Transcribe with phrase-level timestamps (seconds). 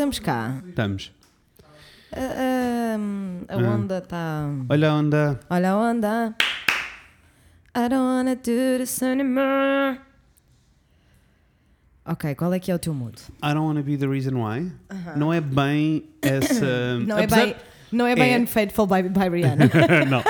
[0.00, 0.62] Estamos cá.
[0.66, 1.12] Estamos.
[2.10, 3.74] A, a- Ah.
[3.74, 4.48] onda está.
[4.70, 5.40] Olha a onda.
[5.50, 6.34] Olha a onda.
[7.76, 10.00] I don't wanna do this anymore.
[12.06, 13.20] Ok, qual é que é o teu mood?
[13.44, 14.72] I don't wanna be the reason why.
[15.16, 16.98] Não é bem essa.
[17.06, 17.56] Não é apesar- bem,
[17.92, 19.70] não é bem é- Unfaithful by, by Rihanna.
[20.08, 20.20] não.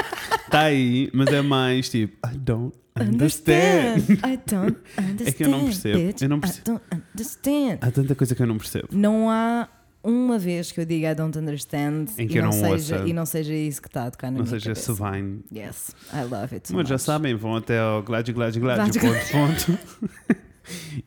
[0.45, 2.17] Está aí, mas é mais tipo.
[2.29, 3.99] I don't understand.
[4.27, 5.29] I don't understand.
[5.29, 6.23] É que eu não percebo, bitch.
[6.23, 6.65] eu não I percebo.
[6.67, 6.83] don't
[7.15, 7.79] understand.
[7.81, 8.89] Há tanta coisa que eu não percebo.
[8.91, 9.69] Não há
[10.03, 12.97] uma vez que eu diga I don't understand Em que e, eu não não seja,
[12.97, 13.09] ouça.
[13.09, 14.95] e não seja isso que está a tocar na Não minha seja cabeça.
[14.95, 15.41] Savine.
[15.55, 17.03] Yes, I love it so Mas já much.
[17.03, 19.79] sabem, vão até ao Gládio, Gládio, Gládio, ponto, ponto.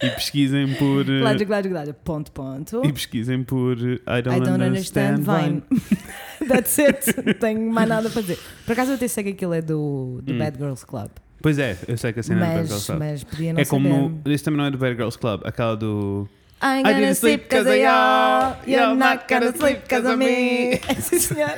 [0.01, 1.03] e pesquisem por.
[1.05, 1.93] Gládio, gládio, gládio.
[1.95, 2.81] Ponto, ponto.
[2.85, 5.63] E pesquisem por I I don't, don't understand, Vine.
[5.69, 5.81] Vine.
[6.47, 7.15] That's it.
[7.25, 8.39] Não tenho mais nada para dizer.
[8.65, 10.37] Por acaso eu até sei que aquilo é do, do Hum.
[10.37, 11.09] Bad Girls Club.
[11.41, 12.99] Pois é, eu sei que a cena é do Bad Girls Mas, Club.
[12.99, 13.89] mas podia não É como.
[13.89, 14.11] saber.
[14.25, 16.27] No, esse também não é do Bad Girls Club, aquela do.
[16.61, 18.73] I'm I gonna didn't sleep sleep cause 'cause of you.
[18.77, 20.79] You're not gonna sleep cause of me.
[21.01, 21.57] Sim, senhora.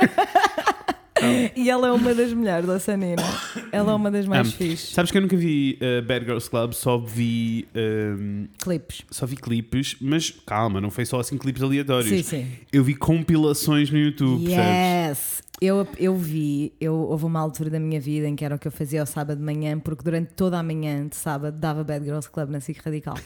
[1.56, 3.24] E ela é uma das melhores da Sanina.
[3.72, 4.58] Ela é uma das mais Amo.
[4.58, 4.94] fixe.
[4.94, 7.68] Sabes que eu nunca vi uh, Bad Girls Club, só vi.
[7.76, 9.04] um, Clipes.
[9.10, 12.10] só vi clipes, mas calma, não foi só assim clipes aleatórios.
[12.10, 12.52] Sim, sim.
[12.72, 14.44] Eu vi compilações no YouTube?
[14.50, 15.42] Yes!
[15.62, 18.68] Eu, eu vi, eu, houve uma altura da minha vida em que era o que
[18.68, 22.04] eu fazia ao sábado de manhã, porque durante toda a manhã de sábado dava Bad
[22.04, 23.16] Girls Club na SIC Radical.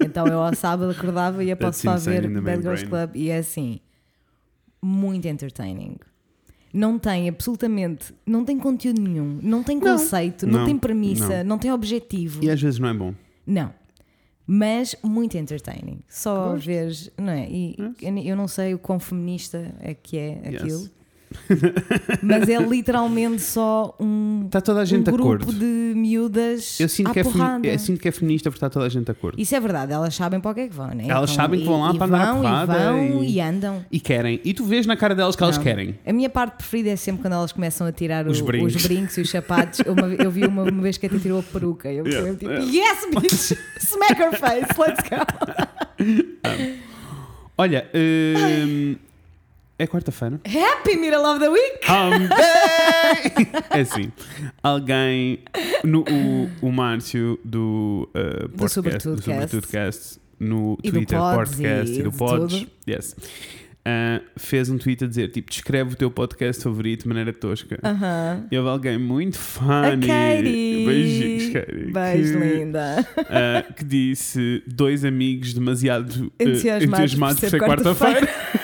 [0.00, 3.06] Então eu ao sábado acordava e ia para insane ver Bad Girls brain.
[3.06, 3.80] Club e é assim,
[4.82, 5.96] muito entertaining.
[6.74, 9.92] Não tem absolutamente, não tem conteúdo nenhum, não tem Não.
[9.92, 11.56] conceito, não, Não, tem premissa, não.
[11.56, 12.42] tem objetivo.
[12.44, 13.14] E às vezes não é bom.
[13.46, 13.72] Não.
[14.46, 16.00] Mas muito entertaining.
[16.08, 17.48] Só veres, não é?
[17.48, 20.90] E eu- eu não sei o quão feminista é que é Yes.
[22.22, 25.52] Mas é literalmente só um, Está toda a gente um grupo acordo.
[25.52, 27.66] de miúdas Eu sinto, à que é porrada.
[27.66, 29.40] eu sinto que é feminista porque está toda a gente de acordo.
[29.40, 31.04] Isso é verdade, elas sabem para o que é que vão, né?
[31.08, 33.40] Elas sabem que vão lá e, para e andar vão, porrada e vão e- e
[33.40, 33.84] andam.
[33.90, 34.40] E querem.
[34.44, 35.64] E tu vês na cara delas que elas Não.
[35.64, 35.98] querem.
[36.06, 38.74] A minha parte preferida é sempre quando elas começam a tirar Os o- brincos.
[38.76, 39.80] os brincos e os sapatos.
[39.84, 41.92] Eu, uma- eu vi uma, uma vez que até tirou a peruca.
[41.92, 42.64] Eu Yeah, tipo, yeah.
[42.72, 43.58] yes, bitch!
[43.80, 46.34] Smack her face, let's go!
[47.56, 48.96] Olha, hum,
[49.78, 50.40] é quarta-feira.
[50.44, 51.80] Happy Middle of the Week!
[52.28, 53.64] Day!
[53.70, 54.12] É assim,
[54.62, 55.40] alguém,
[55.82, 59.22] no, o, o Márcio do, uh, podcast, Sobretudo do.
[59.22, 63.16] Sobretudo Cast, no E do Twitter, Pods podcast e e do Pods, yes,
[63.84, 67.78] uh, fez um tweet a dizer, tipo, descreve o teu podcast favorito de maneira tosca.
[67.82, 68.46] Aham.
[68.50, 70.86] E houve alguém muito Katie!
[70.86, 73.06] beijinhos, Katie, Beijo, que, linda.
[73.18, 78.28] uh, que disse dois amigos demasiado uh, Entusiasmados entusiasmados por ser quarta-feira.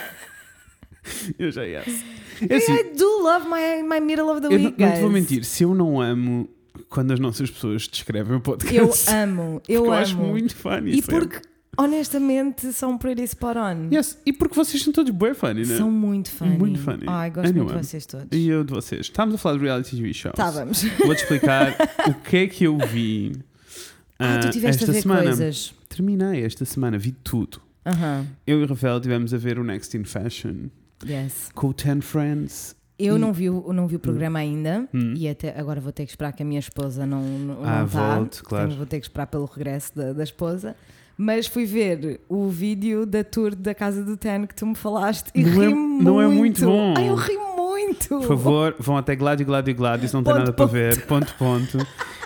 [1.38, 2.04] Eu já yes.
[2.48, 5.00] É assim, I do love my, my Middle of the eu não, Week, não te
[5.00, 6.48] vou mentir, se eu não amo
[6.88, 10.00] quando as nossas pessoas descrevem o Eu podcast, amo, porque eu, eu amo.
[10.00, 10.92] acho muito funny.
[10.92, 11.14] E sempre.
[11.28, 11.40] porque,
[11.76, 13.88] honestamente, são pretty spot on.
[13.94, 15.76] Yes, e porque vocês são todos bem funny, né?
[15.76, 16.56] São muito funny.
[16.56, 17.04] Muito funny.
[17.06, 17.80] Ai, gosto muito Anyway.
[17.80, 18.26] de vocês todos.
[18.32, 19.00] E eu de vocês.
[19.02, 20.32] Estávamos a falar de reality TV shows.
[20.32, 20.82] Estávamos.
[21.04, 21.76] Vou-te explicar
[22.08, 23.32] o que é que eu vi
[24.18, 25.22] Ah, tu ah, tiveste a esta ver semana.
[25.24, 25.74] coisas.
[25.88, 27.60] Terminei esta semana, vi tudo.
[27.84, 30.68] Aham, Eu e o Rafael estivemos a ver o Next in Fashion
[31.06, 31.50] yes.
[31.54, 32.74] com o Ten Friends.
[32.98, 35.14] Eu E- não vi, o- não vi o programa ainda Hum.
[35.16, 37.88] e até agora vou ter que esperar que a minha esposa não, não, Ah, não
[37.88, 38.66] tá, volte, claro.
[38.66, 40.76] Então vou ter que esperar pelo regresso da, da esposa.
[41.16, 45.30] Mas fui ver o vídeo da tour da casa do Ten que tu me falaste
[45.34, 46.04] e Não é- ri muito.
[46.04, 46.94] não é muito bom.
[46.96, 48.08] Ai, eu ri muito.
[48.08, 50.72] Por favor, vão até Gladio, Gladio, Gladio, se não tem Ponto, nada para ponto.
[50.72, 51.78] ver, ponto, ponto.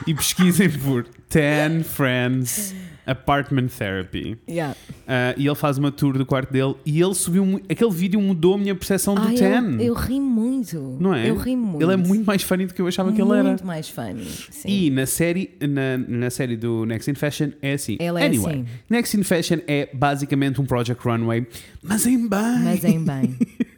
[0.06, 2.74] E pesquisem por Ten Friends
[3.06, 4.36] Apartment Therapy.
[4.48, 4.76] Yeah.
[5.06, 7.60] Ah, e ele faz uma tour do quarto dele e ele subiu.
[7.68, 9.74] Aquele vídeo mudou a minha percepção do Ten.
[9.78, 10.96] eu, eu ri muito.
[11.00, 11.28] Não é?
[11.28, 11.82] Eu ri muito.
[11.82, 13.44] Ele é muito mais funny do que eu achava que ele era.
[13.44, 14.24] Muito mais funny.
[14.24, 14.68] Sim.
[14.68, 17.96] E na série, na, na série do Next in Fashion é assim.
[18.00, 18.66] Ele é anyway, assim.
[18.88, 21.46] Next in Fashion é basicamente um Project Runway,
[21.82, 22.64] mas em bem.
[22.64, 23.36] Mas em bem.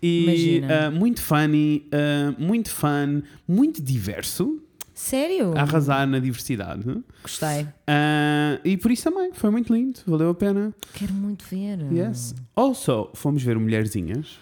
[0.00, 4.60] E ah, muito funny, ah, muito fun, muito diverso,
[4.98, 5.56] Sério?
[5.56, 6.82] a arrasar na diversidade.
[7.22, 7.68] Gostei.
[7.86, 10.74] Ah, e por isso também, foi muito lindo, valeu a pena.
[10.92, 11.78] Quero muito ver.
[11.92, 12.34] Yes.
[12.56, 14.40] Also, fomos ver Mulherzinhas,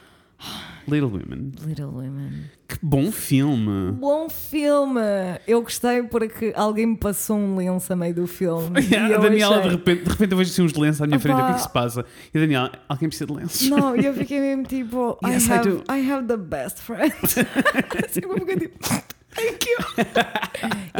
[0.88, 1.52] Little Women.
[1.66, 2.44] Little Women.
[2.68, 3.92] Que bom filme!
[3.92, 5.00] Bom filme!
[5.46, 8.80] Eu gostei porque alguém me passou um lenço a meio do filme.
[8.90, 11.20] e a Daniela, achei- de repente, de repente eu vejo assim uns lenços à minha
[11.20, 11.54] frente, o que é Opa.
[11.54, 12.04] que se passa?
[12.34, 13.68] E a Daniela, alguém precisa de lenços?
[13.68, 15.84] Não, e eu fiquei mesmo tipo, Yes, I, I have, do.
[15.92, 17.36] I have the best friends.
[18.04, 18.78] assim, eu fiquei tipo,
[19.36, 19.78] thank you.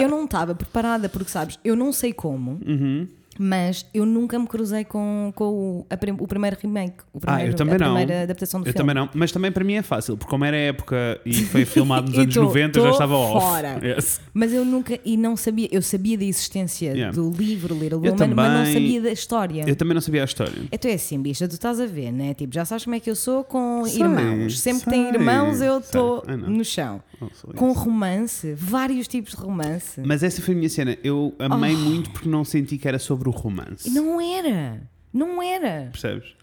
[0.02, 2.60] eu não estava preparada, porque sabes, eu não sei como.
[2.66, 3.08] Uhum.
[3.38, 7.46] Mas eu nunca me cruzei com, com o, a o primeiro remake, o primeiro, Ah,
[7.50, 7.86] eu também a não.
[7.94, 8.78] primeira adaptação do Eu filme.
[8.78, 12.08] também não, mas também para mim é fácil, porque como era época e foi filmado
[12.10, 13.44] nos anos tô- 90, já tô estava off.
[13.46, 13.80] fora.
[13.82, 14.20] Yes.
[14.32, 17.14] Mas eu nunca, e não sabia, eu sabia da existência Yeah.
[17.14, 19.64] do livro Little Eu Woman, mas não sabia da história.
[19.66, 20.52] Eu também não sabia a história.
[20.70, 22.32] Então é assim, bicha, tu estás a ver, né?
[22.34, 24.60] Tipo, já sabes como é que eu sou com Sei, irmãos.
[24.60, 25.80] Sempre que tem sei, irmãos, eu sei.
[25.80, 27.02] estou no chão.
[27.20, 30.00] Oh, Com romance, vários tipos de romance.
[30.04, 30.96] Mas essa foi a minha cena.
[31.02, 33.88] Eu amei muito porque não senti que era sobre o romance.
[33.88, 34.82] E não era.
[35.12, 35.88] Não era.
[35.92, 36.34] Percebes?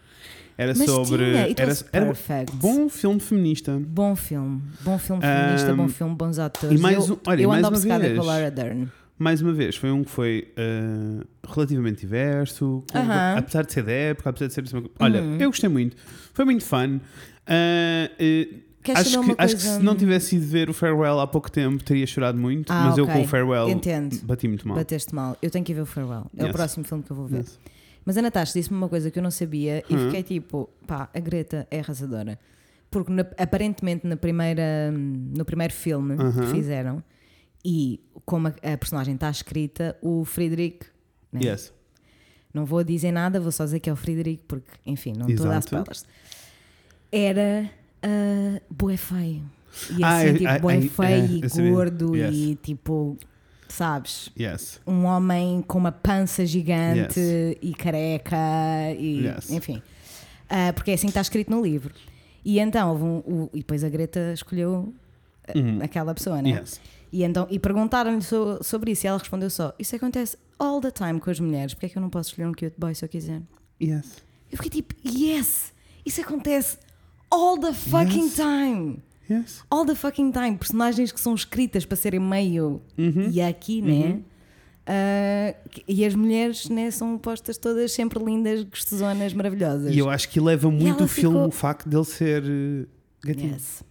[0.56, 1.24] Era Mas sobre.
[1.24, 2.14] tinha, era, era
[2.54, 3.76] bom filme feminista.
[3.80, 4.62] Bom filme.
[4.82, 6.78] Bom filme feminista, Um, bom filme, bons atores.
[6.78, 8.16] e mais eu um- olha, eu mais ando uma obcecada vez.
[8.16, 8.88] com a Laura Dern.
[9.18, 13.36] Mais uma vez, foi um que foi ah, relativamente diverso, com- Aham.
[13.38, 14.76] apesar de ser da época, apesar de ser.
[14.76, 15.38] uma Olha, Uhum.
[15.40, 15.96] eu gostei muito.
[16.32, 17.00] Foi muito fun.
[17.46, 18.10] Eh,
[18.84, 21.82] Queres acho, que, acho que se não tivesse ido ver o Farewell há pouco tempo,
[21.82, 22.70] teria chorado muito.
[22.70, 23.16] Ah, mas eu ok.
[23.16, 23.66] com o Farewell
[24.24, 24.76] bati muito mal.
[24.76, 25.36] Bateste mal.
[25.40, 26.26] Eu tenho que ir ver o Farewell.
[26.36, 26.50] É Yes.
[26.50, 27.38] o próximo filme que eu vou ver.
[27.38, 27.58] Yes.
[28.04, 31.18] Mas a Natasha disse-me uma coisa que eu não sabia e fiquei tipo, pá, a
[31.18, 32.38] Greta é arrasadora.
[32.90, 37.02] Porque na- aparentemente na primeira, no primeiro filme que fizeram,
[37.64, 40.80] e como a, a personagem está escrita, o Friedrich,
[41.32, 41.40] né?
[41.44, 41.72] Yes.
[42.52, 45.46] não vou dizer nada, vou só dizer que é o Friedrich, porque, enfim, não estou
[45.46, 46.04] a dar spoilers.
[47.10, 47.70] Era
[48.04, 49.42] uh, bué feio.
[49.98, 52.34] E Ah, assim, tipo, ah, bué feio e gordo Yes.
[52.36, 53.16] e tipo,
[53.68, 54.30] sabes?
[54.38, 54.80] Yes.
[54.86, 57.56] um homem com uma pança gigante Yes.
[57.60, 58.36] e careca
[58.98, 59.82] e enfim
[60.48, 61.92] Ah, porque é assim que está escrito no livro
[62.44, 64.94] e então houve um, o- e depois a Greta escolheu
[65.54, 65.80] Uhum.
[65.82, 66.80] aquela pessoa né Yes.
[67.12, 70.90] e então e perguntaram-lhe so- sobre isso e ela respondeu só isso acontece all the
[70.92, 73.04] time com as mulheres porque é que eu não posso escolher um cute boy se
[73.04, 73.42] eu quiser
[73.82, 74.18] Yes.
[74.52, 75.72] eu fiquei tipo yes
[76.06, 76.78] isso acontece
[77.34, 78.34] all the fucking Yes.
[78.36, 78.96] time
[79.30, 79.64] Yes.
[79.70, 83.30] all the fucking time, personagens que são escritas para serem meio Uhum.
[83.32, 84.20] e aqui, né?
[84.86, 85.54] Ah,
[85.88, 89.94] e as mulheres né, são postas todas sempre lindas, gostosonas, maravilhosas.
[89.94, 92.86] E eu acho que leva muito o filme ficou- o facto dele ser eh,
[93.24, 93.52] gatinho.
[93.54, 93.82] Yes.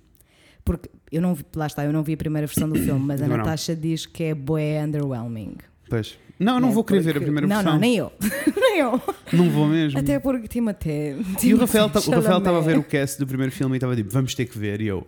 [0.64, 3.22] Porque eu não vi, lá está, eu não vi a primeira versão do filme, mas
[3.22, 3.38] a não.
[3.38, 5.56] Natasha diz que é bué underwhelming.
[5.94, 6.18] Pois.
[6.40, 6.74] Não, eu não né?
[6.74, 7.74] vou querer ver a Porque- primeira não, versão.
[7.74, 8.12] Não, nem eu.
[8.60, 9.00] nem eu.
[9.32, 10.00] Não vou mesmo.
[10.00, 11.16] Até porque Timothée.
[11.44, 14.34] E o Rafael estava a ver o cast do primeiro filme e estava tipo, vamos
[14.34, 14.82] ter que ver.
[14.82, 15.06] E eu,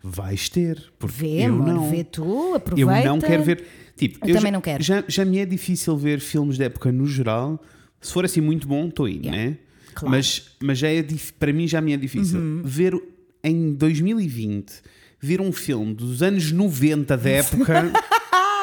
[0.00, 0.80] vais ter.
[0.96, 1.90] Porque Vê, eu amor, não.
[1.90, 3.08] vê tu, Eu aproveita.
[3.08, 3.64] não quero ver.
[3.96, 4.82] Tipo, Eu também já, não quero.
[4.84, 7.60] Já, já me é difícil ver filmes da época no geral.
[8.00, 9.36] Se for assim muito bom, estou aí, Yeah.
[9.36, 9.56] né?
[9.94, 10.06] Claro.
[10.06, 10.10] Uhum.
[10.18, 11.04] Mas, mas já é
[11.40, 12.62] para mim já me é difícil.
[12.64, 12.94] Ver
[13.42, 14.72] em 2020,
[15.20, 17.92] ver um filme dos anos 90 da época.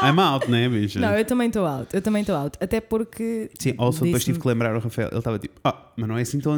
[0.03, 0.99] I'm out, né, bicha?
[0.99, 1.87] Não, eu também estou out.
[1.93, 2.57] Eu também estou out.
[2.61, 3.49] Até porque.
[3.59, 5.09] Sim, also depois disse-me- tive que lembrar o Rafael.
[5.09, 6.55] Ele estava tipo, ah, mas não é assim tão.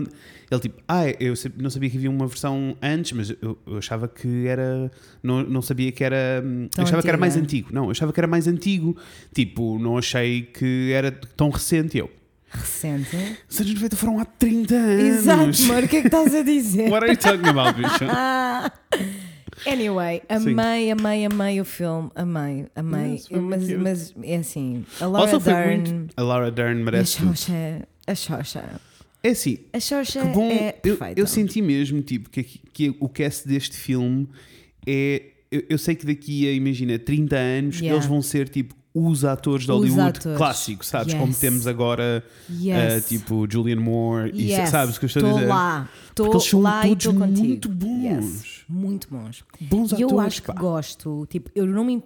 [0.50, 4.07] Ele tipo, ah, eu não sabia que havia uma versão antes, mas eu, eu achava
[4.07, 4.92] que era.
[5.22, 6.42] Não, não sabia que era.
[6.44, 7.69] hum, Tão eu achava que era mais antigo.
[7.72, 8.98] Não, eu achava que era mais antigo.
[9.34, 11.98] Tipo, não achei que era tão recente.
[11.98, 12.10] Eu,
[12.50, 13.16] Recente.
[13.50, 15.04] os anos 90 foram há 30 anos.
[15.04, 16.89] Exato, amor, o que é que estás a dizer?
[16.89, 18.07] What are you talking about, bicha?
[19.65, 23.12] Anyway, amei, amei, amei o filme, amei, amei.
[23.13, 26.13] Yes, mas, mas é assim, a Laura Also Dern muito.
[26.15, 27.36] A Laura Dern e a merece tudo.
[27.36, 28.63] Xoxa, a Xoxa,
[29.24, 31.19] É assim, a Xoxa Que bom, é eu, perfeita.
[31.21, 34.27] eu senti mesmo tipo, que, que o cast deste filme
[34.86, 35.24] é.
[35.50, 37.95] Eu, eu sei que daqui a, imagina, 30 anos Yeah.
[37.95, 41.13] eles vão ser tipo os atores de Hollywood clássicos, sabes?
[41.13, 41.21] Yes.
[41.21, 42.75] Como temos agora, Yes.
[42.94, 44.69] eh, tipo Julian Moore, e yes.
[44.69, 45.50] sabes o que eu estou a Estou dizer?
[45.50, 47.48] lá, estou eles são lá e todos estou contigo.
[47.48, 48.56] muito bons.
[48.69, 49.43] Muito bons.
[49.61, 50.11] Bons E atores.
[50.11, 50.53] eu acho que pá.
[50.59, 52.03] gosto, tipo, eu não me.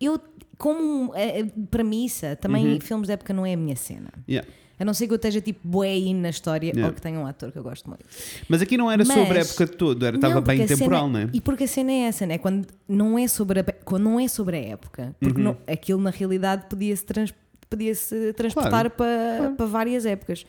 [0.00, 0.18] Eu,
[0.58, 2.80] como eh, premissa, também Uhum.
[2.80, 4.10] filmes da época não é a minha cena.
[4.28, 4.48] Yeah.
[4.78, 6.86] A não ser que eu esteja tipo bué in na história Yeah.
[6.88, 8.02] ou que tenha um ator que eu gosto muito.
[8.48, 10.78] Mas aqui não era sobre a Mas- época de todo, era, estava bem a cena-
[10.78, 11.28] temporal, não é?
[11.34, 12.38] E porque a cena é essa, né?
[12.38, 15.44] Quando não é sobre a, quando não é sobre a época, porque Uhum.
[15.48, 17.34] não- aquilo na realidade podia-se trans-
[17.68, 20.44] podia-se transportar para, para várias épocas.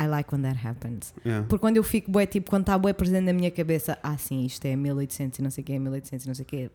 [0.00, 1.12] I like when that happens.
[1.24, 1.46] Yeah.
[1.48, 4.44] Porque quando eu fico bué, tipo, quando está bué presente na minha cabeça, ah sim,
[4.44, 6.70] isto é 1800 e não sei o que, é 1800 e não sei o que,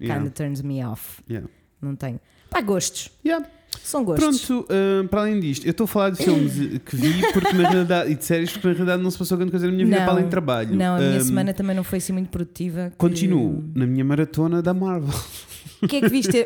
[0.00, 0.22] Yeah.
[0.22, 1.22] kinda turns me off.
[1.30, 1.48] Yeah.
[1.80, 2.20] Não tenho.
[2.50, 3.10] Pá, gostos.
[3.24, 3.46] Yeah.
[3.82, 4.44] São gostos.
[4.46, 6.52] Pronto, ah, para além disto, eu estou a falar de filmes
[6.84, 9.50] que vi porque na realidade, e de séries porque na realidade não se passou grande
[9.50, 10.04] coisa na minha vida Não.
[10.04, 10.74] para além de trabalho.
[10.76, 12.90] Não, a minha Ah, semana também não foi assim muito produtiva.
[12.90, 15.12] que- Continuo na minha maratona da Marvel.
[15.82, 16.44] O que é que viste?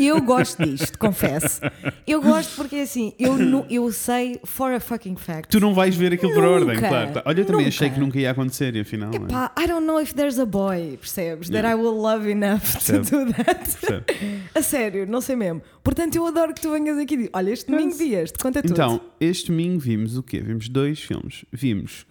[0.00, 1.60] Eu gosto disto, confesso.
[2.06, 5.48] Eu gosto porque assim, eu, nu- eu sei for a fucking fact.
[5.50, 7.12] Tu não vais ver aquilo por Nunca, ordem, claro.
[7.12, 7.22] Tá.
[7.24, 7.68] Olha, eu também nunca.
[7.68, 9.10] achei que nunca ia acontecer e afinal.
[9.12, 9.16] é.
[9.16, 11.48] Epá, I don't know if there's a boy, percebes?
[11.48, 11.72] That Yeah.
[11.72, 13.78] I will love enough to do that.
[13.80, 14.04] Percebe?
[14.54, 15.62] A sério, não sei mesmo.
[15.84, 18.60] Portanto, eu adoro que tu venhas aqui e digas, olha, este domingo vi este, conta
[18.62, 18.72] tudo.
[18.72, 20.40] Então, este domingo vimos o quê?
[20.40, 21.44] Vimos dois filmes.
[21.52, 22.04] Vimos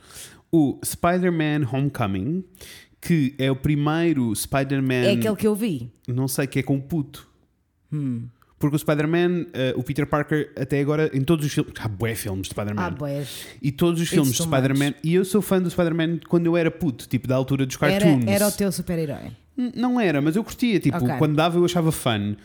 [0.51, 2.43] o Spider-Man Homecoming,
[3.01, 4.93] que é o primeiro Spider-Man.
[5.05, 5.91] é aquele que eu vi.
[6.07, 7.27] Não sei, que é com o puto.
[8.59, 11.73] Porque o Spider-Man, eh, o Peter Parker, até agora, em todos os filmes.
[11.79, 12.81] Há bué filmes de Spider-Man.
[12.85, 13.47] Ah, boés.
[13.59, 14.93] E todos os filmes de Spider-Man.
[15.03, 17.99] E eu sou fã do Spider-Man quando eu era puto, tipo da altura dos Era,
[17.99, 18.27] cartoons.
[18.27, 19.31] era o teu super-herói.
[19.75, 20.79] Não era, mas eu curtia.
[20.79, 21.09] Tipo, Ok.
[21.17, 22.35] quando dava eu achava fun.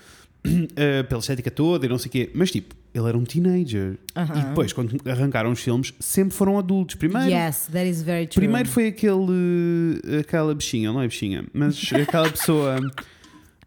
[0.76, 2.30] eh, pela estética toda e não sei o quê.
[2.34, 3.98] Mas tipo, ele era um teenager.
[4.14, 4.38] Aham.
[4.38, 6.94] E depois, quando arrancaram os filmes, sempre foram adultos.
[6.96, 8.40] Primeiro, Yes, that is very true.
[8.40, 10.00] primeiro foi aquele.
[10.20, 12.76] aquela bichinha, não é bichinha, mas aquela pessoa.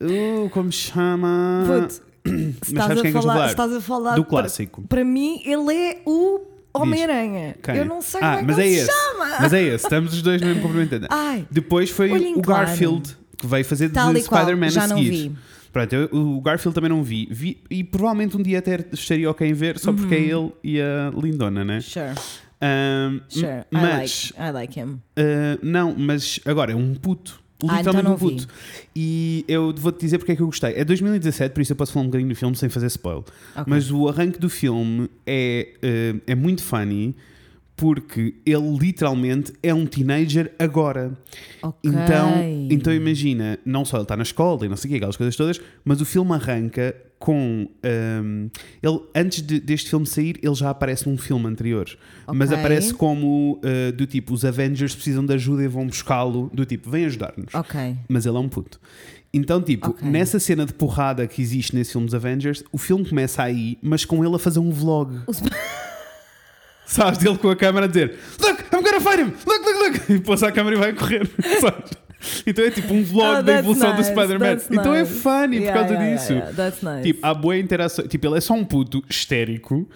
[0.01, 1.63] Uh, como se chama?
[1.67, 1.93] Puto,
[2.63, 4.81] se Mas estás sabes a é que falar, estás a falar Do para- clássico.
[4.87, 6.41] Para, mim, ele é o
[6.73, 7.55] Homem-Aranha.
[7.75, 8.85] Eu não sei ah, como é mas que é esse.
[8.85, 9.25] se chama.
[9.41, 11.07] Mas é esse, estamos os dois mesmo complementando.
[11.09, 12.67] Ai, Depois foi o claro.
[12.67, 15.09] Garfield, que veio fazer tal de Spider-Man já a não seguir.
[15.11, 15.35] vi.
[15.71, 17.27] Pronto, eu- o Garfield também não vi.
[17.31, 17.57] vi.
[17.69, 20.51] E provavelmente um dia até estaria ok em ver, só porque é Uhum.
[20.63, 21.79] ele e a Lindona, né?
[21.81, 22.15] Sure,
[22.61, 23.45] Ahm, sure.
[23.47, 24.99] I mas, like, I like him.
[25.17, 27.39] ah, não, mas agora é um puto.
[27.67, 28.47] Ah, Literalmente então não um puto.
[28.95, 30.73] E eu vou-te dizer porque é que eu gostei.
[30.75, 33.23] É 2017, por isso eu posso falar um bocadinho do filme sem fazer spoiler.
[33.51, 33.63] Ok.
[33.67, 37.13] Mas o arranque do filme é, eh, é muito funny
[37.79, 41.13] porque ele literalmente é um teenager agora.
[41.61, 41.89] Ok.
[41.89, 42.29] Então,
[42.69, 45.33] então imagina, não só ele está na escola e não sei o quê, aquelas coisas
[45.37, 47.69] todas, mas o filme arranca com.
[47.81, 48.47] ehm,
[48.83, 51.87] ele, antes de- deste filme sair, ele já aparece num filme anterior.
[52.27, 52.59] Mas Ok.
[52.59, 56.89] aparece como eh, do tipo: os Avengers precisam de ajuda e vão buscá-lo, do tipo,
[56.89, 57.55] vem ajudar-nos.
[57.55, 57.95] Ok.
[58.09, 58.77] Mas ele é um puto.
[59.33, 60.09] Então, tipo, Ok.
[60.09, 64.03] nessa cena de porrada que existe nesse filme dos Avengers, o filme começa aí, mas
[64.03, 65.19] com ele a fazer um vlog.
[65.27, 65.47] O Sp-
[66.89, 69.31] Sabes, dele com a câmera a dizer Look, I'm gonna fight him!
[69.45, 70.11] Look, look, look!
[70.11, 71.29] E pôs a câmera e vai correr.
[71.61, 71.91] Sabes?
[72.45, 74.57] Então é tipo um vlog Oh, da evolução nice, do Spider-Man.
[74.71, 75.13] Então é nice.
[75.13, 76.33] funny Yeah, por causa yeah, disso.
[76.33, 77.03] yeah, That's nice.
[77.03, 78.07] Tipo, há boa interação.
[78.07, 79.87] Tipo, ele é só um puto histérico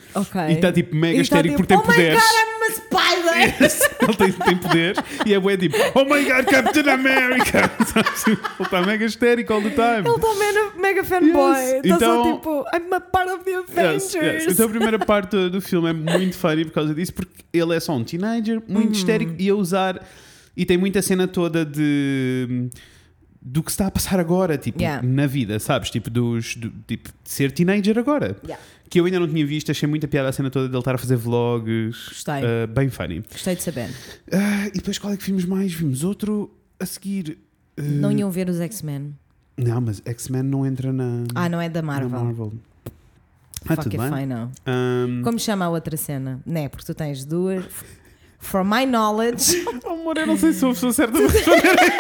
[0.49, 2.21] e está tipo mega E tá histérico tipo, por ter oh poderes.
[2.23, 3.83] my god, I'm a spider!
[4.03, 7.71] ele tem, tem poderes e é bué tipo Oh my god, Captain America!
[8.27, 10.07] Ele está mega histérico all the time.
[10.07, 11.57] Ele está mega, mega fanboy.
[11.57, 11.71] Yes.
[11.71, 14.13] Só Então- tipo, I'm a part of the Avengers.
[14.13, 14.53] Yes, yes.
[14.53, 17.75] Então a primeira parte do- do filme é muito funny por causa disso, porque ele
[17.75, 18.91] é só um teenager, muito Uhum.
[18.93, 19.99] histérico e a usar.
[20.55, 22.69] E tem muita cena toda de.
[23.41, 25.05] do que se está a passar agora, tipo, Yeah.
[25.05, 25.89] na vida, sabes?
[25.89, 28.37] Tipo, dos, do- tipo, de ser teenager agora.
[28.43, 28.63] Yeah.
[28.89, 30.97] Que eu ainda não tinha visto, achei muita piada a cena toda dele estar a
[30.97, 32.07] fazer vlogs.
[32.09, 32.35] Gostei.
[32.35, 33.23] ah, bem funny.
[33.31, 33.89] Gostei de saber.
[34.31, 35.73] Ah, e depois qual é que vimos mais?
[35.73, 37.37] Vimos outro a seguir.
[37.77, 39.13] ah, Não iam ver os X-Men.
[39.57, 42.09] não, mas X-Men não entra na, Ah, não é da Marvel.
[42.23, 42.53] Marvel.
[43.65, 44.23] Ah, Fuck tudo if bem.
[44.23, 44.51] I know.
[44.65, 46.39] Ahm, Como chama a outra cena?
[46.45, 47.65] Né, porque tu tens duas.
[48.43, 49.63] For my knowledge.
[49.85, 51.93] Oh, amor, eu não sei se sou a pessoa certa para responder.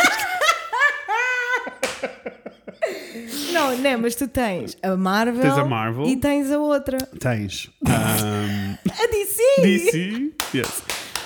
[3.53, 5.41] não, né, mas tu tens a Marvel.
[5.41, 6.05] Tens a Marvel.
[6.07, 6.97] E tens a outra.
[7.19, 7.69] Tens.
[7.85, 9.43] ahm, A DC!
[9.61, 10.31] DC.
[10.53, 10.81] Yes.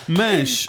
[0.08, 0.66] Mas.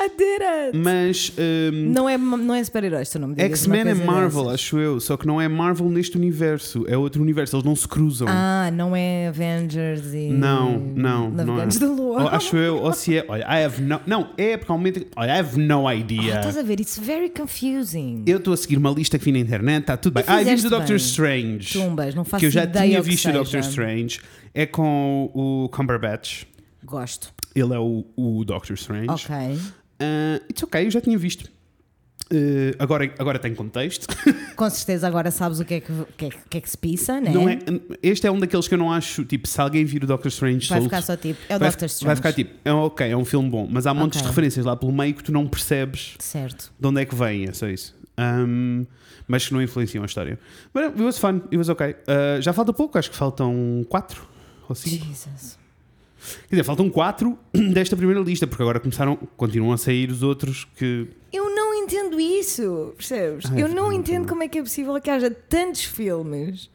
[0.74, 1.32] Mas.
[1.38, 4.54] ahm, Não é, não é super-heróis, não me digas X-Men é Marvel, dessas.
[4.54, 5.00] acho eu.
[5.00, 6.84] Só que não é Marvel neste universo.
[6.88, 7.56] É outro universo.
[7.56, 8.26] Eles não se cruzam.
[8.28, 10.28] Ah, não é Avengers e.
[10.30, 11.44] Não, não, não é.
[11.46, 12.22] Navegantes da Lua.
[12.22, 13.24] Ou acho eu, ou se é.
[13.28, 14.00] Olha, I have no.
[14.06, 15.00] Não, é porque aumenta.
[15.16, 16.36] Olha, I have no idea.
[16.36, 16.80] estás a ver?
[16.80, 18.24] It's very confusing.
[18.26, 20.24] eu estou a seguir uma lista que vi na internet, está tudo bem.
[20.26, 20.96] Ah, vimos o Doctor.
[20.96, 21.72] Strange.
[21.78, 23.60] Tumbas, não faço Que eu já tinha visto o Doctor.
[23.60, 24.20] Strange.
[24.54, 26.44] É com o Cumberbatch.
[26.84, 27.32] Gosto.
[27.58, 29.08] Ele é o, o Doctor Strange.
[29.10, 29.34] Ok.
[29.36, 31.50] Uh, it's ok, eu já tinha visto.
[32.30, 34.06] Uh, agora, agora tem contexto.
[34.54, 37.20] Com certeza agora sabes o que é que, que, é, que, é que se pisa,
[37.20, 37.30] né?
[37.32, 37.58] Não é,
[38.02, 39.24] este é um daqueles que eu não acho.
[39.24, 41.40] Tipo, se alguém vir o Doctor Strange Vai solto, ficar só tipo.
[41.48, 42.06] É o vai, Doctor Strange.
[42.06, 44.76] vai ficar tipo, é ok, é um filme bom, mas há montes de referências lá
[44.76, 46.70] pelo meio que tu não percebes Certo.
[46.78, 47.96] de onde é que vem, é só isso.
[48.18, 48.84] Um,
[49.26, 50.38] mas que não influenciam a história.
[50.74, 51.90] But it was fun, it was ok.
[51.90, 54.22] Uh, já falta pouco, acho que faltam 4
[54.68, 55.04] ou 5.
[55.06, 55.57] Jesus.
[56.48, 57.38] Quer dizer, faltam 4
[57.72, 61.08] desta primeira lista, porque agora começaram, continuam a sair os outros que.
[61.32, 63.46] Eu não entendo isso, percebes?
[63.46, 63.96] Ah, é eu não verdade.
[63.96, 66.70] entendo como é que é possível que haja tantos filmes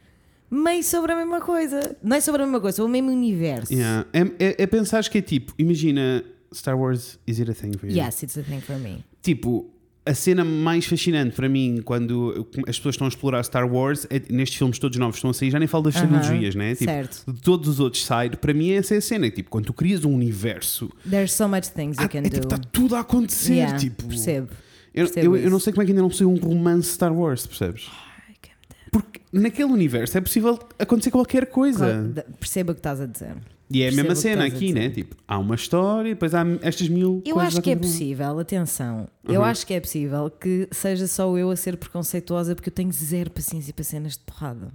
[0.50, 1.96] meio sobre a mesma coisa.
[2.04, 3.74] Não é sobre a mesma coisa, sobre o mesmo universo.
[3.74, 4.08] Yeah.
[4.14, 6.24] É, é, é pensar que é tipo, imagina
[6.54, 7.98] Star Wars, is it a thing for you?
[7.98, 9.04] Yes, it's a thing for me.
[9.22, 9.66] Tipo,
[10.06, 14.22] a cena mais fascinante para mim quando as pessoas estão a explorar Star Wars, é,
[14.30, 16.76] nestes filmes todos novos estão a sair, já nem falo das Aham, trilogias, né?
[16.76, 17.24] Tipo, certo.
[17.32, 19.30] de todos os outros side, para mim essa é a cena.
[19.30, 22.30] Tipo, quando tu crias um universo, There's so much things you can é, do.
[22.30, 23.54] tipo, está tudo a acontecer.
[23.54, 24.50] Yeah, tipo, Percebo.
[24.94, 27.14] eu, percebo eu, eu não sei como é que ainda não saiu um romance Star
[27.14, 27.90] Wars, percebes?
[28.92, 32.14] Porque naquele universo é possível acontecer qualquer coisa.
[32.40, 33.36] Percebo o que estás a dizer.
[33.70, 34.90] E é a mesma cena aqui, né?
[34.90, 39.08] Tipo, há uma história, depois há estas mil Eu coisas acho que é possível, atenção,
[39.28, 39.46] eu Uhum.
[39.46, 43.32] acho que é possível que seja só eu a ser preconceituosa porque eu tenho zero
[43.32, 44.72] paciência para cenas de porrada.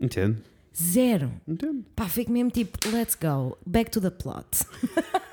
[0.00, 0.38] Entendo,
[0.76, 1.32] Zero.
[1.46, 1.84] entendo.
[1.96, 4.46] Pá, fico mesmo tipo, let's go, back to the plot.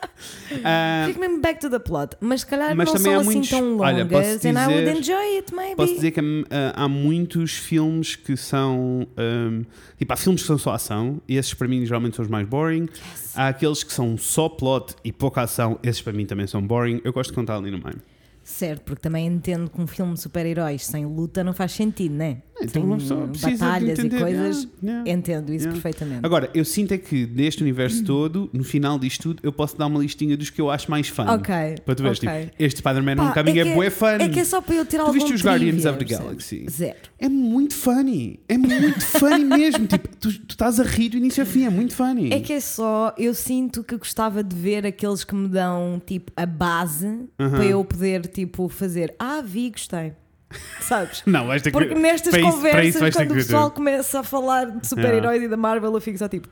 [0.63, 2.15] Ah, Fico mesmo back to the plot.
[2.19, 4.27] Mas se calhar Mas não também são há assim muitos- tão olha, longas.
[4.33, 5.75] posso and I would dizer- enjoy it, maybe.
[5.75, 9.07] Posso dizer que ah, há muitos filmes que são.
[9.15, 9.63] hum,
[9.95, 12.47] tipo, há filmes que são só ação, e esses para mim geralmente são os mais
[12.47, 12.83] boring.
[12.91, 13.33] Yes.
[13.37, 16.99] Há aqueles que são só plot e pouca ação, esses para mim também são boring.
[17.03, 18.01] Eu gosto de contar ali no meio.
[18.43, 22.41] Certo, porque também entendo que um filme de super-heróis sem luta não faz sentido, né?
[22.61, 24.63] Então uma pessoa precisa de batalhas e coisas.
[24.81, 25.11] yeah, yeah.
[25.11, 25.81] Entendo isso Yeah.
[25.81, 26.25] perfeitamente.
[26.25, 29.85] Agora, eu sinto é que deste universo todo, no final disto tudo, eu posso dar
[29.87, 31.23] uma listinha dos que eu acho mais fun.
[31.27, 31.53] ok.
[31.85, 32.29] Para tu veres, ok.
[32.45, 34.05] tipo, este Spider-Man Pá, Homecoming é, que bué fun.
[34.07, 36.05] É que é só para eu Tu algum viste os Guardians of the?
[36.05, 36.65] Galaxy?
[36.69, 36.95] Zero.
[37.19, 38.39] É muito funny.
[38.47, 39.85] É muito funny mesmo.
[39.87, 42.31] Tipo, tu, tu estás a rir do início ao fim, é muito funny.
[42.31, 46.31] É que é só, eu sinto que gostava de ver aqueles que me dão tipo
[46.35, 50.13] a base para eu poder tipo fazer, ah, vi, gostei.
[50.81, 51.23] Sabes?
[51.25, 53.71] Não, vais ter que Porque nestas para isso- para conversas, isso ter quando o pessoal
[53.71, 56.47] começa a falar de super-heróis e da Marvel, eu fico só tipo,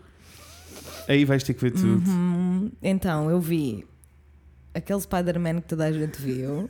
[1.08, 2.02] Aí vais ter que ver tudo.
[2.10, 3.86] Hum, então, eu vi
[4.74, 6.68] aquele Spider-Man que toda a gente viu.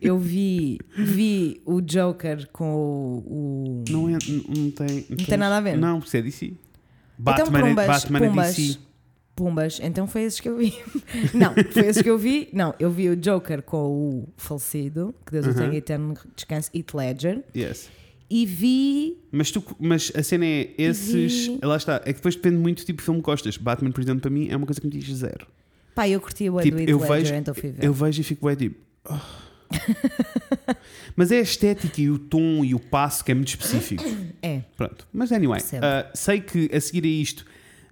[0.00, 3.18] Eu vi, vi o Joker com o.
[3.26, 5.06] o- Não, é, não, não tem.
[5.08, 5.76] Não tem nada a ver?
[5.76, 6.46] Não, porque é DC.
[6.46, 6.56] então,
[7.18, 8.78] Batman, pumbas, é, Batman é pumbas, DC.
[9.38, 9.78] Pumbas.
[9.82, 10.74] Então foi esses que eu vi.
[11.32, 12.48] Não, foi esses que eu vi.
[12.52, 15.54] Não, eu vi o Joker com o falecido, que Deus o Uhum.
[15.54, 17.44] tenha eterno descanso, Heath Ledger.
[17.56, 17.88] Yes.
[18.30, 19.16] E vi.
[19.32, 21.46] Mas, tu, mas a cena é esses.
[21.46, 21.58] Vi.
[21.62, 21.96] Lá está.
[22.04, 23.56] É que depois depende muito do tipo de filme que gostas.
[23.56, 25.46] Batman, por exemplo, para mim é uma coisa que me diz zero.
[25.94, 27.84] Pá, eu curti o Tipo, do Heath eu Ledger, vejo- então fui ver.
[27.84, 28.76] Eu vejo e fico bem tipo.
[29.04, 29.44] "Ah."
[31.16, 34.04] mas é a estética e o tom e o passo que é muito específico.
[34.42, 35.06] É, Pronto.
[35.12, 37.44] Mas anyway, ah, sei que a seguir a isto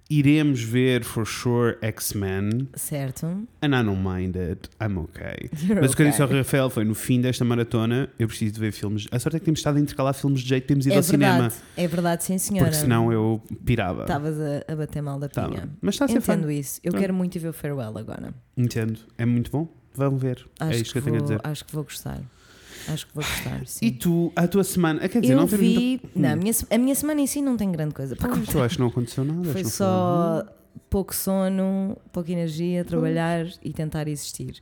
[0.09, 2.67] iremos ver for sure X-Men.
[2.75, 3.25] certo.
[3.61, 4.69] And I don't mind it.
[4.81, 5.49] I'm okay.
[5.67, 6.27] You're Mas o que eu disse ao.
[6.29, 9.07] Rafael foi no fim desta maratona, eu preciso de ver filmes.
[9.11, 10.97] A sorte é que temos estado a intercalar filmes de jeito que temos ido É
[10.97, 11.33] ao cinema.
[11.49, 12.69] verdade, é verdade, sim, senhora.
[12.69, 14.01] Porque senão eu pirava.
[14.03, 15.49] Estavas a, a bater mal da Tava.
[15.49, 15.69] pinha.
[15.81, 16.17] Mas está a ser.
[16.17, 16.79] Entendo isso.
[16.83, 16.99] Eu Tá.
[16.99, 18.33] quero muito ver o Farewell agora.
[18.55, 18.99] Entendo.
[19.17, 19.67] É muito bom.
[19.93, 20.45] Vamos ver.
[20.59, 21.41] Acho é isto que, eu vou, tenho a dizer.
[21.43, 22.21] Acho que vou gostar.
[22.87, 23.85] Acho que vou gostar, sim.
[23.85, 25.01] E tu, a tua semana.
[25.03, 25.99] ah, Quer dizer, eu não vi.
[26.01, 26.37] muita- Não, a Hum.
[26.37, 28.87] minha, a minha semana em si não tem grande coisa para eu acho que não
[28.87, 29.51] aconteceu nada.
[29.51, 30.45] Foi só
[30.89, 34.61] pouco sono, pouca energia, trabalhar e tentar existir.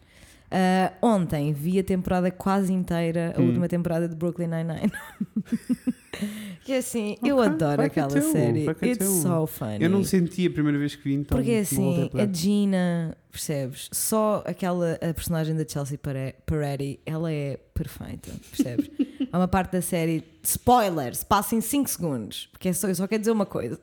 [0.51, 3.47] Ah, ontem vi a temporada quase inteira, a Hum.
[3.47, 4.91] última temporada de Brooklyn Nine-Nine.
[6.63, 8.65] que assim, eu Ok, adoro é aquela série.
[8.67, 9.77] é It's so funny.
[9.83, 11.37] Eu não senti a primeira vez que vi, então.
[11.37, 13.89] Porque assim, a Gina, percebes?
[13.91, 18.89] Só aquela a personagem da Chelsea Peretti, ela é perfeita, percebes?
[19.31, 23.07] Há uma parte da série, spoilers, passa em 5 segundos, porque é só, eu só
[23.07, 23.77] quero dizer uma coisa.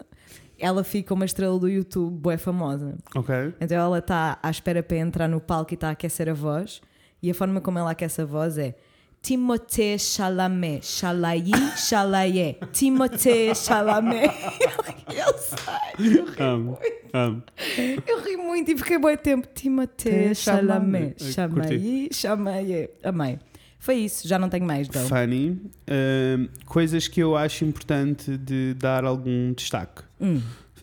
[0.63, 2.95] Ela fica uma estrela do YouTube, bué famosa.
[3.17, 3.35] Ok.
[3.61, 6.81] Então ela está à espera para entrar no palco e está a aquecer a voz,
[7.21, 8.77] e a forma como ela aquece a voz é
[9.21, 14.31] Timothée Chalamet, Chalayi, Chalaye, Timothée Chalamet.
[15.13, 16.79] eu sei, eu ri Amo,
[17.13, 17.43] amo.
[18.07, 19.49] eu ri muito e fiquei bom tempo.
[19.53, 21.23] Timothée Chalamet.
[21.23, 22.89] Chamaí, chamaí.
[23.03, 23.39] Amei.
[23.83, 25.05] Foi isso, já não tenho mais, então.
[25.09, 25.61] Funny.
[25.89, 30.05] Ahm, coisas que eu acho importante de dar algum destaque.
[30.23, 30.41] Hum,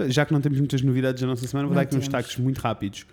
[0.08, 2.14] Já que não temos muitas novidades da nossa semana, vou Não dar aqui uns temos.
[2.24, 3.06] destaques muito rápidos.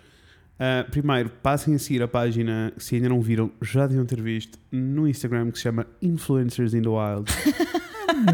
[0.59, 4.57] Ah, primeiro, passem a seguir a página, se ainda não viram, já deviam ter visto,
[4.71, 7.31] no Instagram que se chama Influencers in the Wild.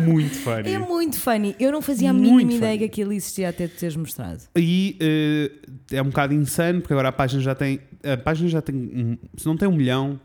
[0.05, 0.71] Muito funny.
[0.71, 1.55] É muito funny.
[1.59, 4.39] Eu não fazia a mínima ideia que aquilo existia até tu teres mostrado.
[4.55, 5.51] E eh,
[5.97, 7.81] é um bocado insano, porque agora a página já tem.
[8.03, 8.75] A página já tem.
[8.75, 10.17] um- se não tem um milhão,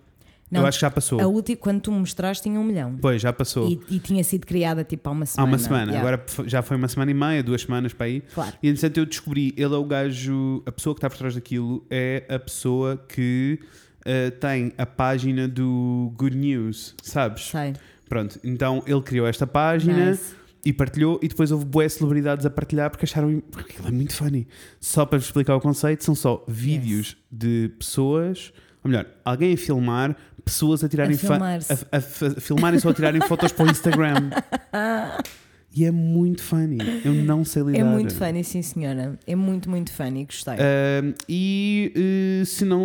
[0.51, 1.21] Não, eu acho que já passou.
[1.21, 2.97] A última, quando tu mostraste, tinha um milhão.
[3.01, 3.69] Pois, já passou.
[3.69, 5.53] E, e tinha sido criada tipo há uma Há semana.
[5.53, 5.93] uma semana.
[5.93, 8.21] Yeah, Agora já foi uma semana e meia, duas semanas para aí.
[8.35, 8.53] Claro.
[8.63, 11.85] E entretanto eu descobri, ele é o gajo, a pessoa que está por trás daquilo
[11.91, 13.59] é a pessoa que
[14.05, 17.45] eh, tem a página do Good News, sabes?
[17.45, 17.75] Sei.
[18.09, 20.35] Pronto, então ele criou esta página Nice.
[20.65, 23.43] e partilhou, e depois houve boas celebridades a partilhar porque acharam.
[23.51, 24.49] Porque aquilo é muito funny.
[24.81, 28.51] Só para vos explicar o conceito, são só vídeos de pessoas,
[28.83, 30.17] ou melhor, alguém a filmar,
[30.49, 34.31] pessoas a tirarem A a, a fa- filmarem só a tirarem fotos para o Instagram.
[35.75, 36.79] E é muito funny.
[37.05, 37.79] Eu não sei lidar.
[37.81, 39.19] É muito funny, sim senhora.
[39.27, 40.25] É muito, muito funny.
[40.25, 40.55] Gostei.
[40.55, 41.93] Ahm, e
[42.43, 42.83] eh, se não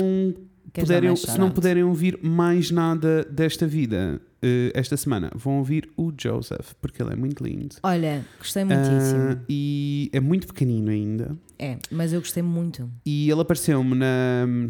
[0.72, 4.22] Queres puderem, se não puderem ouvir mais nada desta vida
[4.74, 7.76] esta semana, vão ouvir o Joseph, porque ele é muito lindo.
[7.82, 9.32] Olha, gostei muitíssimo.
[9.32, 11.38] Ah, e é muito pequenino ainda.
[11.58, 12.90] É, mas eu gostei muito.
[13.06, 13.96] E ele apareceu-me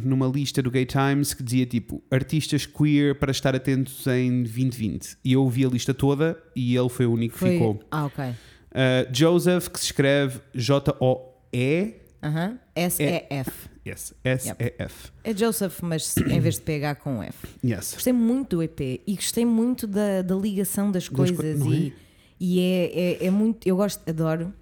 [0.03, 5.17] numa lista do Gay Times que dizia tipo artistas queer para estar atentos em 2020.
[5.25, 7.53] E eu ouvi a lista toda e ele foi o único que Foi...
[7.53, 7.79] ficou.
[7.89, 8.25] Ah, ok.
[8.71, 11.95] Ah, Joseph, que se escreve J-O-E.
[12.21, 12.59] Aham.
[12.75, 13.72] S-E-F.
[13.85, 15.11] Yes, S-E-F.
[15.23, 17.47] É Joseph, mas em vez de PH com F.
[17.63, 17.93] Yes.
[17.93, 21.71] Gostei muito do EP e gostei muito da, da ligação das Das co- coisas não
[21.71, 21.75] é?
[21.75, 21.93] e,
[22.39, 23.67] e é, é, é muito.
[23.67, 24.53] Eu gosto, adoro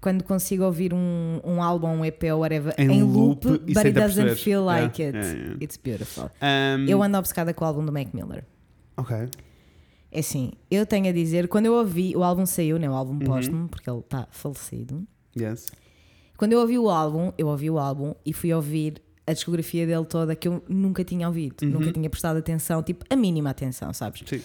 [0.00, 3.74] quando consigo ouvir um, um álbum, um EP ou whatever Em em, loop, loop e
[3.74, 5.14] but it doesn't feel Yeah, like it.
[5.16, 5.56] yeah, yeah.
[5.62, 6.30] It's beautiful.
[6.40, 8.44] Um, Eu ando obcecada com o álbum do Mac Miller.
[8.96, 9.14] Ok.
[10.12, 13.12] É assim, eu tenho a dizer, quando eu ouvi, o álbum saiu, né, o álbum
[13.12, 13.18] Uhum.
[13.20, 15.06] póstumo, porque ele está falecido.
[15.38, 15.66] Yes.
[16.40, 18.94] Quando eu ouvi o álbum, eu ouvi o álbum e fui ouvir
[19.26, 21.68] a discografia dele toda que eu nunca tinha ouvido, Uhum.
[21.72, 24.22] nunca tinha prestado atenção, tipo, a mínima atenção, sabes?
[24.26, 24.40] Sim.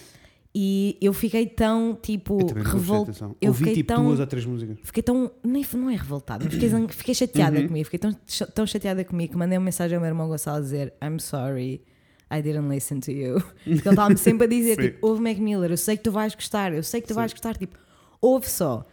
[0.54, 3.34] E eu fiquei tão, tipo, revoltada.
[3.40, 4.04] Eu Ouvi fiquei tipo tão.
[4.04, 4.76] duas ou três músicas.
[4.82, 5.30] Fiquei tão.
[5.42, 7.66] Nem, não é revoltada, mas fiquei, fiquei chateada Uhum.
[7.68, 7.84] comigo.
[7.86, 8.12] Fiquei tão,
[8.54, 11.82] tão chateada comigo que mandei uma mensagem ao meu irmão Gonçalo a dizer: I'm sorry,
[12.30, 13.42] I didn't listen to you.
[13.66, 14.82] Ele estava-me sempre a dizer: Sim.
[14.82, 17.32] tipo, ouve Mac Miller, eu sei que tu vais gostar, eu sei que tu vais
[17.32, 17.78] gostar, tipo,
[18.20, 18.86] ouve só.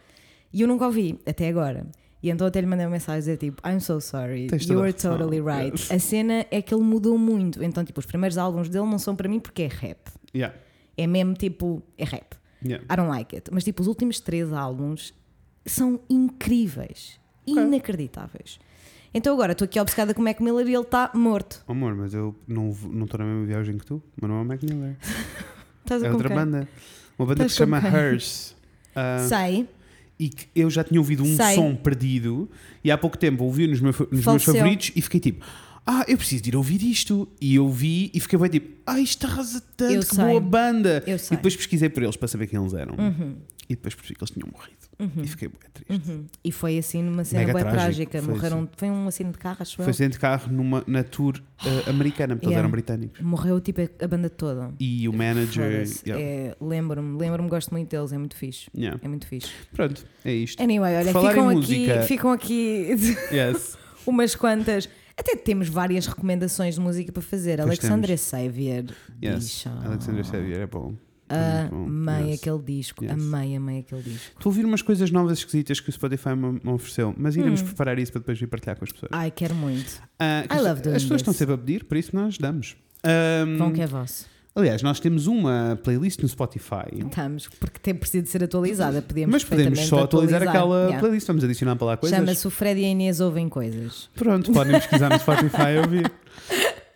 [0.52, 1.86] E eu nunca ouvi, até agora.
[2.24, 5.12] E então até lhe mandei uma mensagem dizer tipo, I'm so sorry, Tens you razão.
[5.18, 5.78] totally right.
[5.78, 5.90] Yes.
[5.90, 7.62] A cena é que ele mudou muito.
[7.62, 9.98] Então, tipo, os primeiros álbuns dele não são para mim porque é rap.
[10.34, 10.56] Yeah.
[10.96, 12.34] É mesmo tipo, é rap.
[12.64, 12.82] Yeah.
[12.90, 13.50] I don't like it.
[13.52, 15.12] Mas tipo, os últimos três álbuns
[15.66, 17.20] são incríveis.
[17.46, 18.58] Inacreditáveis.
[19.12, 21.62] Então agora estou aqui obcecada com o Mac Miller e ele está morto.
[21.68, 24.02] Oh, amor, mas eu não estou na mesma viagem que tu.
[24.20, 24.96] Mas não é o Mac Miller.
[25.84, 26.36] Estás a É outra quem?
[26.38, 26.68] banda.
[27.18, 27.90] Uma banda Estás que se chama quem?
[27.94, 28.56] Hers.
[28.96, 29.68] Ah, Sei.
[30.18, 31.54] E que eu já tinha ouvido um Sei.
[31.54, 32.48] som perdido
[32.82, 35.44] e há pouco tempo ouvi nos, meus, nos meus favoritos e fiquei tipo,
[35.86, 37.28] ah, eu preciso de ir ouvir isto.
[37.40, 40.24] E eu vi e fiquei bem tipo, ah, isto arrasa tanto, Eu que sei.
[40.24, 41.02] boa banda.
[41.06, 41.36] Eu E sei.
[41.36, 42.94] depois pesquisei por eles para saber quem eles eram.
[43.68, 44.74] E depois percebi que eles tinham morrido.
[45.22, 46.10] E fiquei bem triste.
[46.10, 46.26] Uhum.
[46.44, 47.70] E foi assim numa cena trágico.
[47.72, 48.22] trágica.
[48.22, 48.58] Foi Morreram.
[48.60, 48.68] assim.
[48.76, 49.90] Foi um acidente de carro, acho Foi eu.
[49.90, 52.58] acidente de carro numa, na tour eh, americana, porque eles Yeah.
[52.60, 53.20] eram britânicos.
[53.20, 54.72] Morreu tipo a banda toda.
[54.78, 55.72] E o manager.
[55.72, 56.02] Foda-se.
[56.08, 56.24] yeah.
[56.24, 58.68] É, lembro-me, lembro-me, gosto muito deles, é muito fixe.
[58.76, 59.00] Yeah.
[59.02, 59.50] É muito fixe.
[59.72, 60.62] Pronto, é isto.
[60.62, 62.88] Anyway, olha, ficam aqui, música- ficam aqui
[63.32, 63.76] Yes.
[64.06, 64.88] umas quantas.
[65.16, 67.56] Até temos várias recomendações de música para fazer.
[67.58, 68.84] Pois Alexandra Xavier.
[69.22, 69.44] Yes.
[69.44, 69.70] bicha.
[69.84, 70.94] Alexander Xavier é bom.
[71.28, 71.84] É muito bom.
[71.86, 72.40] Amei Yes.
[72.40, 73.04] aquele disco.
[73.04, 73.12] Yes.
[73.14, 74.32] Amei, amei aquele disco.
[74.36, 77.66] Estou a ouvir umas coisas novas esquisitas que o Spotify me, ofereceu, mas iremos Hum.
[77.66, 79.10] preparar isso para depois vir partilhar com as pessoas.
[79.12, 80.02] Ai, quero muito.
[80.18, 81.38] Ah, que I as- love doing as pessoas estão this.
[81.38, 82.76] sempre a pedir, por isso nós damos.
[83.58, 84.26] Vão que é vosso.
[84.54, 89.02] Aliás, nós temos uma playlist no Spotify, Estamos, porque tem preciso de ser atualizada.
[89.02, 90.98] Podemos mas podemos só atualizar aquela Yeah.
[91.00, 91.26] playlist.
[91.26, 92.18] Vamos adicionar para lá coisas.
[92.18, 94.08] Chama-se o Fred e a Inês Ouvem Coisas.
[94.14, 96.12] Pronto, podem pesquisar no Spotify e ouvir.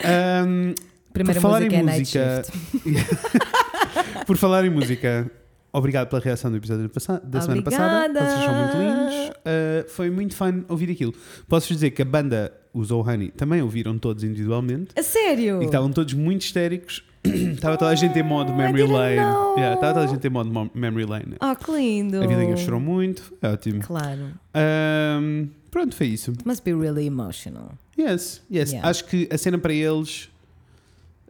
[0.05, 0.75] Ahm,
[1.13, 2.43] Primeira por falar música em é música,
[4.27, 5.31] por falar em música,
[5.73, 6.89] obrigado pela reação do episódio
[7.25, 8.21] da semana passada.
[8.25, 9.37] Vocês são muito lindos.
[9.45, 11.13] Ah, foi muito fun ouvir aquilo.
[11.49, 14.89] Posso dizer que a banda, os Oh Honey, também ouviram todos individualmente.
[14.97, 15.63] A sério?
[15.63, 17.03] E estavam todos muito histéricos.
[17.55, 19.17] Estava toda a gente em modo memory lane.
[19.17, 19.57] know.
[19.57, 21.35] Yeah, Estava toda a gente em modo mo- memory lane.
[21.41, 22.23] Ah, que lindo.
[22.23, 23.33] A Vilinha chorou muito.
[23.43, 23.81] É ótimo.
[23.83, 24.33] Claro.
[24.55, 26.31] Ahm, pronto, foi isso.
[26.33, 27.73] It must be really emotional.
[27.99, 28.71] Yes, yes.
[28.73, 28.89] Yeah.
[28.89, 30.29] Acho que a cena para eles,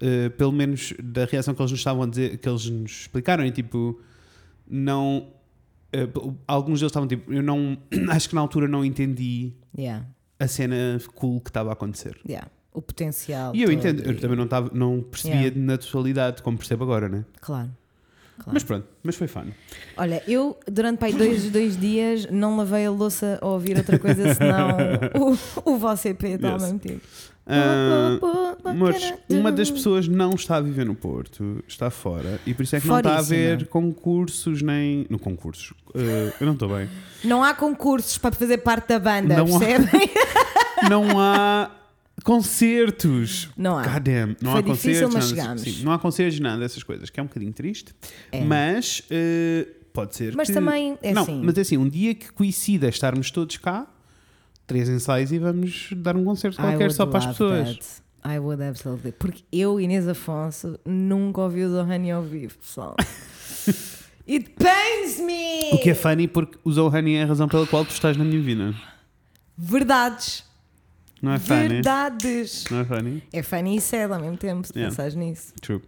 [0.00, 3.44] eh, pelo menos da reação que eles nos estavam a dizer, que eles nos explicaram,
[3.44, 3.98] é tipo,
[4.68, 5.28] não.
[5.92, 6.06] eh,
[6.46, 7.78] alguns deles estavam tipo, eu não.
[8.10, 10.04] Acho que na altura não entendi Yeah,
[10.38, 12.18] a cena cool que estava a acontecer.
[12.28, 12.48] yeah.
[12.78, 13.54] O potencial.
[13.56, 15.60] E eu entendo, eu também não, tava, não percebia Yeah.
[15.60, 17.24] na totalidade, como percebo agora, né?
[17.40, 17.70] Claro.
[18.36, 18.50] claro.
[18.52, 19.46] Mas pronto, mas foi fun.
[19.96, 24.32] Olha, eu durante pai, dois, dois dias não lavei a louça a ouvir outra coisa
[24.34, 24.76] senão
[25.64, 26.62] o, o vosso EP está ao Yes.
[26.62, 27.00] mesmo tempo.
[27.50, 28.18] Ah,
[28.62, 32.62] What Mas uma das pessoas não está a viver no Porto, está fora, e por
[32.62, 35.06] isso é que não está a haver concursos nem.
[35.08, 35.72] No concursos.
[35.94, 36.88] eh, eu não estou bem.
[37.24, 39.58] Não há concursos para fazer parte da banda, Não há.
[39.58, 40.10] percebem?
[40.88, 41.70] Não há
[42.28, 43.48] concertos.
[43.56, 43.82] Não há.
[43.86, 45.32] God damn, não Foi há difícil, concertos.
[45.32, 47.94] nada dessas- sim, não há concertos, nada dessas coisas, que é um bocadinho triste.
[48.30, 48.42] É.
[48.44, 50.34] Mas eh, pode ser.
[50.36, 51.40] Mas que- também é não, assim.
[51.44, 53.86] Mas é assim, um dia que coincida estarmos todos cá,
[54.66, 57.76] três ensaios e vamos dar um concerto qualquer só para as pessoas.
[57.76, 58.34] that.
[58.34, 59.12] I would absolutely.
[59.12, 62.94] Porque eu, Inês Afonso, nunca ouvi o Zohani ao vivo, pessoal.
[64.28, 65.72] It pains me!
[65.72, 68.24] O que é funny porque o Zohani é a razão pela qual tu estás na
[68.24, 68.74] minha vida.
[69.56, 70.44] Verdades.
[71.20, 71.68] Não é funny?
[71.68, 72.64] Verdades.
[72.70, 73.22] Não é funny?
[73.32, 74.90] É funny e sad ao mesmo tempo, se Yeah.
[74.94, 75.52] pensares nisso.
[75.60, 75.82] True.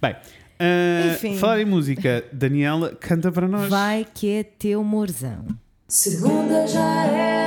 [0.00, 0.14] Bem,
[0.60, 1.38] ah, Enfim.
[1.38, 3.68] falar em música, Daniela, canta para nós.
[3.68, 5.44] Vai que é teu morzão.
[5.88, 7.45] Segunda já era,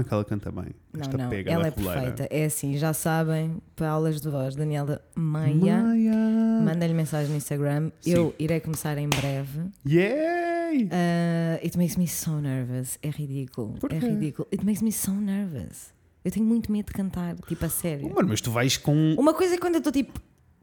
[0.00, 0.66] não é que ela canta bem.
[0.92, 2.00] Não, Esta não, pega ela é roleira.
[2.00, 2.28] perfeita.
[2.34, 5.82] É assim, já sabem, para aulas de voz, Daniela Maia.
[5.82, 6.62] Maia.
[6.64, 7.90] Manda-lhe mensagem no Instagram.
[8.00, 8.10] Sim.
[8.12, 9.60] Eu irei começar em breve.
[9.86, 10.84] Yay!
[10.84, 12.98] Uh, it makes me so nervous.
[13.02, 13.74] É ridículo.
[13.90, 14.46] É ridículo.
[14.52, 15.92] It makes me so nervous.
[16.24, 18.12] Eu tenho muito medo de cantar, tipo a sério.
[18.14, 19.14] Mano, mas tu vais com.
[19.18, 20.20] Uma coisa é quando eu estou tipo,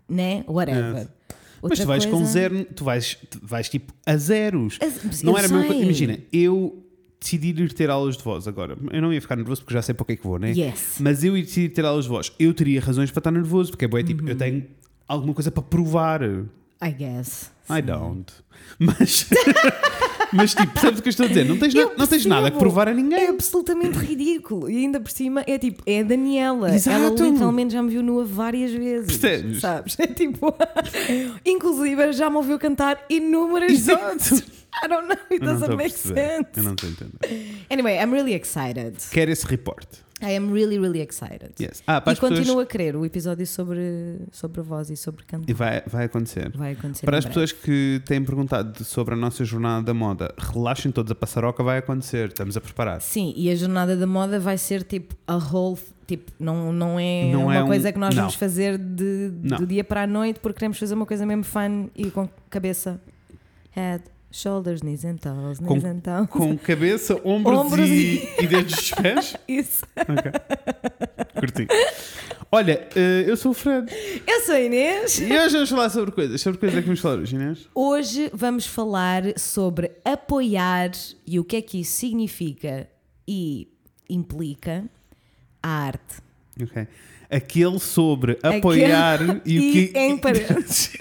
[0.07, 0.43] né?
[0.47, 0.95] Whatever.
[1.03, 1.07] É.
[1.59, 2.65] Outra mas tu vais com coisa- zero.
[2.65, 4.77] Tu vais, tu vais tipo a zeros.
[4.81, 5.67] As- Não eu era a sei.
[5.67, 5.83] coisa.
[5.83, 6.83] Imagina, eu
[7.27, 9.93] decidir ir ter aulas de voz agora, eu não ia ficar nervoso porque já sei
[9.93, 10.51] para o que é que vou, né?
[10.55, 10.95] Yes.
[10.99, 12.31] Mas eu ia decidir ter aulas de voz.
[12.39, 14.37] Eu teria razões para estar nervoso, porque é bué, tipo, eu Uhum.
[14.37, 14.65] tenho
[15.07, 16.21] alguma coisa para provar.
[16.23, 17.51] I guess.
[17.69, 18.31] I don't.
[18.79, 19.27] Mas,
[20.31, 21.43] mas tipo, percebes o que eu estou a dizer?
[21.45, 23.27] Não tens, na- Eu não tens nada que provar a É ninguém.
[23.27, 24.69] absolutamente ridículo.
[24.69, 26.67] E ainda por cima é tipo, é a Daniela.
[26.67, 27.23] Ela Exato.
[27.25, 29.17] literalmente já me viu nua várias vezes.
[29.17, 29.59] Percebes?
[29.61, 29.99] Sabes?
[29.99, 30.53] É tipo,
[31.45, 34.17] inclusive já me ouviu cantar inúmeras Exato.
[34.17, 34.43] vezes.
[34.83, 36.49] I don't know, it doesn't make sense.
[36.55, 37.65] Eu não estou a entender.
[37.69, 38.95] Anyway, I'm really excited.
[39.11, 40.05] Quero esse reporte.
[40.19, 41.51] I am really, really excited.
[41.59, 41.83] Yes.
[41.85, 42.39] Ah, E as pessoas.
[42.39, 45.47] continuo a querer o episódio sobre, sobre a voz e sobre cantar.
[45.47, 46.51] E vai, vai acontecer.
[46.57, 47.05] Vai acontecer.
[47.05, 47.39] Para as breve.
[47.39, 51.77] pessoas que têm perguntado sobre a nossa jornada da moda, relaxem todos, a passaroca vai
[51.77, 52.99] acontecer, estamos a preparar.
[52.99, 55.77] Sim, e a jornada da moda vai ser tipo a whole.
[56.07, 58.23] Tipo, não, não é Não uma é um- coisa que nós não.
[58.23, 61.89] vamos fazer de, do dia para a noite porque queremos fazer uma coisa mesmo fun
[61.95, 62.99] e com cabeça,
[63.71, 66.29] head, shoulders, knees and toes, knees Com- and toes.
[66.29, 69.35] Com cabeça, ombros, Ombros e, e dedos dos pés.
[69.47, 69.83] Isso.
[69.97, 70.31] Ok.
[71.39, 71.67] Curti.
[72.51, 73.91] Olha, eh, eu sou o Fred.
[74.25, 75.19] Eu sou a Inês.
[75.19, 76.39] E hoje vamos falar sobre coisas.
[76.41, 77.67] Sobre coisas é que vamos falar hoje, Inês?
[77.75, 80.91] Hoje vamos falar sobre apoiar
[81.25, 82.87] e o que é que isso significa
[83.27, 83.67] e
[84.09, 84.85] implica
[85.61, 86.15] a arte.
[86.61, 86.87] Ok.
[87.29, 89.91] Aquele sobre apoiar e o que.
[89.93, 90.93] em parênteses.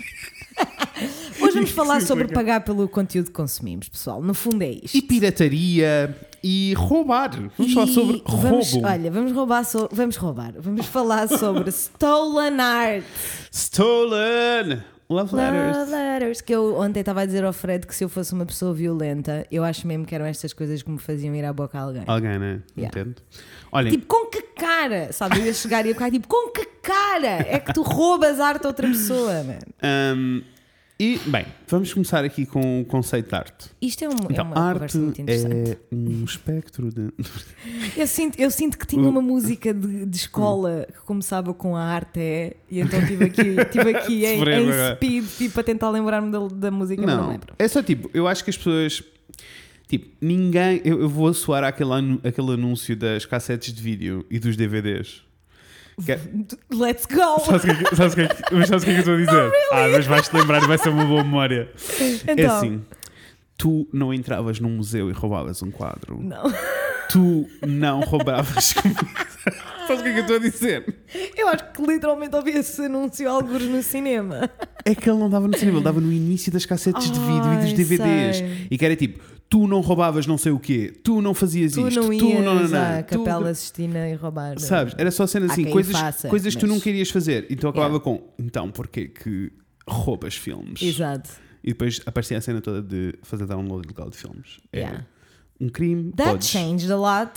[1.57, 4.23] Vamos falar sobre pagar pelo conteúdo que consumimos, pessoal.
[4.23, 4.97] No fundo é isto.
[4.97, 7.31] E pirataria e roubar.
[7.59, 8.87] Vamos falar E sobre vamos- roubo.
[8.87, 10.53] Olha, vamos roubar, so- vamos roubar.
[10.59, 13.05] Vamos falar sobre stolen art.
[13.53, 14.83] Stolen!
[15.09, 15.77] Love letters.
[15.77, 16.40] Love letters.
[16.40, 19.47] Que eu ontem estava a dizer ao Fred que se eu fosse uma pessoa violenta,
[19.53, 22.03] eu acho mesmo que eram estas coisas que me faziam ir à boca a alguém.
[22.07, 22.61] Alguém, né?
[22.77, 22.88] Yeah.
[23.01, 23.14] Entendo.
[23.71, 25.12] Olhem, Tipo, com que cara?
[25.12, 25.38] Sabe?
[25.38, 28.64] Eu ia chegar e ia ficar tipo, com que cara é que tu roubas arte
[28.64, 29.59] a outra pessoa, man?
[30.16, 30.42] hum,
[30.99, 33.69] e, bem, vamos começar aqui com o conceito de arte.
[33.83, 35.71] Isto é, um, é Então, uma arte conversa muito interessante.
[35.73, 37.11] é um espectro de.
[37.97, 41.83] Eu, sinto, eu sinto que tinha uma música de, de escola que começava com a
[41.83, 46.31] arte é, e então estive aqui, tive aqui em, em speed tipo, a tentar lembrar-me
[46.31, 47.55] da, da música, não Não, lembro.
[47.59, 49.03] é só tipo, eu acho que as pessoas.
[49.89, 50.81] Tipo, ninguém.
[50.85, 55.23] Eu, eu vou soar àquele, anu- aquele anúncio das cassetes de vídeo e dos DVDs.
[56.05, 56.21] Que é-
[56.75, 57.41] Let's go!
[57.45, 59.15] Sabes o que, é sabes que, é que- mas sabes o que é que eu
[59.15, 59.53] estou a dizer?
[59.73, 61.71] Ah, mas vais-te lembrar e vai ser uma boa memória.
[62.27, 62.83] É Então, assim:
[63.57, 66.21] tu não entravas num museu e roubavas um quadro.
[66.23, 66.53] não.
[67.09, 68.99] Tu não roubavas comida.
[69.87, 70.97] Sabes o que é que eu estou a dizer?
[71.37, 74.51] Eu acho que literalmente ouvi esse anúncio alguns no cinema.
[74.85, 77.53] É que ele não dava no cinema, ele dava no início das cassetes de vídeo
[77.55, 78.39] e dos DVDs.
[78.39, 78.67] sei.
[78.69, 81.87] E que era tipo: tu não roubavas não sei o quê, tu não fazias Tu
[81.89, 84.59] isto, não tu não, não, não, à tu- Capela Sistina e roubar.
[84.59, 84.95] Sabes?
[84.99, 87.47] Era só cena Há assim, coisas, faça, coisas que tu não querias fazer.
[87.51, 89.53] Então acabava com: então porquê que
[89.89, 90.83] roubas filmes?
[90.83, 91.31] Exato.
[91.63, 94.59] E depois aparecia a cena toda de fazer download ilegal de filmes.
[94.73, 95.07] É Yeah.
[95.61, 96.13] um crime.
[96.17, 96.49] That podes.
[96.49, 97.33] changed a lot.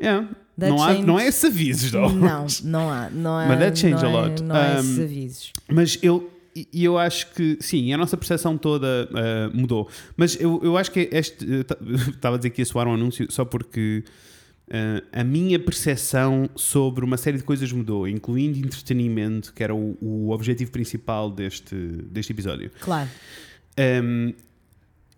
[0.00, 0.28] Yeah.
[0.58, 2.08] That Não, há, changed- não é esses avisos, não.
[2.10, 3.10] Não, não há.
[3.10, 4.42] Não há Mas that changed a é- lot.
[4.42, 5.52] Não há esses Um, avisos.
[5.70, 9.88] Mas eu, e e eu acho que sim, a nossa percepção toda ah, mudou.
[10.16, 11.64] Mas eu, eu acho que este.
[11.64, 11.76] ta-
[12.14, 14.04] Estava a dizer que ia soar um anúncio só porque
[14.70, 19.96] ah, a minha percepção sobre uma série de coisas mudou, incluindo entretenimento, que era o,
[20.00, 22.70] o objetivo principal deste, deste episódio.
[22.80, 23.08] Claro.
[23.78, 24.32] Um,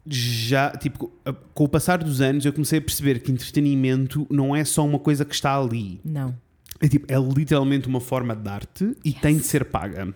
[0.08, 1.10] já, tipo,
[1.52, 4.98] com o passar dos anos, eu comecei a perceber que entretenimento não é só uma
[5.00, 6.00] coisa que está ali.
[6.04, 6.34] Não.
[6.80, 10.14] É, tipo, é literalmente uma forma de arte e tem de ser paga.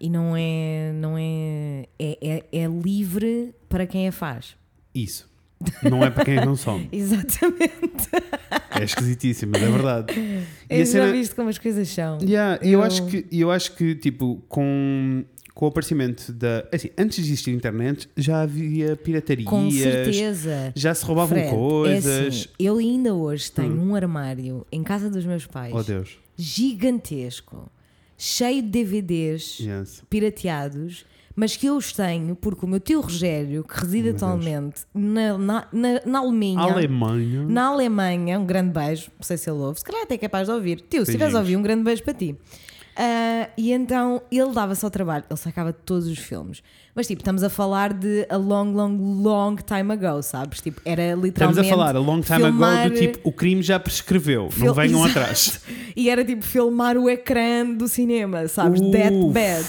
[0.00, 0.92] E não é.
[0.94, 4.56] Não é, é, é, é livre para quem a faz.
[4.94, 5.28] Isso.
[5.82, 6.88] Não é para quem consome.
[6.92, 8.08] Exatamente.
[8.78, 10.14] É esquisitíssimo, mas é verdade.
[10.16, 12.18] E Eu já cena- viste como as coisas são.
[12.22, 16.64] Yeah, e eu, Eu- acho que, eu acho que, tipo, com, com o aparecimento da.
[16.72, 19.48] Assim, antes de existir a internet, já havia piratarias.
[19.48, 20.72] Com certeza.
[20.76, 22.06] Já se roubavam Fred, coisas.
[22.24, 26.16] É assim, eu ainda hoje tenho um armário em casa dos meus pais Oh Deus.
[26.36, 27.68] gigantesco,
[28.18, 30.02] cheio de DVDs Yes.
[30.10, 35.38] pirateados, mas que eu os tenho porque o meu tio Rogério, que reside atualmente na,
[35.38, 36.72] na, na, na Alemanha.
[36.72, 37.42] Alemanha.
[37.48, 40.48] Na Alemanha, um grande beijo, não sei se ele ouve, se calhar até é capaz
[40.48, 40.80] de ouvir.
[40.80, 42.36] Tio, se estiveres a ouvir, um grande beijo para ti.
[43.00, 46.60] Ah, e então ele dava-se ao trabalho, ele sacava todos os filmes.
[46.96, 50.60] Mas tipo, estamos a falar de a long, long, long time ago, sabes?
[50.60, 51.60] Tipo, era Estamos literalmente.
[51.66, 54.74] a falar a long time filmar- ago do tipo, o crime já prescreveu, Fil- não
[54.74, 55.18] venham Exato.
[55.20, 55.60] atrás.
[55.94, 58.80] E era tipo filmar o ecrã do cinema, sabes?
[58.80, 58.90] Uf.
[58.90, 59.64] That bad.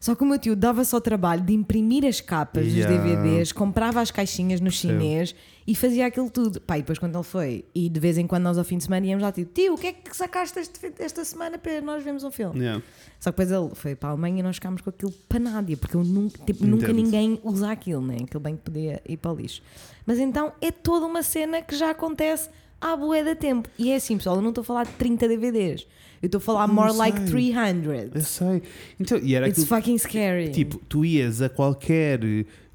[0.00, 2.96] Só que o meu tio dava só o trabalho de imprimir as capas Yeah.
[2.96, 5.34] dos DVDs, comprava as caixinhas no chinês
[5.66, 6.58] e fazia aquilo tudo.
[6.58, 8.84] Pá, e depois quando ele foi, e de vez em quando nós ao fim de
[8.84, 12.02] semana íamos lá, tipo, tio, o que é que sacaste este esta semana para nós
[12.02, 12.60] vermos um filme?
[12.60, 12.82] Yeah.
[13.20, 15.76] Só que depois ele foi para a Alemanha e nós ficámos com aquilo para nada,
[15.76, 18.16] porque eu nunca, tipo, nunca ninguém usa aquilo, né?
[18.22, 19.60] Aquilo bem que podia ir para o lixo.
[20.06, 22.48] Mas então é toda uma cena que já acontece
[22.80, 23.68] à bué da tempo.
[23.78, 25.86] E é assim, pessoal, eu não estou a falar de 30 DVDs.
[26.22, 26.98] Eu estou a falar Não more sei.
[26.98, 28.14] like 300.
[28.14, 28.62] Eu sei.
[28.98, 30.50] Então, e era It's fucking scary.
[30.50, 32.20] Tipo, tu ias a qualquer.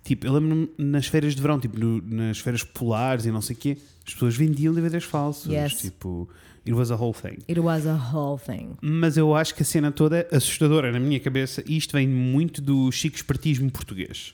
[0.04, 3.56] Tipo, eu lembro-me nas férias de verão, tipo, no- nas férias polares e não sei
[3.56, 5.52] o quê, as pessoas vendiam DVDs falsos.
[5.52, 5.74] Yes.
[5.80, 6.28] Tipo,
[6.66, 7.38] it was a whole thing.
[7.50, 8.72] It was a whole thing.
[8.82, 12.08] Mas eu acho que a cena toda é assustadora na minha cabeça e isto vem
[12.08, 14.34] muito do chico espertismo português.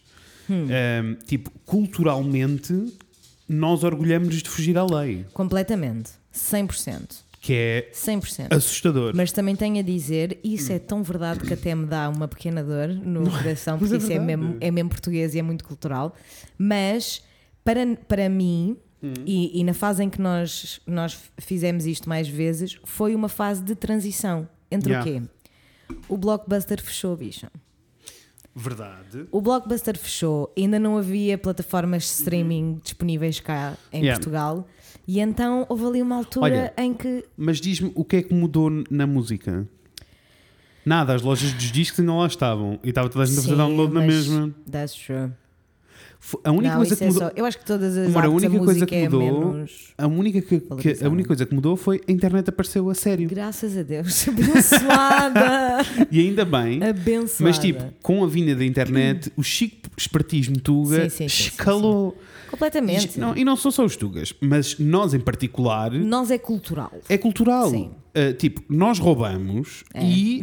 [0.49, 0.67] Hum.
[0.67, 2.93] Um, tipo, culturalmente,
[3.47, 6.11] nós orgulhamos de fugir à lei, Completamente.
[6.33, 7.23] 100%.
[7.41, 8.53] Que é 100%.
[8.55, 9.13] assustador.
[9.15, 12.63] Mas também tenho a dizer, isso é tão verdade que até me dá uma pequena
[12.63, 15.63] dor no coração, mas porque é isso é mesmo, é mesmo português e é muito
[15.65, 16.15] cultural.
[16.57, 17.21] Mas
[17.65, 19.13] para, para mim, Hum.
[19.25, 23.63] e, e na fase em que nós, nós fizemos isto mais vezes, foi uma fase
[23.63, 24.47] de transição.
[24.69, 25.09] Entre Yeah.
[25.09, 25.27] o quê?
[26.07, 27.47] O blockbuster fechou, bicho.
[28.55, 29.25] Verdade.
[29.31, 34.19] O blockbuster fechou, ainda não havia plataformas de streaming disponíveis cá em Yeah.
[34.19, 34.67] Portugal.
[35.11, 38.33] E então houve ali uma altura Olha, em que Mas diz-me o que é que
[38.33, 39.67] mudou na música?
[40.85, 43.57] Nada, as lojas dos discos ainda lá estavam e estava toda a gente a fazer
[43.57, 44.55] download na mesma.
[44.71, 45.29] That's true.
[46.45, 47.21] A única não, coisa que é mudou.
[47.23, 47.31] só.
[47.35, 49.19] Eu acho que todas as Amor, a única a coisa que é mudou-
[49.51, 49.93] menos.
[49.97, 53.27] A única, que, que- a única coisa que mudou foi a internet apareceu a sério.
[53.27, 54.25] Graças a Deus.
[54.29, 55.85] Abençoada.
[56.09, 56.81] E ainda bem.
[56.81, 57.43] Abençoada.
[57.43, 61.49] Mas tipo, com a vinda da internet, o chico espertismo Tuga Sim, sim, sim, sim,
[61.49, 62.17] escalou.
[62.51, 63.15] Completamente.
[63.17, 66.91] E, não, e não são só os Tugas, mas nós em particular Nós é cultural.
[67.09, 67.69] é cultural.
[67.69, 67.89] Sim.
[68.13, 70.03] Uh, tipo, nós roubamos É.
[70.03, 70.41] e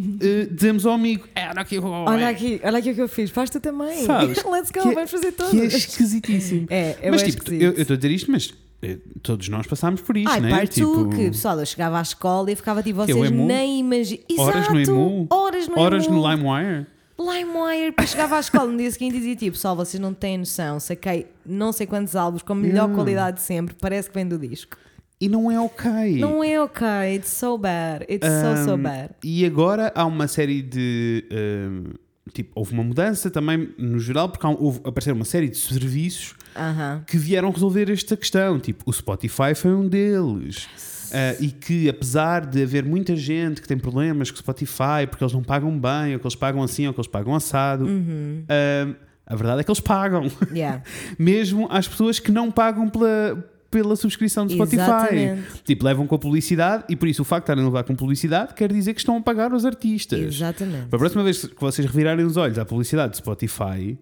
[0.49, 3.09] uh, dizemos ao amigo: é, olha aqui, Olha é." aqui, olha aqui o que eu
[3.09, 3.31] fiz.
[3.31, 4.05] Faz tu também.
[4.07, 4.43] Sabes?
[4.51, 5.53] Let's go, Que é- vamos fazer todos.
[5.53, 6.67] Que é esquisitíssimo.
[6.71, 7.63] É, é mas tipo, esquisito.
[7.63, 10.49] eu eu estou a dizer isto, mas eh, todos nós passámos por isto, Ai, né?
[10.51, 14.23] parte tipo, tu, que pessoal, eu chegava à escola e ficava tipo, vocês nem imaginam.
[14.39, 16.15] horas no emu, Horas no horas emu.
[16.23, 16.87] no LimeWire.
[17.21, 20.39] LimeWire, depois chegava à escola no dia seguinte e dizia tipo, pessoal, vocês não têm
[20.39, 24.27] noção, saquei não sei quantos álbuns com a melhor qualidade de sempre, parece que vem
[24.27, 24.77] do disco.
[25.21, 26.17] E não é ok.
[26.21, 29.11] Não é ok, it's so bad, it's so so Um, bad.
[29.25, 31.25] E agora há uma série de.
[31.33, 31.85] um,
[32.33, 37.03] tipo, houve uma mudança também no geral, porque houve, apareceram uma série de serviços Aham.
[37.05, 38.61] que vieram resolver esta questão.
[38.61, 40.69] Tipo, o Spotify foi um deles.
[41.13, 45.33] Ah, e que apesar de haver muita gente que tem problemas com Spotify porque eles
[45.33, 48.45] não pagam bem, ou que eles pagam assim, ou que eles pagam assado, Uhum.
[48.49, 48.95] ah,
[49.27, 50.31] a verdade é que eles pagam.
[50.53, 50.83] Yeah.
[51.19, 54.81] Mesmo às pessoas que não pagam pela, pela subscrição do Spotify.
[54.81, 55.43] Exatamente.
[55.65, 57.95] Tipo, levam com a publicidade e por isso o facto de estarem a levar com
[57.95, 60.19] publicidade quer dizer que estão a pagar os artistas.
[60.37, 60.87] Exatamente.
[60.87, 63.99] Para a próxima vez que vocês revirarem os olhos à publicidade de Spotify,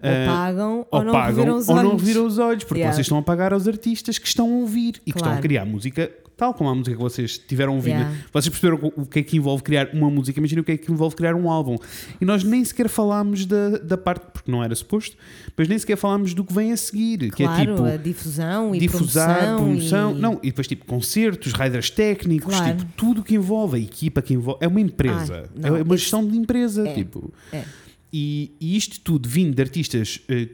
[0.00, 1.66] Ou eh, pagam ou, ou não pagam ou olhos.
[1.66, 2.94] não reviram os olhos, porque Yeah.
[2.94, 5.42] vocês estão a pagar aos artistas que estão a ouvir e que estão a Claro.
[5.42, 7.90] criar música tal como a música que vocês tiveram a ouvir.
[7.90, 8.10] Yeah.
[8.10, 8.24] né?
[8.32, 10.90] Vocês perceberam o que é que envolve criar uma música, imaginem o que é que
[10.90, 11.76] envolve criar um álbum.
[12.20, 15.16] E nós nem sequer falámos da, da parte, porque não era suposto,
[15.56, 18.72] mas nem sequer falámos do que vem a seguir, que é Claro, tipo a difusão
[18.72, 20.16] e difusar, promoção.
[20.16, 20.20] e...
[20.20, 22.76] não, e depois tipo concertos, riders técnicos, Claro.
[22.78, 26.24] tipo, tudo que envolve a equipa que envolve, é uma empresa, não, é uma gestão
[26.24, 27.34] de empresa, é, tipo.
[27.52, 27.64] é.
[28.12, 30.48] E, e isto tudo vindo de artistas eh,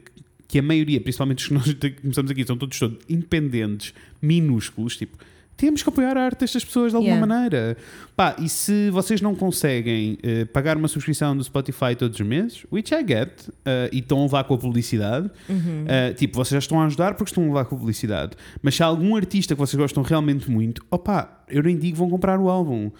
[0.47, 5.17] que a maioria, principalmente os que nós começamos aqui, são todos, todos independentes, minúsculos, tipo,
[5.57, 7.27] temos que apoiar a arte destas pessoas de alguma Yeah.
[7.33, 7.77] maneira.
[8.15, 12.65] Pá, e se vocês não conseguem eh, pagar uma subscrição do Spotify todos os meses,
[12.71, 13.29] which I get,
[13.65, 15.85] eh, e estão a levar com a publicidade, Uhum.
[15.87, 18.33] eh, tipo, vocês já estão a ajudar porque estão a levar com a publicidade.
[18.61, 22.09] Mas se há algum artista que vocês gostam realmente muito, opá, eu nem digo vão
[22.09, 22.91] comprar o álbum.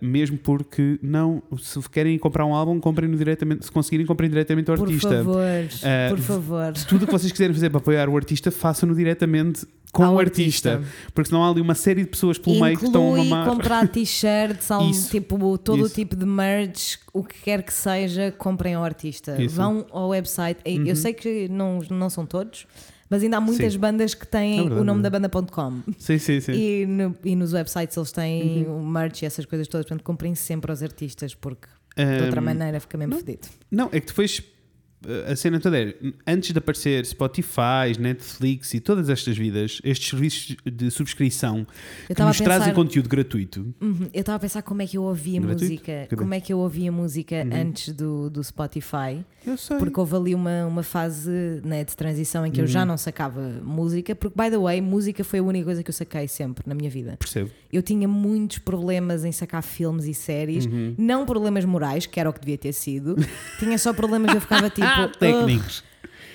[0.00, 4.76] Mesmo porque não, se querem comprar um álbum, comprem-no diretamente, se conseguirem, comprem diretamente ao
[4.78, 5.10] Por artista.
[5.10, 5.42] favor,
[5.82, 6.72] Eh, por favor.
[6.88, 10.82] Tudo o que vocês quiserem fazer para apoiar o artista, façam-no diretamente com o artista.
[11.14, 13.46] Porque senão há ali uma série de pessoas pelo meio que estão a Inclui mamar.
[13.48, 14.68] comprar t-shirts,
[15.10, 15.94] tipo, todo o isso.
[15.94, 19.40] tipo de merch, o que quer que seja, comprem ao artista.
[19.40, 19.54] Isso.
[19.54, 20.60] Vão ao website.
[20.66, 20.86] Uhum.
[20.86, 22.66] Eu sei que não, não são todos,
[23.10, 23.78] mas ainda há muitas Sim.
[23.78, 25.80] bandas que têm É verdade, o nome é da banda.com.
[25.98, 26.52] Sim, sim, sim.
[26.52, 28.80] E, no- e nos websites eles têm Uhum.
[28.80, 29.84] o merch e essas coisas todas.
[29.86, 33.46] Portanto, comprem sempre aos artistas, porque de outra maneira fica mesmo fedido.
[33.70, 34.42] Não, é que depois
[35.30, 35.94] a cena toda é,
[36.26, 41.66] antes de aparecer Spotify, Netflix e todas estas vidas, estes serviços de subscrição
[42.08, 43.74] Eu que nos trazem pensar, conteúdo gratuito.
[43.80, 45.64] Uhum, eu estava a pensar como é que eu ouvia Gratuito?
[45.64, 46.18] música, Que bem.
[46.18, 47.60] como é que eu ouvia música Uhum.
[47.68, 49.76] antes do, do Spotify, Eu sei.
[49.78, 51.30] porque houve ali uma, uma fase
[51.64, 52.70] né, de transição em que eu Uhum.
[52.70, 55.94] já não sacava música, porque by the way, música foi a única coisa que eu
[55.94, 57.16] saquei sempre na minha vida.
[57.18, 57.50] Percebo.
[57.72, 60.94] Eu tinha muitos problemas em sacar filmes e séries, Uhum.
[60.98, 63.16] não problemas morais, que era o que devia ter sido,
[63.58, 64.86] tinha só problemas eu ficava tipo.
[65.00, 65.84] "Ugh, Técnicos.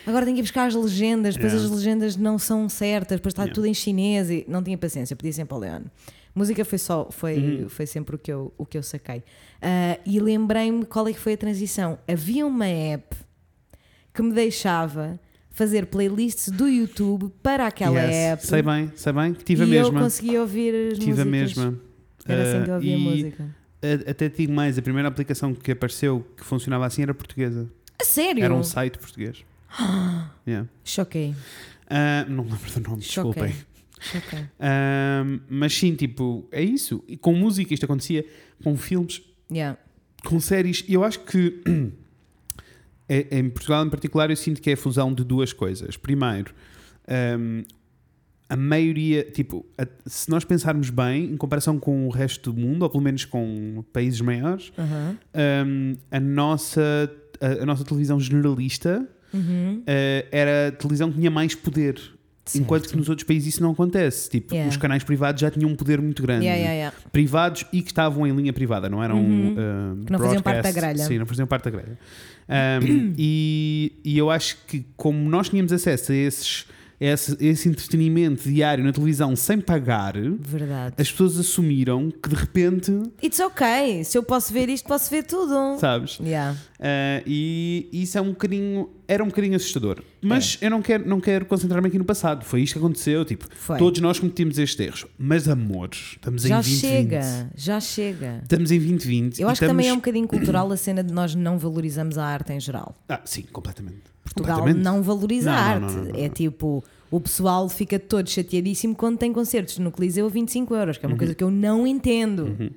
[0.06, 1.70] Agora tenho que ir buscar as legendas, depois Yeah.
[1.74, 3.54] as legendas não são certas, depois está Yeah.
[3.56, 5.86] tudo em chinês e não tinha paciência, pedia sempre ao Leone.
[6.34, 7.70] Música foi só, foi, Uhum.
[7.70, 9.24] foi sempre o que eu, o que eu saquei.
[9.62, 11.98] Ah, e lembrei-me qual é que foi a transição.
[12.08, 13.18] Havia uma app
[14.14, 18.16] que me deixava fazer playlists do YouTube para aquela Yes.
[18.16, 19.34] app Sei bem, sei bem.
[19.34, 19.98] Tive a e mesma.
[20.00, 21.56] eu conseguia ouvir as Tive a músicas.
[21.58, 21.80] mesma.
[22.26, 23.56] Era assim que eu Ah, ouvia e música.
[23.82, 27.68] a- Até digo mais, a primeira aplicação que apareceu que funcionava assim era portuguesa.
[28.00, 28.44] A sério?
[28.44, 29.44] Era um site português.
[30.48, 30.68] Yeah.
[30.84, 31.36] Choquei.
[31.90, 33.44] Ah, não lembro do nome, Choquei.
[33.52, 33.56] desculpem.
[34.00, 34.46] Choquei.
[34.60, 37.04] Ah, mas sim, tipo, é isso.
[37.08, 38.26] E com música isto acontecia,
[38.64, 39.22] com filmes,
[39.52, 39.78] Yeah.
[40.24, 40.84] com séries.
[40.88, 41.62] E eu acho que
[43.10, 45.98] é- em Portugal em particular eu sinto que é a fusão de duas coisas.
[45.98, 46.54] Primeiro,
[47.08, 47.64] ahm,
[48.50, 52.84] a maioria, tipo, a- se nós pensarmos bem, em comparação com o resto do mundo,
[52.84, 54.72] ou pelo menos com países maiores,
[55.34, 57.12] ahm, a, nossa,
[57.42, 59.84] a, a nossa televisão generalista Uhum.
[59.86, 62.00] ah, era a televisão que tinha mais poder.
[62.56, 63.00] Enquanto que Certo.
[63.00, 64.30] nos outros países isso não acontece.
[64.30, 64.70] Tipo, Yeah.
[64.72, 66.46] os canais privados já tinham um poder muito grande.
[66.46, 66.98] Yeah, yeah.
[67.12, 69.18] Privados e que estavam em linha privada, não eram.
[69.18, 69.56] Uhum.
[69.58, 71.04] ah, Que não faziam parte da grelha.
[71.04, 72.00] Sim, não faziam parte da grelha.
[72.48, 76.66] Um, e, e eu acho que, como nós tínhamos acesso a esses,
[77.00, 80.96] esse, esse entretenimento diário na televisão sem pagar, Verdade.
[80.98, 82.92] as pessoas assumiram que de repente,
[83.24, 84.04] It's ok.
[84.04, 85.80] Se eu posso ver isto, posso ver tudo.
[85.80, 86.18] sabes?
[86.20, 86.58] Yeah.
[86.80, 88.90] Ah, e isso é um bocadinho.
[89.08, 90.04] Era um bocadinho assustador.
[90.22, 92.44] Mas eu não quero, não quero concentrar-me aqui no passado.
[92.44, 93.24] Foi isto que aconteceu.
[93.24, 93.78] Tipo, Foi.
[93.78, 95.06] todos nós cometimos estes erros.
[95.18, 96.92] Mas, amores, estamos em Já 2020.
[96.92, 98.40] chega, já chega.
[98.44, 99.40] Estamos em 2020.
[99.42, 102.18] Eu acho que também é um estamos- bocadinho cultural a cena de nós não valorizamos
[102.18, 102.96] a arte em geral.
[103.08, 104.02] Ah, sim, completamente.
[104.34, 105.94] Portugal não valoriza Não, a arte.
[105.96, 110.30] não, não, é tipo, o pessoal fica todo chateadíssimo quando tem concertos no Coliseu a
[110.30, 111.18] 25 euros, que é uma Uhum.
[111.18, 112.72] coisa que eu não entendo.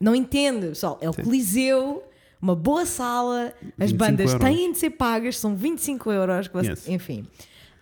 [0.00, 0.98] Não entendo, pessoal.
[1.00, 2.02] É o Coliseu,
[2.40, 4.46] uma boa sala, as 25 bandas euros.
[4.46, 6.46] têm de ser pagas, são 25 euros.
[6.48, 6.88] você- Yes.
[6.88, 7.26] Enfim.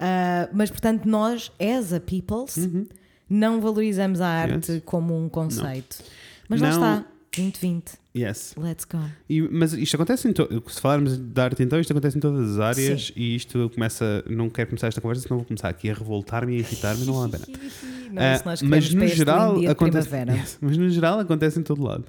[0.00, 2.68] Ah, mas portanto, nós, as a peoples,
[3.28, 4.74] não valorizamos a arte Uhum.
[4.76, 4.82] Yes.
[4.84, 5.98] como um conceito.
[6.48, 7.04] Mas lá está,
[7.36, 7.92] 2020.
[8.16, 8.54] Yes.
[8.56, 8.98] Let's go.
[9.28, 10.32] E- mas isto acontece em
[10.68, 13.12] se falarmos de arte então, isto acontece em todas as áreas Sim.
[13.16, 16.56] e isto começa, não quero começar esta conversa, senão vou começar aqui a revoltar-me e
[16.56, 17.58] a irritar-me, não vale a pena.
[18.10, 20.08] Não, Ah, mas no geral acontece.
[20.36, 22.04] Yes, mas no geral acontece em todo lado.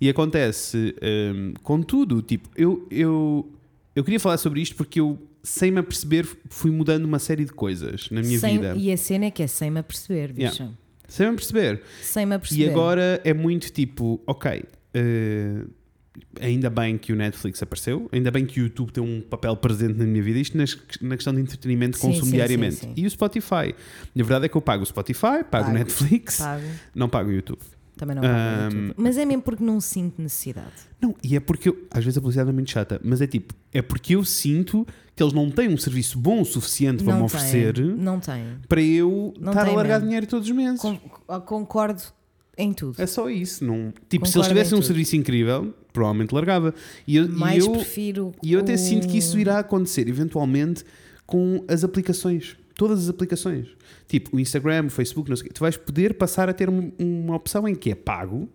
[0.00, 0.94] E acontece
[1.34, 3.48] hum, com tudo, tipo, eu, eu,
[3.94, 7.52] eu queria falar sobre isto porque eu sem me aperceber fui mudando uma série de
[7.52, 8.74] coisas na minha Sem- vida.
[8.76, 10.62] E a cena é que é sem me aperceber, bicho.
[10.62, 10.74] Yeah.
[11.08, 11.82] Sem me aperceber.
[12.00, 12.66] Sem me aperceber.
[12.66, 15.64] E agora é muito tipo, ok, eh,
[16.40, 19.94] ainda bem que o Netflix apareceu, ainda bem que o YouTube tem um papel presente
[19.98, 22.76] na minha vida, isto nas- na questão de entretenimento que consumo diariamente.
[22.76, 22.92] sim, sim.
[22.96, 23.74] E o Spotify.
[24.14, 26.64] Na verdade é que eu pago o Spotify, pago, o Netflix, Pago.
[26.94, 27.60] não pago o YouTube.
[27.96, 28.94] Também não pago YouTube.
[28.96, 30.72] Mas é mesmo porque não sinto necessidade.
[31.00, 33.54] Não, e é porque eu, às vezes a publicidade é muito chata, mas é tipo,
[33.72, 37.20] é porque eu sinto que eles não têm um serviço bom o suficiente para não
[37.20, 37.84] me oferecer tem.
[37.84, 38.44] Não tem.
[38.68, 40.06] para eu Não estar a largar mesmo.
[40.06, 40.80] dinheiro todos os meses.
[40.80, 40.98] Con-
[41.44, 42.02] concordo
[42.58, 43.00] em tudo.
[43.00, 43.64] É só isso.
[43.64, 43.92] Não...
[44.08, 44.86] Tipo, se eles tivessem um tudo.
[44.86, 46.74] serviço incrível, provavelmente largava.
[47.06, 48.32] E eu, e Mais eu, prefiro.
[48.42, 50.84] e eu até o- sinto que isso irá acontecer eventualmente
[51.26, 52.56] com as aplicações.
[52.74, 53.68] Todas as aplicações.
[54.08, 55.54] Tipo, o Instagram, o Facebook, não sei o quê.
[55.54, 58.48] Tu vais poder passar a ter um- uma opção em que é pago,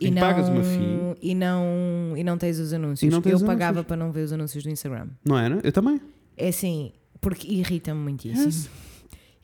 [0.00, 1.64] E não, pagas uma FII, e, não,
[2.16, 3.02] e não tens os anúncios.
[3.02, 3.86] E não tens eu pagava anúncios.
[3.86, 5.08] para não ver os anúncios do Instagram.
[5.24, 5.60] não era?
[5.62, 6.00] Eu também.
[6.36, 8.44] É assim, porque irrita-me muitíssimo.
[8.46, 8.68] Yes.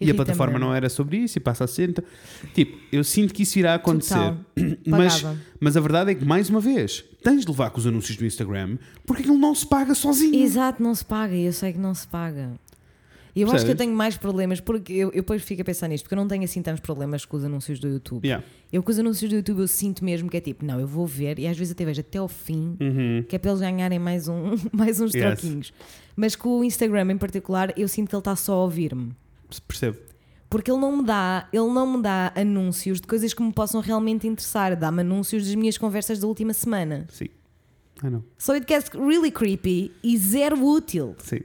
[0.01, 1.91] E a plataforma não era sobre isso e passa a ser.
[1.91, 2.05] Então,
[2.55, 4.15] tipo, eu sinto que isso irá acontecer.
[4.15, 4.39] Total.
[4.87, 5.41] Mas, Pagava.
[5.61, 8.25] mas a verdade é que, mais uma vez, tens de levar com os anúncios do
[8.25, 10.35] Instagram porque aquilo não se paga sozinho.
[10.43, 11.35] Exato, não se paga.
[11.35, 12.53] E eu sei que não se paga.
[13.37, 13.79] E eu acho que eu Percebes?
[13.87, 16.43] tenho mais problemas, porque eu, eu depois fico a pensar nisto, porque eu não tenho
[16.43, 18.25] assim tantos problemas com os anúncios do YouTube.
[18.27, 18.45] Yeah.
[18.73, 21.07] Eu com os anúncios do YouTube eu sinto mesmo que é tipo, não, eu vou
[21.07, 23.25] ver, e às vezes até vejo até ao fim, Uhum.
[23.29, 25.23] que é para eles ganharem mais, um, mais uns Yes.
[25.25, 25.73] troquinhos.
[26.17, 29.11] Mas com o Instagram em particular, eu sinto que ele está só a ouvir-me.
[29.81, 29.99] Percebo.
[30.51, 33.81] Porque ele não me dá, ele não me dá anúncios de coisas que me possam
[33.83, 34.75] realmente interessar.
[34.77, 37.07] Dá-me anúncios das minhas conversas da última semana.
[37.11, 37.27] Sim.
[38.03, 38.25] I know.
[38.39, 41.15] So it gets really creepy e zero útil.
[41.19, 41.41] Sim.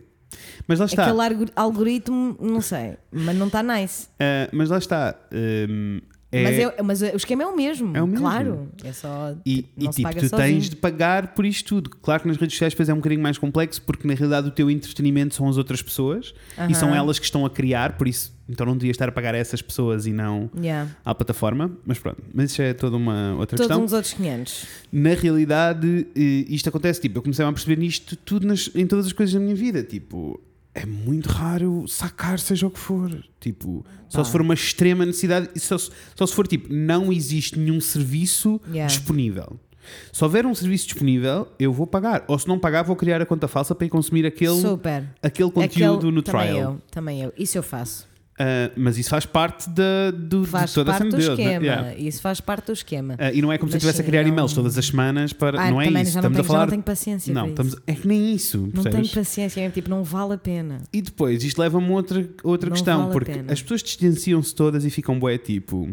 [0.68, 1.04] Mas lá está.
[1.06, 4.06] Aquele algor- algoritmo, não sei, mas não está nice.
[4.14, 5.16] Uh, mas lá está.
[5.32, 6.00] Um,
[6.34, 7.96] É- Mas, é- mas o esquema é o mesmo.
[7.96, 8.26] É o mesmo.
[8.26, 8.68] Claro.
[8.84, 9.36] É só.
[9.46, 10.30] E, e tipo, tu sozinho.
[10.38, 11.90] tens de pagar por isto tudo.
[12.02, 14.52] Claro que nas redes sociais depois é um bocadinho mais complexo, porque na realidade o
[14.52, 16.34] teu entretenimento são as outras pessoas
[16.70, 19.34] e são elas que estão a criar, por isso então não devias estar a pagar
[19.34, 20.90] a essas pessoas e não Yeah.
[21.06, 21.72] à plataforma.
[21.86, 23.86] Mas pronto, mas isso é toda uma outra Todos questão.
[23.86, 24.66] uns outros 500.
[24.92, 29.06] Na realidade, eh, isto acontece, tipo, eu comecei a perceber nisto tudo nas- em todas
[29.06, 29.82] as coisas da minha vida.
[29.84, 30.40] Tipo,
[30.76, 33.10] é muito raro sacar seja o que for.
[33.40, 34.24] Tipo, só Pá.
[34.26, 38.60] se for uma extrema necessidade, só, se- só se for tipo, não existe nenhum serviço
[38.68, 38.88] Yeah.
[38.88, 39.60] disponível.
[40.14, 42.24] Se houver um serviço disponível, eu vou pagar.
[42.28, 45.10] Ou se não pagar, vou criar a conta falsa para ir consumir aquele, Super.
[45.22, 46.72] aquele conteúdo Aquele- no também trial.
[46.74, 47.34] Eu, também eu.
[47.38, 48.08] Isso eu faço.
[48.44, 51.34] Ah, mas isso faz parte da, do, Faz de toda a parte cena do né?
[51.44, 51.66] esquema.
[51.66, 51.96] Yeah.
[51.98, 53.16] Isso faz parte do esquema.
[53.18, 54.86] Ah, e não é como se eu Mas estivesse a criar não- e-mails todas as
[54.86, 55.62] semanas para.
[55.62, 55.98] Ah, não é isso.
[56.18, 56.60] Estamos tenho, a falar.
[56.62, 57.34] não tenho paciência.
[57.34, 58.58] Não, estamos, é que nem isso.
[58.58, 59.12] Não tenho percebes?
[59.14, 59.62] paciência.
[59.62, 60.82] É tipo, não vale a pena.
[60.92, 64.54] E depois, isto leva-me a outra, outra Não questão, vale a porque as pessoas distanciam-se
[64.54, 65.90] todas e ficam bué tipo.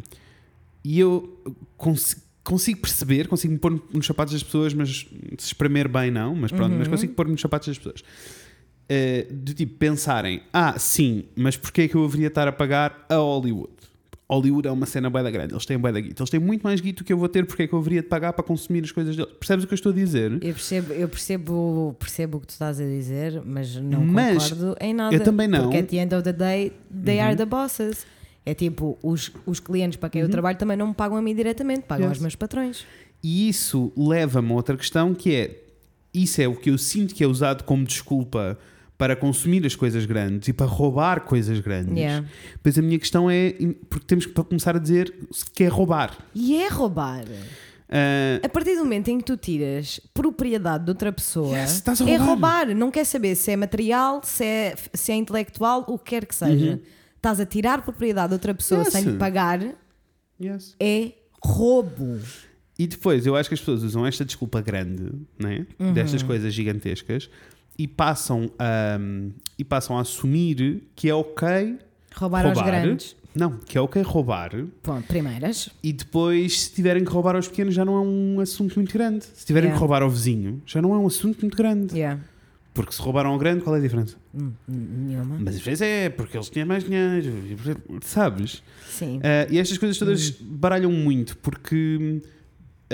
[0.84, 1.38] E eu
[1.76, 4.88] cons- consigo perceber, consigo me pôr nos sapatos das pessoas, mas
[5.38, 6.78] se espremer bem não, mas pronto, Uhum.
[6.78, 8.02] mas consigo pôr nos sapatos das pessoas.
[8.92, 12.52] Eh, de tipo pensarem, ah, sim, mas porquê é que eu haveria de estar a
[12.52, 13.70] pagar a Hollywood?
[14.28, 16.62] Hollywood é uma cena bué da grande, eles têm bué da guita, eles têm muito
[16.62, 18.42] mais guito do que eu vou ter, porque é que eu haveria de pagar para
[18.44, 19.30] consumir as coisas deles?
[19.38, 20.32] Percebes o que eu estou a dizer?
[20.32, 24.76] Eu percebo, eu percebo, percebo o que tu estás a dizer, mas não Mas concordo
[24.80, 25.14] em nada.
[25.14, 25.62] eu também não.
[25.64, 26.72] Porque at the end of the day,
[27.04, 28.04] they are the bosses.
[28.44, 31.34] É tipo, os, os clientes para quem eu trabalho também não me pagam a mim
[31.34, 32.10] diretamente, pagam Yes.
[32.16, 32.84] aos meus patrões.
[33.22, 35.62] E isso leva-me a outra questão que é:
[36.14, 38.58] isso é o que eu sinto que é usado como desculpa
[39.00, 41.96] para consumir as coisas grandes e para roubar coisas grandes.
[41.96, 42.26] Yeah.
[42.62, 43.54] Pois a minha questão é:
[43.88, 45.12] porque temos que começar a dizer
[45.54, 46.16] que é roubar.
[46.34, 47.24] E é roubar.
[47.88, 52.00] Ah, A partir do momento em que tu tiras propriedade de outra pessoa, Yes, estás
[52.00, 52.26] a é roubar.
[52.66, 52.74] roubar.
[52.76, 56.34] Não quer saber se é material, se é, se é intelectual, o que quer que
[56.34, 56.78] seja.
[57.16, 58.84] Estás a tirar propriedade de outra pessoa Uhum.
[58.84, 58.92] Yes.
[58.92, 59.60] sem lhe pagar,
[60.40, 60.74] yes.
[60.78, 62.18] é roubo.
[62.78, 65.66] E depois eu acho que as pessoas usam esta desculpa grande, né?
[65.78, 65.92] Uhum.
[65.92, 67.28] destas coisas gigantescas,
[67.82, 68.98] e passam, a,
[69.58, 71.78] e passam a assumir que é ok
[72.14, 73.16] Roubar, aos grandes.
[73.34, 74.50] Não, que é ok roubar.
[74.84, 75.70] Bom, primeiras.
[75.82, 79.24] E depois, se tiverem que roubar aos pequenos, já não é um assunto muito grande.
[79.24, 79.74] Se tiverem Yeah.
[79.76, 81.94] que roubar ao vizinho, já não é um assunto muito grande.
[81.96, 82.20] Yeah.
[82.74, 84.16] Porque se roubaram ao grande, qual é a diferença?
[84.34, 85.38] Hum, Nenhuma.
[85.40, 87.32] Mas às vezes é porque eles tinham mais dinheiro,
[88.02, 88.62] sabes?
[88.88, 89.20] Sim.
[89.22, 90.34] Ah, e estas coisas todas Hum.
[90.58, 92.20] baralham muito porque hum,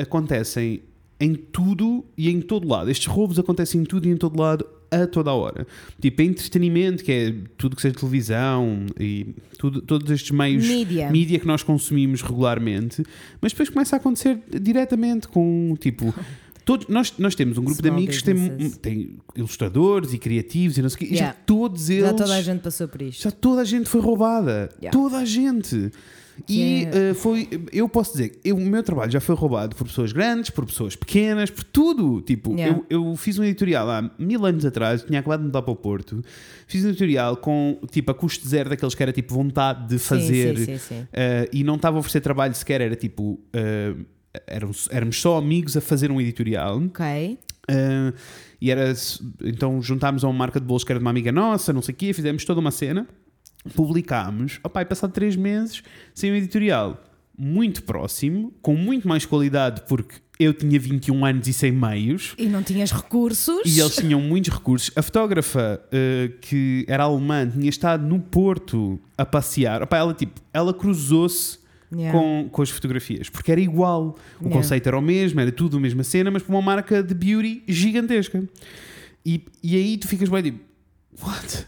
[0.01, 0.83] acontecem
[1.19, 2.91] em tudo e em todo lado.
[2.91, 5.67] Estes roubos acontecem em tudo e em todo lado a toda a hora.
[6.01, 11.11] Tipo, em entretenimento, que é tudo que seja televisão e tudo, todos estes meios Mídia.
[11.11, 13.03] mídia que nós consumimos regularmente,
[13.41, 16.15] mas depois começa a acontecer diretamente com tipo.
[16.67, 20.77] Todos, nós, nós temos um grupo de Small amigos que tem, tem ilustradores e criativos
[20.77, 21.33] e não sei o quê, Yeah.
[21.33, 22.03] já todos eles.
[22.07, 23.23] Já toda a gente passou por isto.
[23.23, 24.69] Já toda a gente foi roubada.
[24.83, 24.91] Yeah.
[24.91, 25.93] Toda a gente.
[26.49, 29.87] E é- eh, foi, eu posso dizer, eu- o meu trabalho já foi roubado por
[29.87, 32.21] pessoas grandes, por pessoas pequenas, por tudo.
[32.23, 32.83] Tipo, Yeah.
[32.91, 35.77] eu, eu fiz um editorial há mil anos atrás, tinha acabado de mudar para o
[35.77, 36.23] Porto.
[36.67, 40.57] Fiz um editorial com tipo a custo zero daqueles que era tipo vontade de fazer
[40.59, 41.07] Sim, sim, sim, sim.
[41.13, 43.41] eh, e não estava a oferecer trabalho sequer, era tipo.
[43.53, 43.95] eh,
[44.47, 46.77] éramos, éramos só amigos a fazer um editorial.
[46.83, 47.39] Ok.
[47.69, 48.15] Uh,
[48.61, 48.93] e era
[49.43, 51.93] então juntámos a uma marca de bolos que era de uma amiga nossa, não sei
[51.95, 53.09] o quê, fizemos toda uma cena,
[53.75, 54.59] publicámos.
[54.63, 55.83] Opa, e passado três meses,
[56.15, 57.03] sem um editorial
[57.39, 62.35] muito próximo, com muito mais qualidade, porque eu tinha 21 anos e 100 meios.
[62.39, 63.61] E não tinhas recursos.
[63.65, 64.91] E eles tinham muitos recursos.
[64.97, 69.83] A fotógrafa, uh, que era alemã, tinha estado no Porto a passear.
[69.83, 71.65] Opa, ela, tipo, ela cruzou-se
[71.95, 72.19] Yeah.
[72.19, 74.17] com, com as fotografias, porque era igual.
[74.41, 74.57] O Yeah.
[74.57, 77.63] conceito era o mesmo, era tudo a mesma cena, mas para uma marca de beauty
[77.69, 78.43] gigantesca.
[79.25, 80.59] E, e aí tu ficas bem tipo,
[81.23, 81.65] what?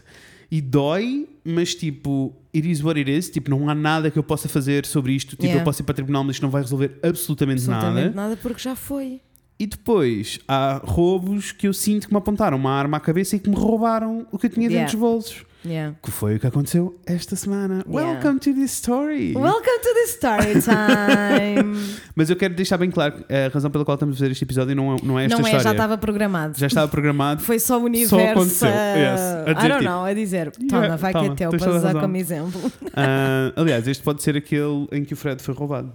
[0.51, 3.29] E dói, mas tipo, it is what it is.
[3.29, 5.31] Tipo, não há nada que eu possa fazer sobre isto.
[5.31, 5.61] Tipo, Yeah.
[5.61, 8.15] eu posso ir para tribunal, mas isto não vai resolver absolutamente, Absolutamente nada.
[8.29, 9.21] nada porque já foi.
[9.59, 13.39] E depois há roubos que eu sinto que me apontaram uma arma à cabeça e
[13.39, 14.91] que me roubaram o que eu tinha dentro Yeah.
[14.91, 15.43] dos bolsos.
[15.65, 15.95] Yeah.
[16.01, 17.83] Que foi o que aconteceu esta semana.
[17.85, 18.13] Yeah.
[18.13, 19.33] Welcome to this story.
[19.35, 21.77] Welcome to the story time.
[22.15, 24.45] Mas eu quero deixar bem claro que a razão pela qual estamos a fazer este
[24.45, 25.63] episódio não é, não é esta não é, história.
[25.63, 26.57] já estava programado.
[26.57, 27.41] Já estava programado.
[27.41, 28.17] Foi só o universo.
[28.17, 29.21] aconteceu, a- yes.
[29.47, 31.71] I don't tipo, know, a dizer, toma, Yeah, vai toma, que é teu, tens para
[31.73, 32.71] toda a usar como exemplo.
[32.95, 35.91] Ah, aliás, este pode ser aquele em que o Fred foi roubado.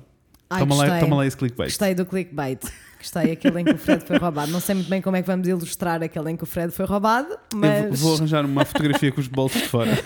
[0.48, 1.70] Ai, toma, lá, toma lá esse clickbait.
[1.70, 2.60] Gostei do clickbait.
[3.04, 4.50] Gostei aquele em que o Fred foi roubado.
[4.50, 6.86] Não sei muito bem como é que vamos ilustrar aquele em que o Fred foi
[6.86, 8.00] roubado, Eu mas.
[8.00, 9.90] vou arranjar uma fotografia com os bolsos de fora.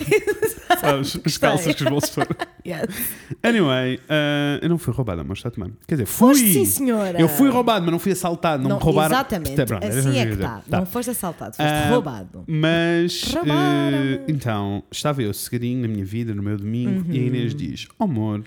[0.80, 1.18] Sabes?
[1.24, 2.28] As calças com os bolsos de fora.
[2.66, 3.12] Yes.
[3.42, 5.74] Anyway, ah, eu não fui roubado, amor, está tomando.
[5.86, 6.28] Quer dizer, fui.
[6.34, 7.20] Foste, sim, senhora.
[7.20, 8.68] Eu fui roubado, mas não fui assaltado.
[8.68, 9.14] Não, me roubaram.
[9.14, 9.54] Exatamente.
[9.56, 10.62] Tá, pronto, assim é eu que está.
[10.68, 10.78] Tá.
[10.78, 12.44] Não foste assaltado, foste Ah, roubado.
[12.48, 17.26] Mas eh, então estava eu sossegadinho na minha vida, no meu domingo, e a Uhum.
[17.28, 18.42] Inês diz: oh, amor,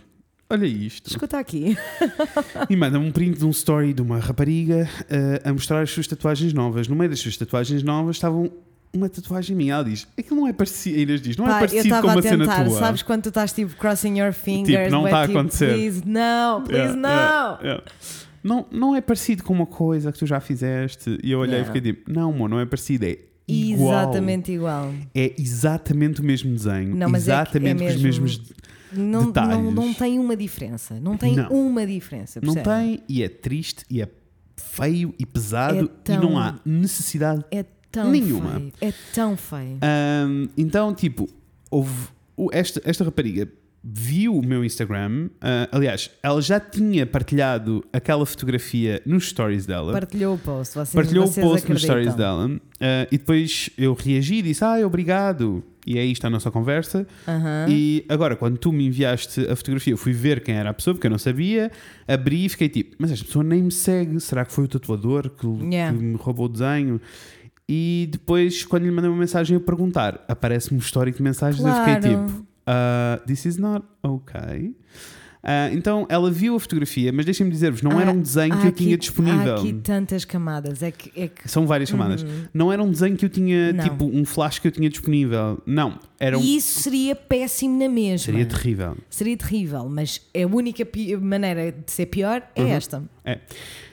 [0.51, 1.09] olha isto.
[1.09, 1.77] Escuta aqui.
[2.69, 6.07] E manda-me um print de um story de uma rapariga eh, a mostrar as suas
[6.07, 6.87] tatuagens novas.
[6.87, 8.51] No meio das suas tatuagens novas estavam
[8.93, 9.73] uma tatuagem minha.
[9.75, 10.97] Ela diz: aquilo não é parecido.
[10.97, 12.79] A Inês diz: não Pá, é parecido com estava a uma cena tentar, tua.
[12.79, 15.73] sabes quando tu estás tipo crossing your fingers, não bué, tá a tipo, acontecer.
[15.73, 17.09] Please, não, please, Yeah, não.
[17.09, 17.83] yeah, yeah.
[18.43, 21.17] Não, não é parecido com uma coisa que tu já fizeste.
[21.23, 24.01] E eu olhei e fiquei tipo: não, amor, não é parecido, é igual.
[24.03, 24.93] Exatamente igual.
[25.15, 26.95] É exatamente o mesmo desenho.
[26.95, 28.51] Não, é é exatamente com os mesmo- mesmos.
[28.93, 29.57] Não, Detalhes.
[29.57, 30.99] não, não tem uma diferença.
[30.99, 31.49] Não tem Não.
[31.49, 32.39] uma diferença.
[32.43, 32.75] Não percebe?
[32.97, 34.07] tem, e é triste, e é
[34.57, 38.51] feio e pesado, É e tão- não há necessidade É tão Nenhuma.
[38.59, 38.73] feio.
[38.81, 39.77] É tão feio.
[39.81, 41.27] Ahm, então, tipo,
[41.69, 43.47] houve o- esta, esta rapariga
[43.83, 45.29] viu o meu Instagram.
[45.41, 49.91] ah, aliás, ela já tinha partilhado aquela fotografia nos stories dela.
[49.91, 50.75] Partilhou o post.
[50.75, 51.95] Vocês, partilhou o vocês post nos acreditam.
[51.95, 52.61] stories dela.
[52.79, 55.63] ah, e depois eu reagi e disse: Ah, obrigado.
[55.85, 57.07] E é isto a nossa conversa.
[57.27, 57.65] Aham.
[57.69, 60.93] E agora, quando tu me enviaste a fotografia, eu fui ver quem era a pessoa,
[60.93, 61.71] porque eu não sabia.
[62.07, 64.19] Abri e fiquei tipo: Mas esta pessoa nem me segue.
[64.19, 65.97] Será que foi o tatuador que, Yeah.
[65.97, 67.01] que me roubou o desenho?
[67.67, 71.63] E depois, quando lhe mandei uma mensagem a perguntar, aparece-me um histórico de mensagens.
[71.65, 72.27] Eu fiquei Claro.
[72.27, 74.75] tipo: "Ah, This is not okay.
[75.43, 78.67] Ah, então ela viu a fotografia, mas deixem-me dizer-vos: não Há- era um desenho que
[78.67, 79.55] eu tinha aqui- disponível.
[79.55, 80.83] Há aqui tantas camadas.
[80.83, 82.23] É que, é que São várias chamadas.
[82.53, 83.83] Não era um desenho que eu tinha, Não.
[83.83, 85.59] tipo, um flash que eu tinha disponível.
[85.65, 85.97] Não.
[86.19, 86.41] Era um.
[86.43, 88.25] E isso seria péssimo na mesma.
[88.25, 88.95] Seria terrível.
[89.09, 90.87] Seria terrível, mas a única
[91.19, 92.67] maneira de ser pior é Uhum.
[92.67, 93.03] esta.
[93.25, 93.39] É.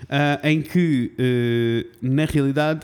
[0.09, 2.81] Ah, em que, eh, na realidade,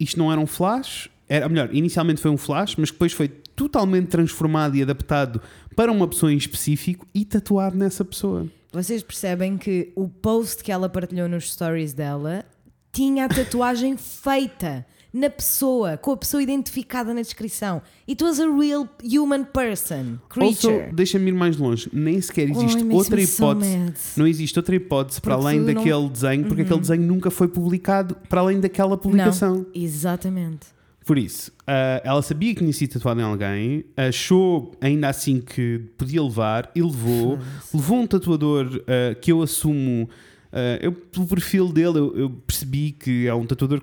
[0.00, 4.06] isto não era um flash, era, melhor, inicialmente foi um flash, mas depois foi totalmente
[4.06, 5.42] transformado e adaptado
[5.74, 8.46] para uma pessoa em específico e tatuado nessa pessoa.
[8.72, 12.44] Vocês percebem que o post que ela partilhou nos stories dela
[12.92, 17.80] tinha a tatuagem feita na pessoa, com a pessoa identificada na descrição.
[18.08, 20.82] It was a real human person, creature.
[20.82, 23.76] Also, deixa-me ir mais longe, nem sequer existe Ai, makes outra so hipótese.
[23.78, 23.94] mad.
[24.18, 25.84] Não existe outra hipótese para Porque além tu não- Uhum.
[25.84, 29.54] daquele desenho, porque aquele desenho nunca foi publicado para além daquela publicação.
[29.56, 30.66] Não, exatamente.
[31.08, 35.78] Por isso, ah, ela sabia que tinha sido tatuado em alguém, achou ainda assim que
[35.96, 37.38] podia levar e levou.
[37.72, 40.06] Levou um tatuador ah, que eu assumo,
[40.52, 43.80] ah, eu, pelo perfil dele, eu, eu percebi que é um tatuador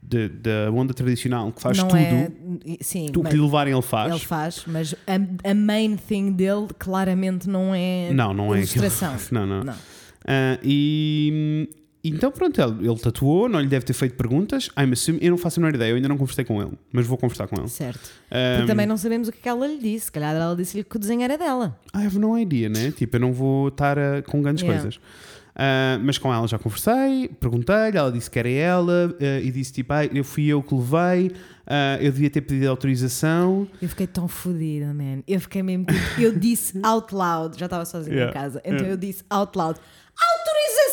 [0.00, 1.98] da onda tradicional que faz não tudo.
[1.98, 2.30] é.
[2.80, 4.10] Sim, Tu mas que lhe levarem, ele faz.
[4.12, 8.84] ele faz, mas a, a main thing dele claramente não é Não, não é aquilo.
[8.84, 9.16] ilustração.
[9.32, 9.64] Não, não.
[9.64, 9.74] Não.
[10.24, 11.68] Ah, e
[12.02, 14.70] então, pronto, ele, ele tatuou, não lhe deve ter feito perguntas.
[14.78, 17.06] I'm assuming, eu não faço a menor ideia, eu ainda não conversei com ele, mas
[17.06, 17.68] vou conversar com ele.
[17.68, 18.00] Certo.
[18.28, 20.06] Porque também não sabemos o que é que ela lhe disse.
[20.06, 21.78] Se calhar ela disse-lhe que o desenho era dela.
[21.94, 22.90] I have no idea, né?
[22.90, 24.80] Tipo, eu não vou estar ah, com grandes Yeah.
[24.82, 25.00] coisas.
[25.54, 29.72] Ah, mas com ela já conversei, perguntei-lhe, ela disse que era ela ah, e disse
[29.72, 31.32] tipo, ah, eu fui eu que levei,
[31.66, 33.68] ah, eu devia ter pedido autorização.
[33.82, 35.22] Eu fiquei tão fodida, man.
[35.28, 35.84] Eu fiquei mesmo.
[35.84, 37.58] tipo- Eu disse out loud.
[37.58, 38.30] Já estava sozinha Yeah.
[38.30, 38.58] em casa.
[38.60, 38.90] Então Yeah.
[38.92, 39.78] eu disse out loud:
[40.16, 40.89] Autorização!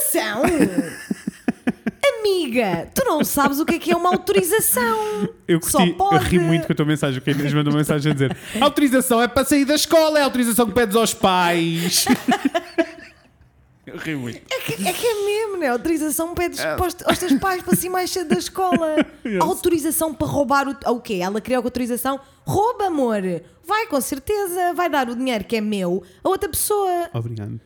[2.19, 5.29] Amiga, tu não sabes o que é que é uma autorização.
[5.47, 6.25] Eu, Só curti, eu pode.
[6.25, 8.63] ri muito com a tua mensagem, que a Inês mandou uma mensagem a dizer "A
[8.65, 12.05] autorização é para sair da escola, é a autorização que pedes aos pais.
[13.85, 14.37] eu ri muito.
[14.51, 15.67] É que é, que é mesmo, né?
[15.69, 16.75] Autorização pedes É.
[16.75, 18.95] para os- aos teus pais para sair mais cedo da escola.
[19.41, 20.75] Autorização para roubar o.
[20.93, 21.19] O quê?
[21.21, 22.19] Ela criou com autorização?
[22.45, 23.21] Rouba, amor!
[23.65, 24.73] Vai, com certeza.
[24.73, 27.09] Vai dar o dinheiro que é meu a outra pessoa.
[27.13, 27.59] Obrigado.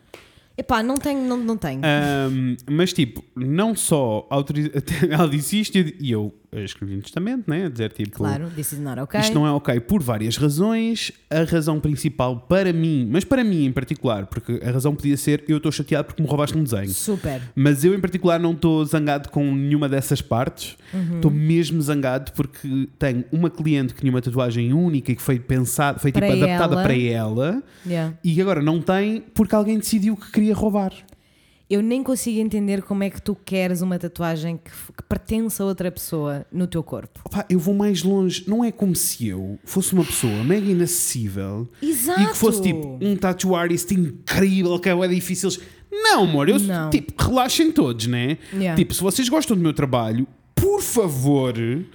[0.61, 1.81] Epá, não tenho, não, não tenho.
[1.83, 4.69] Ahm, mas tipo, não só autoriza...
[5.09, 7.65] ela disse isto e eu escrevi um testamento, né?
[7.65, 8.17] A dizer tipo.
[8.17, 9.21] Claro, this is not okay.
[9.21, 11.11] Isto não é ok por várias razões.
[11.29, 15.43] A razão principal para mim, mas para mim em particular, porque a razão podia ser
[15.47, 16.89] eu estou chateado porque me roubaste um desenho.
[16.89, 17.41] Super.
[17.55, 20.75] Mas eu em particular não estou zangado com nenhuma dessas partes.
[20.93, 21.15] Uhum.
[21.15, 25.39] Estou mesmo zangado porque tenho uma cliente que tinha uma tatuagem única e que foi
[25.39, 26.83] pensada, foi tipo Para adaptada ela.
[26.83, 28.13] para ela Yeah.
[28.23, 30.93] e agora não tem porque alguém decidiu que queria roubar.
[31.71, 35.63] Eu nem consigo entender como é que tu queres uma tatuagem que, que pertence a
[35.63, 37.21] outra pessoa no teu corpo.
[37.23, 38.43] Opa, eu vou mais longe.
[38.45, 42.19] Não é como se eu fosse uma pessoa mega inacessível Exato.
[42.19, 45.49] e que fosse tipo um tattoo artist incrível, que é difícil.
[45.89, 46.89] Não, amor, eu Não.
[46.89, 48.37] tipo, relaxem todos, né?
[48.53, 48.75] Yeah.
[48.75, 50.27] Tipo, se vocês gostam do meu trabalho,
[50.61, 51.53] por favor,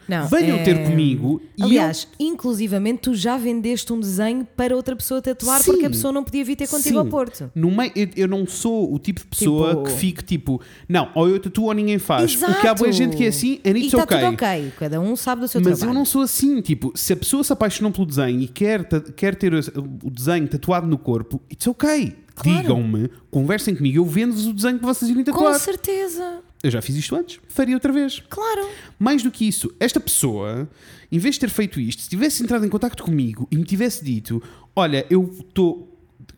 [0.09, 1.41] Não, venham é- ter comigo.
[1.57, 5.71] e Aliás, inclusivamente tu já vendeste um desenho para outra pessoa tatuar Sim.
[5.71, 6.99] porque a pessoa não podia vir ter contigo Sim.
[6.99, 7.51] ao Porto.
[7.55, 11.11] No meio, eu, eu não sou o tipo de pessoa Tipo- que fique tipo, não,
[11.15, 12.33] ou eu tatuo ou ninguém faz.
[12.35, 12.53] Exato.
[12.53, 14.19] Porque há boa gente que é assim, and E it's está okay.
[14.19, 14.73] tudo ok.
[14.79, 15.91] Cada um sabe do seu Mas trabalho.
[15.91, 19.35] eu não sou assim, tipo, se a pessoa se apaixonou pelo desenho e quer, quer
[19.37, 22.15] ter o, desenho tatuado no corpo, it's ok.
[22.35, 22.61] Claro.
[22.61, 25.59] Digam-me, conversem comigo, eu vendo-vos o desenho que vocês irem Com tatuar.
[25.59, 26.41] certeza.
[26.63, 28.23] Eu já fiz isto antes, faria outra vez.
[28.29, 28.69] Claro.
[28.99, 30.69] Mais do que isso, esta pessoa,
[31.13, 34.05] em vez de ter feito isto, se tivesse entrado em contacto comigo e me tivesse
[34.05, 34.43] dito:
[34.75, 35.93] Olha, eu estou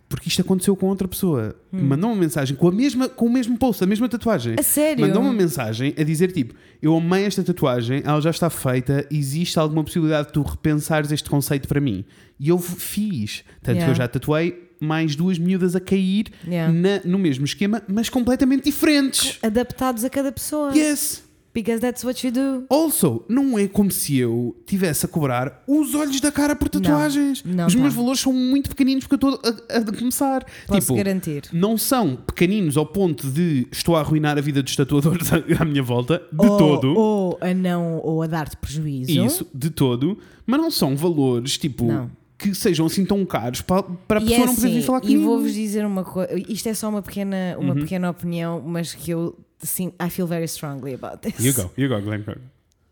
[0.08, 1.54] porque isto aconteceu com outra pessoa.
[1.72, 1.82] Hum.
[1.82, 4.54] Mandou uma mensagem com, a mesma, com o mesmo post, a mesma tatuagem.
[4.58, 5.06] A sério?
[5.06, 9.58] Mandou uma mensagem a dizer tipo: Eu amei esta tatuagem, ela já está feita, existe
[9.58, 12.04] alguma possibilidade de tu repensares este conceito para mim?
[12.40, 13.44] E eu fiz.
[13.62, 13.92] Tanto que Yeah.
[13.92, 16.72] eu já tatuei mais duas miúdas a cair Yeah.
[16.72, 19.38] na- no mesmo esquema, mas completamente diferentes.
[19.42, 20.72] Adaptados a cada pessoa.
[20.76, 21.26] Yes!
[21.54, 22.66] Because that's what you do.
[22.70, 27.42] Also, não é como se eu tivesse a cobrar os olhos da cara por tatuagens.
[27.42, 27.80] não os tá.
[27.80, 30.46] meus valores são muito pequeninos porque eu estou a, a começar.
[30.68, 31.44] Posso tipo, garantir.
[31.52, 35.64] não são pequeninos ao ponto de estou a arruinar a vida dos tatuadores à à
[35.64, 36.94] minha volta, de ou, todo.
[36.96, 39.10] Ou a não, ou a dar-te prejuízo.
[39.10, 40.16] Isso, de todo.
[40.46, 42.10] Mas não são valores, tipo, Não.
[42.38, 44.86] Que sejam assim tão caros para, para a E pessoa é não poder vir assim,
[44.86, 45.22] falar e comigo.
[45.24, 46.30] vou-vos dizer uma coisa.
[46.50, 47.80] Isto é só uma pequena, uma Uhum.
[47.80, 51.44] pequena opinião, mas que eu, assim, I feel very strongly about this.
[51.44, 52.22] You go, you go, Glenn.
[52.22, 52.34] go.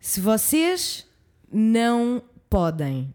[0.00, 1.06] Se vocês
[1.52, 2.20] não
[2.50, 3.12] podem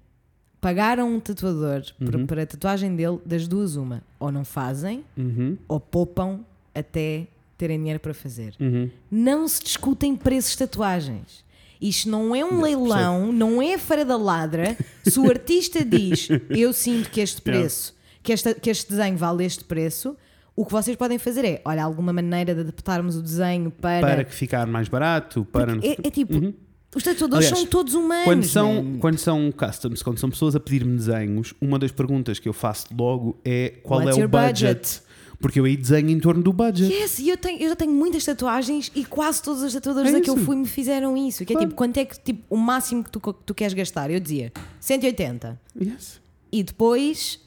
[0.61, 2.25] pagar a um tatuador Uhum.
[2.25, 4.01] para a tatuagem dele, das duas, uma.
[4.19, 6.39] Ou não fazem, Uhum, ou poupam
[6.73, 7.27] até
[7.57, 8.53] terem dinheiro para fazer.
[8.59, 8.89] uhum.
[9.09, 11.43] Não se discutem preços de tatuagens.
[11.81, 14.77] Isto não é um Não, leilão, não é a feira da ladra.
[15.03, 19.43] Se o artista diz eu sinto que este preço, que, esta, que este desenho vale
[19.43, 20.15] este preço,
[20.55, 24.05] o que vocês podem fazer é, olha, alguma maneira de adaptarmos o desenho para.
[24.05, 25.73] Para que ficar mais barato, para.
[25.77, 26.53] é, é tipo,
[26.93, 28.25] os tatuadores Aliás, são todos humanos.
[28.25, 28.99] Quando são, man.
[28.99, 32.87] quando são customs, quando são pessoas a pedir-me desenhos, uma das perguntas que eu faço
[32.95, 34.73] logo é qual What's é o budget?
[34.73, 35.01] budget?
[35.41, 36.93] Porque eu aí desenho em torno do budget.
[36.93, 40.17] Yes, e eu, tenho, eu já tenho muitas tatuagens e quase todos os tatuadores É
[40.17, 40.45] a que eu isso.
[40.45, 41.43] fui me fizeram isso.
[41.45, 41.67] Que é Claro.
[41.67, 44.09] tipo, quanto é que tipo, o máximo que tu, que tu queres gastar?
[44.11, 45.59] Eu dizia 180.
[45.81, 46.21] Yes.
[46.51, 47.39] E depois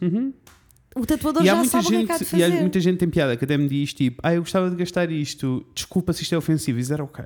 [0.97, 1.47] o tatuador Uhum.
[1.47, 2.61] E já muita sabe o que é que há de gente, e há fazer.
[2.61, 5.64] muita gente tem piada que até me diz tipo, ah, eu gostava de gastar isto,
[5.74, 7.24] desculpa se isto é ofensivo, is that ok?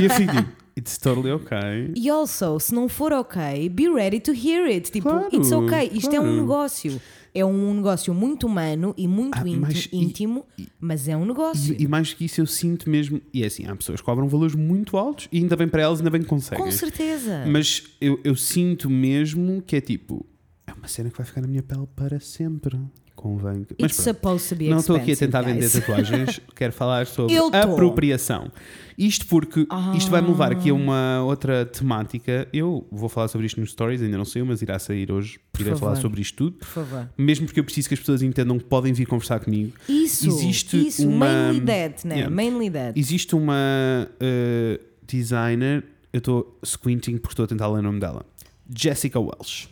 [0.00, 1.56] E eu fico tipo, it's totally ok.
[1.96, 4.90] E also, se não for ok, be ready to hear it.
[4.90, 5.90] Tipo, Claro, it's ok.
[5.92, 6.36] Isto é um claro.
[6.40, 7.00] negócio.
[7.38, 10.46] É um negócio muito humano e muito Ah, íntimo, mas e- íntimo,
[10.80, 11.74] mas é um negócio.
[11.78, 14.04] E, e mais do que isso, eu sinto mesmo, e é assim, há pessoas que
[14.04, 16.64] cobram valores muito altos e ainda bem para elas, ainda bem que conseguem.
[16.64, 17.44] Com certeza.
[17.46, 20.26] Mas eu, eu sinto mesmo que é tipo,
[20.66, 22.78] é uma cena que vai ficar na minha pele para sempre.
[23.20, 23.64] Convém.
[23.64, 24.38] que- Mas pronto.
[24.70, 25.72] Não estou aqui a tentar vender guys.
[25.72, 28.50] tatuagens, quero falar sobre apropriação.
[28.96, 29.66] Isto porque
[29.96, 30.76] isto vai me levar aqui a Ah.
[30.76, 32.46] uma outra temática.
[32.52, 35.40] Eu vou falar sobre isto nos stories, ainda não sei, mas irá sair hoje.
[35.52, 36.02] Por Irei falar favor.
[36.02, 36.58] sobre isto tudo.
[36.58, 37.08] Por favor.
[37.18, 39.72] Mesmo porque eu preciso que as pessoas entendam que podem vir conversar comigo.
[39.88, 42.14] Isso, Existe isso, uma- mainly that, né?
[42.18, 42.34] Yeah.
[42.34, 42.98] Mainly that.
[42.98, 48.24] Existe uma uh, designer, eu estou squinting porque estou a tentar ler o nome dela.
[48.72, 49.68] Jessica Welsh.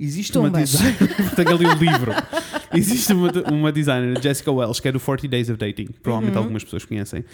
[0.00, 0.70] Existe uma Tumbas.
[0.72, 1.08] designer.
[1.36, 2.12] Tenho ali o livro.
[2.72, 5.88] Existe uma, uma designer, Jessica Welsh, que é do 40 Days of Dating.
[6.02, 6.42] Provavelmente Uhum.
[6.42, 7.24] algumas pessoas conhecem.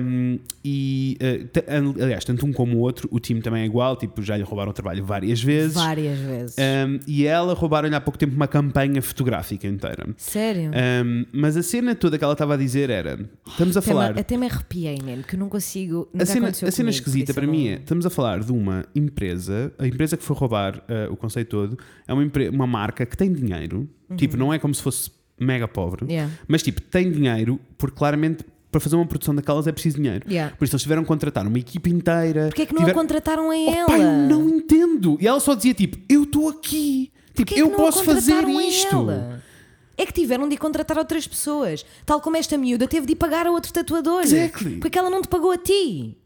[0.00, 3.96] Um, e, uh, aliás, tanto um como o outro, o time também é igual.
[3.96, 5.74] Tipo, já lhe roubaram o trabalho várias vezes.
[5.74, 6.56] Várias vezes.
[6.58, 10.06] Um, e ela roubaram-lhe há pouco tempo uma campanha fotográfica inteira.
[10.16, 10.70] Sério?
[11.04, 14.14] Um, mas a cena toda que ela estava a dizer era: estamos a até, falar.
[14.14, 16.08] me, até me arrepiei, man, que eu não consigo.
[16.18, 19.72] A cena, a cena comigo, esquisita para mim é: estamos a falar de uma empresa,
[19.78, 22.22] a empresa que foi roubar uh, o conceito todo é uma,
[22.52, 26.10] uma marca que tem dinheiro, tipo, não é como se fosse mega pobre, Uhum.
[26.10, 26.32] Yeah.
[26.48, 30.24] mas tipo, tem dinheiro, porque claramente para fazer uma produção daquelas é preciso dinheiro.
[30.28, 30.54] Yeah.
[30.56, 32.46] Por isso eles tiveram que contratar uma equipe inteira.
[32.46, 33.86] Porquê é que não tiver- a contrataram a Oh, ela?
[33.86, 35.16] pá, eu não entendo.
[35.20, 38.94] E ela só dizia tipo: eu estou aqui, tipo, é que eu posso fazer isto.
[38.94, 39.42] ela?
[39.96, 41.86] É que tiveram de ir contratar outras pessoas.
[42.04, 44.22] Tal como esta miúda teve de ir pagar a outro tatuador.
[44.24, 44.76] Exactly.
[44.78, 46.16] Porque ela não te pagou a ti.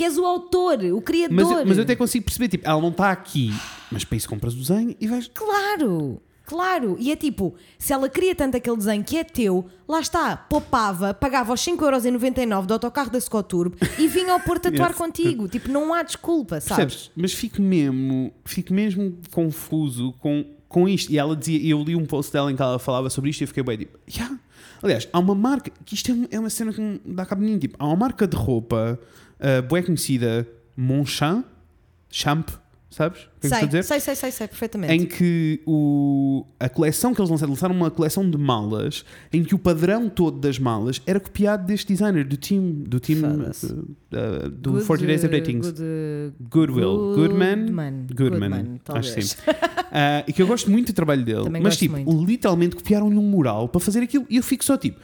[0.00, 1.36] Que és o autor, o criador.
[1.58, 3.52] Mas, mas eu até consigo perceber, tipo, ela não está aqui,
[3.92, 5.30] mas para isso compras o desenho e vais.
[5.34, 6.96] Claro, claro.
[6.98, 11.12] E é tipo, se ela queria tanto aquele desenho que é teu, lá está, poupava,
[11.12, 14.96] pagava os 5,99€ do autocarro da Scoturb e vinha ao Porto tatuar Yes.
[14.96, 15.46] contigo.
[15.48, 16.76] Tipo, não há desculpa, sabes?
[16.94, 17.10] Percebes?
[17.14, 21.12] Mas fico mesmo, fico mesmo confuso com, com isto.
[21.12, 23.44] E ela dizia, eu li um post dela em que ela falava sobre isto e
[23.44, 24.34] eu fiquei bem tipo, yeah.
[24.82, 27.42] Aliás, há uma marca, que isto é uma, é uma cena que me dá cabo
[27.42, 28.98] de mim, tipo, há uma marca de roupa
[29.40, 31.44] uh, bem conhecida, Monchamp,
[32.10, 32.48] Champ,
[32.90, 33.20] sabes?
[33.20, 33.84] O que é que estou a Sei, dizer?
[33.84, 34.92] sei, sei, sei, sei, perfeitamente.
[34.92, 39.54] em que o, a coleção que eles lançaram, lançaram uma coleção de malas em que
[39.54, 44.50] o padrão todo das malas era copiado deste designer, do team, do team uh, uh,
[44.50, 45.58] do Good, 40 Days of uh, Dating.
[45.60, 47.14] Good, uh, Goodwill.
[47.14, 47.56] Goodman.
[47.66, 48.06] Goodman.
[48.12, 48.50] Goodman.
[48.50, 49.36] Goodman, acho que sim.
[49.92, 51.42] Ah, e que eu gosto muito do trabalho dele.
[51.42, 52.24] Também mas, tipo, muito.
[52.24, 54.24] literalmente copiaram-lhe um mural para fazer aquilo.
[54.30, 55.00] E eu fico só tipo,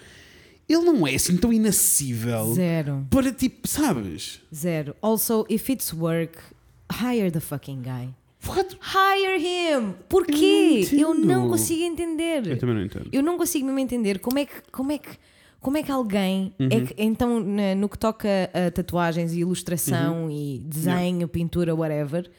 [0.68, 3.06] ele não é assim tão inacessível Zero.
[3.10, 4.40] para tipo, sabes?
[4.54, 4.94] Zero.
[5.00, 6.38] Also, if it's work,
[6.92, 8.08] hire the fucking guy.
[8.46, 8.76] What?
[8.80, 9.94] Hire him!
[10.08, 10.86] Porquê?
[10.92, 11.50] Eu Eu não não entendo.
[11.50, 12.46] consigo entender.
[12.46, 13.08] Eu também não entendo.
[13.12, 15.08] Eu não consigo mesmo entender como é que, como é que,
[15.60, 16.68] como é que alguém, Uhum.
[16.70, 20.30] é que, então, no que toca a tatuagens e ilustração Uhum.
[20.30, 22.30] e desenho, pintura, whatever,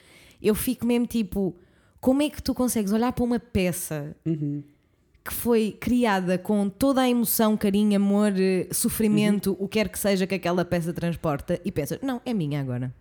[0.42, 1.54] eu fico mesmo tipo,
[2.00, 4.64] como é que tu consegues olhar para uma peça Uhum.
[5.28, 9.58] Que foi criada com toda a emoção, carinho, amor, eh, sofrimento, Uhum.
[9.66, 12.94] o que quer que seja que aquela peça transporta, e pensas, não, é minha agora.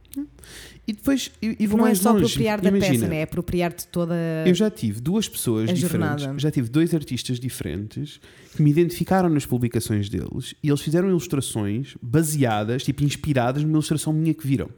[0.88, 2.24] E depois, e, e vou não é mais só longe.
[2.24, 3.18] apropriar da Imagina, peça, né?
[3.18, 4.14] é apropriar de toda.
[4.46, 6.38] Eu já tive duas pessoas diferentes, jornada.
[6.38, 8.18] já tive dois artistas diferentes
[8.56, 14.10] que me identificaram nas publicações deles e eles fizeram ilustrações baseadas, tipo, inspiradas numa ilustração
[14.12, 14.70] minha que viram.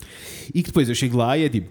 [0.52, 1.70] E que depois eu chego lá e é tipo,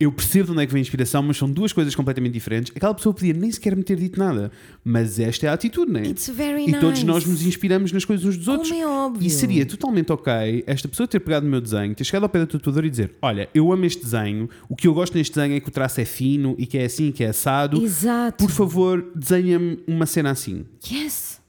[0.00, 2.72] eu percebo de onde é que vem a inspiração, mas são duas coisas completamente diferentes.
[2.74, 4.50] Aquela pessoa podia nem sequer me ter dito nada,
[4.84, 6.06] mas esta é a atitude, não é?
[6.08, 7.04] It's very E todos nice.
[7.04, 8.68] nós nos inspiramos nas coisas uns dos outros.
[8.70, 9.26] Como é óbvio.
[9.26, 12.40] E seria totalmente ok esta pessoa ter pegado no meu desenho, ter chegado ao pé
[12.40, 15.54] da tatuadora e dizer: Olha, eu amo este desenho, o que eu gosto neste desenho
[15.56, 17.80] é que o traço é fino e que é assim, que é assado.
[17.84, 18.42] Exato.
[18.44, 20.64] Por favor, desenha-me uma cena assim.
[20.90, 21.40] Yes.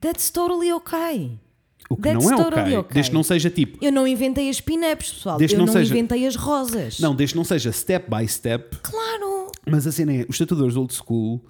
[0.00, 1.40] That's totally okay.
[1.88, 2.94] O que That's não é totally okay, okay.
[2.94, 3.78] Desde que não seja tipo.
[3.84, 5.38] Eu não inventei as pin-ups, pessoal.
[5.38, 6.98] Desde eu não não seja- inventei as rosas.
[6.98, 8.76] Não, desde que não seja step by step.
[8.82, 9.50] Claro.
[9.68, 11.40] Mas a cena é: os tatuadores old school.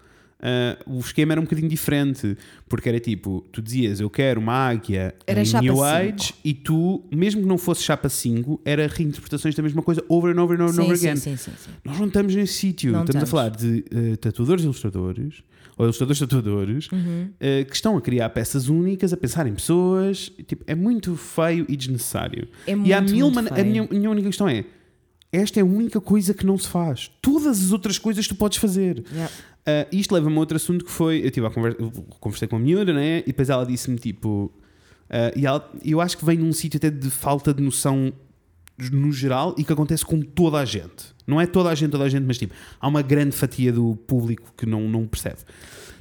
[0.40, 2.36] Ah, o esquema era um bocadinho diferente
[2.68, 5.82] porque era tipo, tu dizias eu quero uma águia Era em New.
[5.82, 10.36] Age e tu, mesmo que não fosse chapa 5, era reinterpretações da mesma coisa over
[10.36, 11.20] and over and over, and Sim, over sim, again.
[11.20, 11.70] sim, sim, sim.
[11.84, 12.92] Nós não estamos nesse sítio.
[12.92, 13.30] Não Estamos a estamos.
[13.30, 15.42] falar de eh, tatuadores e ilustradores,
[15.78, 17.30] ou ilustradores tatuadores, Uhum.
[17.40, 20.30] eh, que estão a criar peças únicas, a pensar em pessoas.
[20.46, 22.48] Tipo, é muito feio e desnecessário.
[22.66, 24.64] É e há muito, mil muito man- A minha, minha única questão é:
[25.32, 27.10] esta é a única coisa que não se faz.
[27.22, 29.04] Todas as outras coisas tu podes fazer.
[29.12, 29.32] Yeah.
[29.68, 31.26] Uh, isto leva-me a outro assunto que foi.
[31.26, 31.76] Eu tive a conversa,
[32.20, 33.18] conversei com a miúda, né?
[33.20, 34.52] E depois ela disse-me tipo.
[35.10, 38.12] uh, e ela- eu acho que vem num sítio até de falta de noção
[38.92, 41.14] no geral e que acontece com toda a gente.
[41.26, 43.96] Não é toda a gente, toda a gente, mas tipo, há uma grande fatia do
[44.06, 45.38] público que não, não percebe.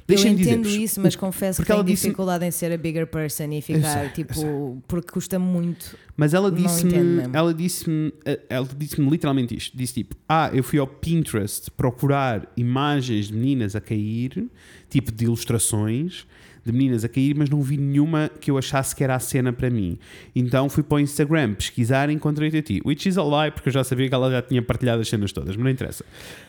[0.08, 3.08] Eu Deixem-me entendo dizer-vos, isso, mas confesso que tenho disse- dificuldade em ser a bigger
[3.08, 4.82] person e ficar sei, eu tipo.
[4.86, 5.96] Porque custa muito.
[6.16, 6.92] Mas ela disse-me,
[7.32, 9.76] ela disse-me, eh, ela disse-me literalmente isto.
[9.76, 14.46] Disse tipo, ah, eu fui ao Pinterest procurar imagens de meninas a cair,
[14.88, 16.24] tipo de ilustrações
[16.64, 19.52] de meninas a cair, mas não vi nenhuma que eu achasse que era a cena
[19.52, 19.96] para mim.
[20.34, 22.80] Então fui para o Instagram pesquisar e encontrei-te a ti.
[22.84, 25.30] Which is a lie, porque eu já sabia que ela já tinha partilhado as cenas
[25.30, 26.04] todas, mas não interessa.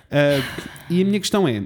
[0.10, 0.42] Ah,
[0.90, 1.64] e a minha questão é,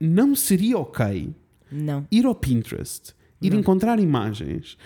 [0.00, 1.34] não seria ok
[1.70, 2.06] Não.
[2.10, 4.76] ir ao Pinterest, ir encontrar imagens,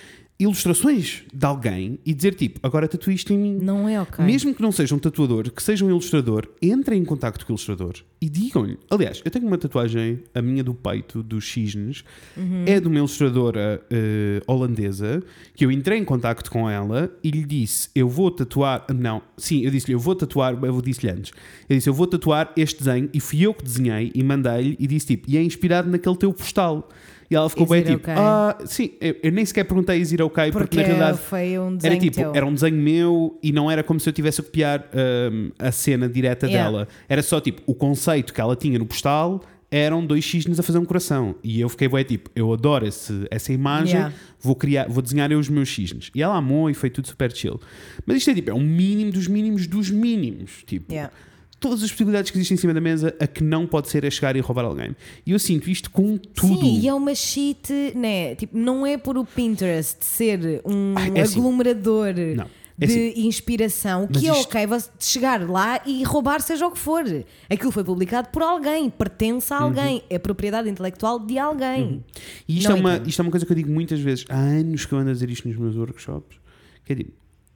[0.41, 3.59] ilustrações de alguém e dizer tipo, agora tatua isto em mim.
[3.61, 4.24] Não é ok.
[4.24, 7.55] Mesmo que não seja um tatuador, que seja um ilustrador, entrem em contacto com o
[7.55, 8.78] ilustrador e digam-lhe.
[8.91, 12.03] Aliás, eu tenho uma tatuagem, a minha do peito, dos cisnes,
[12.36, 12.64] Uhum.
[12.66, 15.22] é de uma ilustradora eh, holandesa,
[15.55, 18.84] que eu entrei em contacto com ela e lhe disse: Eu vou tatuar.
[18.95, 20.59] Não, sim, eu disse-lhe: Eu vou tatuar.
[20.62, 21.32] Eu disse-lhe antes:
[21.68, 24.86] Eu disse: Eu vou tatuar este desenho e fui eu que desenhei e mandei-lhe e
[24.86, 26.88] disse tipo: E é inspirado naquele teu postal.
[27.31, 28.14] E ela ficou bem tipo: okay?
[28.16, 31.59] Ah, sim, eu, eu nem sequer perguntei is it okay, porque, Porque na realidade foi
[31.59, 32.35] um desenho era tipo, teu.
[32.35, 34.85] era um desenho meu e não era como se eu tivesse a copiar
[35.33, 36.68] hum, a cena direta Yeah.
[36.70, 36.89] dela.
[37.09, 40.78] Era só tipo, o conceito que ela tinha no postal eram dois cisnes a fazer
[40.78, 41.37] um coração.
[41.45, 44.14] E eu fiquei bué tipo, eu adoro esse, essa imagem, Yeah.
[44.41, 46.11] vou criar, vou desenhar eu os meus cisnes.
[46.12, 47.61] E ela amou e foi tudo super chill.
[48.05, 50.64] Mas isto é tipo, é um mínimo dos mínimos dos mínimos.
[50.66, 51.12] Tipo, Yeah.
[51.61, 54.11] Todas as possibilidades que existem em cima da mesa, a que não pode ser é
[54.11, 54.97] chegar e roubar alguém.
[55.27, 56.59] E eu sinto isto com tudo.
[56.61, 58.35] Sim, e é uma shit, né?
[58.35, 61.39] Tipo, não é por o Pinterest ser um Ah, é assim.
[61.39, 62.47] aglomerador Não,
[62.81, 63.27] é de assim.
[63.27, 67.05] inspiração que é ok você chegar lá e roubar seja o que for.
[67.51, 69.65] Aquilo foi publicado por alguém, pertence a Uhum.
[69.67, 72.03] alguém, é propriedade intelectual de alguém.
[72.49, 73.09] E isto Não é, uma, entendo.
[73.11, 74.25] isto é uma coisa que eu digo muitas vezes.
[74.31, 76.39] Há anos que eu ando a dizer isto nos meus workshops.
[76.87, 77.13] Que é tipo,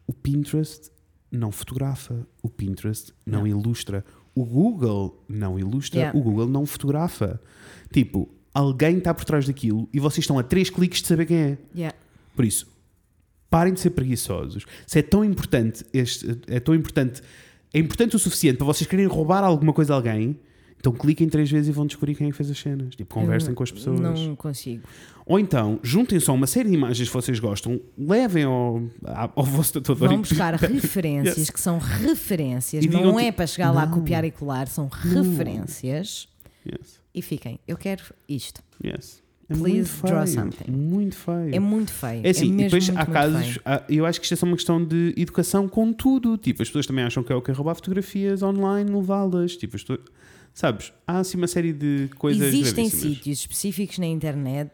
[0.06, 0.90] o Pinterest
[1.36, 4.04] não fotografa, o Pinterest não, ilustra,
[4.34, 6.18] o Google não ilustra, Yeah.
[6.18, 7.40] o Google não fotografa.
[7.92, 11.36] Tipo, alguém está por trás daquilo e vocês estão a três cliques de saber quem
[11.36, 11.58] é.
[11.74, 11.96] Yeah.
[12.34, 12.66] Por isso,
[13.50, 14.64] parem de ser preguiçosos.
[14.86, 17.22] Se é tão importante, este, é tão importante,
[17.72, 20.38] é importante o suficiente para vocês quererem roubar alguma coisa a alguém,
[20.84, 22.94] então cliquem três vezes e vão descobrir quem é que fez as cenas.
[22.94, 23.98] Tipo, conversem com as pessoas.
[23.98, 24.82] Não consigo.
[25.24, 28.82] Ou então, juntem só uma série de imagens que vocês gostam, levem ao,
[29.34, 31.48] ao vosso tatuador Vão buscar referências Yes.
[31.50, 33.94] que são referências, E não é tipo, para chegar lá a não.
[33.94, 36.28] copiar e colar, são referências
[36.66, 37.58] Yes, e fiquem.
[37.66, 38.62] Eu quero isto.
[38.84, 39.22] yes.
[39.48, 40.70] É Please muito draw feio, something.
[40.70, 41.54] Muito feio.
[41.54, 42.20] É muito feio.
[42.26, 44.36] É assim, é e depois muito, há muito casos, há- eu acho que isto é
[44.38, 46.38] só uma questão de educação com tudo.
[46.38, 49.54] Tipo, as pessoas também acham que é o que roubar fotografias online, levá-las.
[49.56, 50.00] Tipo, as pessoas-
[50.54, 52.46] sabes, há assim uma série de coisas.
[52.54, 54.70] Existem sítios específicos na internet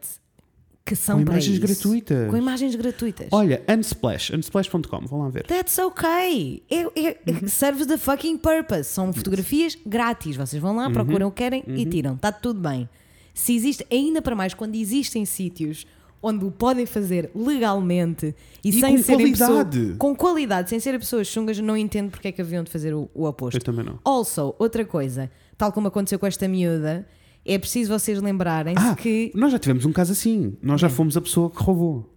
[0.84, 1.66] que são com para imagens isso.
[1.66, 2.30] gratuitas.
[2.30, 3.28] Com imagens gratuitas.
[3.30, 5.46] Olha, Unsplash, unsplash.com, vão lá ver.
[5.46, 6.62] That's okay.
[6.70, 7.48] É, é, Uhum.
[7.48, 8.84] Serves the fucking purpose.
[8.90, 10.36] São fotografias grátis.
[10.36, 10.92] Vocês vão lá, Uhum.
[10.92, 12.14] procuram o que querem e tiram.
[12.14, 12.88] Está tudo bem.
[13.32, 15.86] Se existe, ainda para mais, quando existem sítios
[16.22, 19.78] onde o podem fazer legalmente e, E sem com serem qualidade.
[19.78, 22.92] pessoa- com qualidade, sem serem pessoas chungas, não entendo porque é que haviam de fazer
[22.94, 23.56] o, o oposto.
[23.56, 23.98] Eu também não.
[24.04, 27.06] Also, outra coisa, tal como aconteceu com esta miúda,
[27.44, 30.56] é preciso vocês lembrarem-se Ah, que Nós já tivemos um caso assim.
[30.62, 30.90] Nós já É.
[30.90, 32.10] fomos a pessoa que roubou.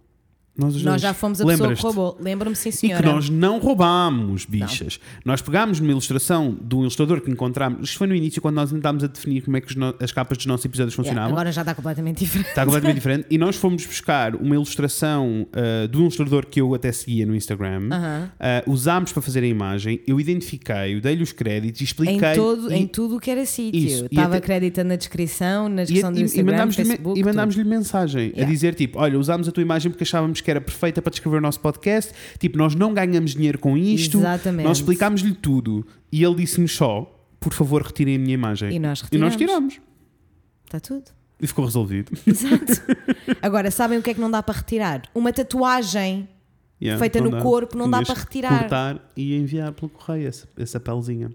[0.56, 2.16] Nós, nós já fomos a pessoa que roubou.
[2.20, 3.02] Lembro-me, sim, E senhora.
[3.02, 5.00] que nós não roubámos, bichas.
[5.24, 7.88] Nós pegámos numa ilustração de um ilustrador que encontramos.
[7.88, 10.36] Isto foi no início, quando nós tentámos a definir como é que no- as capas
[10.38, 11.32] dos nossos episódios Yeah, funcionavam.
[11.36, 12.48] agora já está completamente diferente.
[12.50, 13.26] Está completamente diferente.
[13.30, 17.34] E nós fomos buscar uma ilustração ah, de um ilustrador que eu até seguia no
[17.34, 17.88] Instagram.
[17.90, 18.30] Aham.
[18.38, 20.00] Ah, usámos para fazer a imagem.
[20.06, 22.34] Eu identifiquei, dei-lhe os créditos e Em, expliquei.
[22.34, 23.80] todo, e, em tudo o que era sítio.
[23.80, 26.68] e Estava até- crédito na descrição, na e, descrição do e- e Instagram,
[27.16, 28.52] e mandámos-lhe mensagem a Yeah.
[28.52, 31.40] dizer tipo: Olha, usámos a tua imagem porque achávamos que era perfeita para descrever o
[31.40, 32.12] nosso podcast.
[32.38, 34.18] Tipo, nós não ganhamos dinheiro com isto.
[34.18, 34.66] Exatamente.
[34.66, 38.72] Nós explicámos-lhe tudo e ele disse-nos só: Por favor, retirem a minha imagem.
[38.72, 39.74] E nós E nós retiramos.
[39.74, 39.80] tiramos.
[40.66, 41.04] Está tudo.
[41.40, 42.12] E ficou resolvido.
[42.26, 42.72] Exato.
[43.42, 45.02] Agora, sabem o que é que não dá para retirar?
[45.14, 46.28] Uma tatuagem
[46.82, 47.40] Yeah, feita no dá.
[47.40, 48.58] corpo não dá Tinhas para que retirar.
[48.60, 51.30] Cortar e enviar pelo correio essa, essa pelezinha.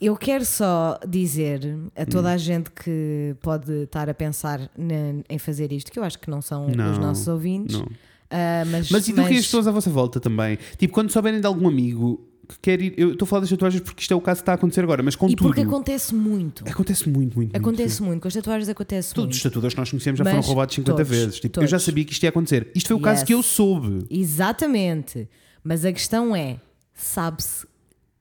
[0.00, 2.32] Eu quero só dizer a toda Hum.
[2.32, 6.28] a gente que pode estar a pensar na- em fazer isto, que eu acho que
[6.30, 7.88] não são Não, os nossos ouvintes, Não.
[8.32, 10.58] Ah, mas, Mas e do que as pessoas à vossa volta também?
[10.78, 12.94] Tipo, quando souberem de algum amigo que quer ir.
[12.98, 14.82] Eu estou a falar das tatuagens porque isto é o caso que está a acontecer
[14.82, 15.42] agora, mas E contudo.
[15.44, 16.64] porque acontece muito.
[16.68, 17.56] Acontece muito, muito.
[17.56, 18.08] Acontece muito.
[18.10, 19.50] muito, com as tatuagens acontece Todos os muito.
[19.50, 21.40] tatuadores que nós conhecemos já Mas foram roubados 50 todos, vezes.
[21.40, 21.84] Tipo, eu já todos.
[21.84, 22.70] sabia que isto ia acontecer.
[22.74, 23.26] Isto foi o caso Yes.
[23.26, 24.04] que eu soube.
[24.10, 25.28] Exatamente.
[25.64, 26.56] Mas a questão é,
[26.94, 27.64] sabe-se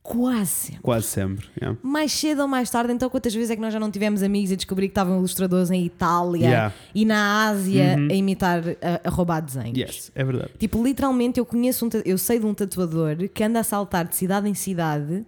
[0.03, 0.81] quase sempre.
[0.81, 1.47] Quase sempre.
[1.59, 1.77] yeah.
[1.83, 4.51] Mais cedo ou mais tarde, então quantas vezes é que nós já não tivemos amigos
[4.51, 6.67] a descobrir que estavam ilustradores em Itália Yeah.
[6.75, 6.91] Uhum.
[6.95, 9.77] e na Ásia a imitar, a, a roubar desenhos?
[9.77, 10.51] Yes, é verdade.
[10.57, 14.15] Tipo, literalmente eu conheço um, eu sei de um tatuador que anda a saltar de
[14.15, 15.25] cidade em cidade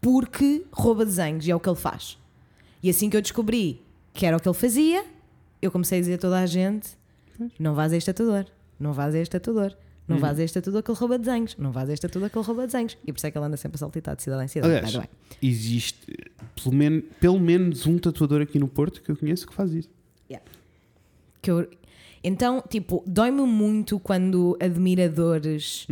[0.00, 2.18] porque rouba desenhos e é o que ele faz.
[2.82, 3.80] E assim que eu descobri
[4.12, 5.04] que era o que ele fazia,
[5.60, 6.90] eu comecei a dizer a toda a gente:
[7.58, 8.46] não vás a este tatuador,
[8.78, 9.72] não vás a este tatuador,
[10.12, 12.38] não vás a este tatuador que ele rouba desenhos, não vás a este tatuador que
[12.38, 12.96] ele rouba desenhos.
[13.06, 14.72] E por isso é que ele anda sempre a saltitar de cidade em cidade.
[14.74, 15.08] Aliás, way.
[15.42, 15.96] existe
[16.62, 19.90] pelo, men pelo menos um tatuador aqui no Porto que eu conheço que faz isso.
[21.40, 21.68] Que eu-
[22.24, 25.88] Então, tipo, dói-me muito quando admiradores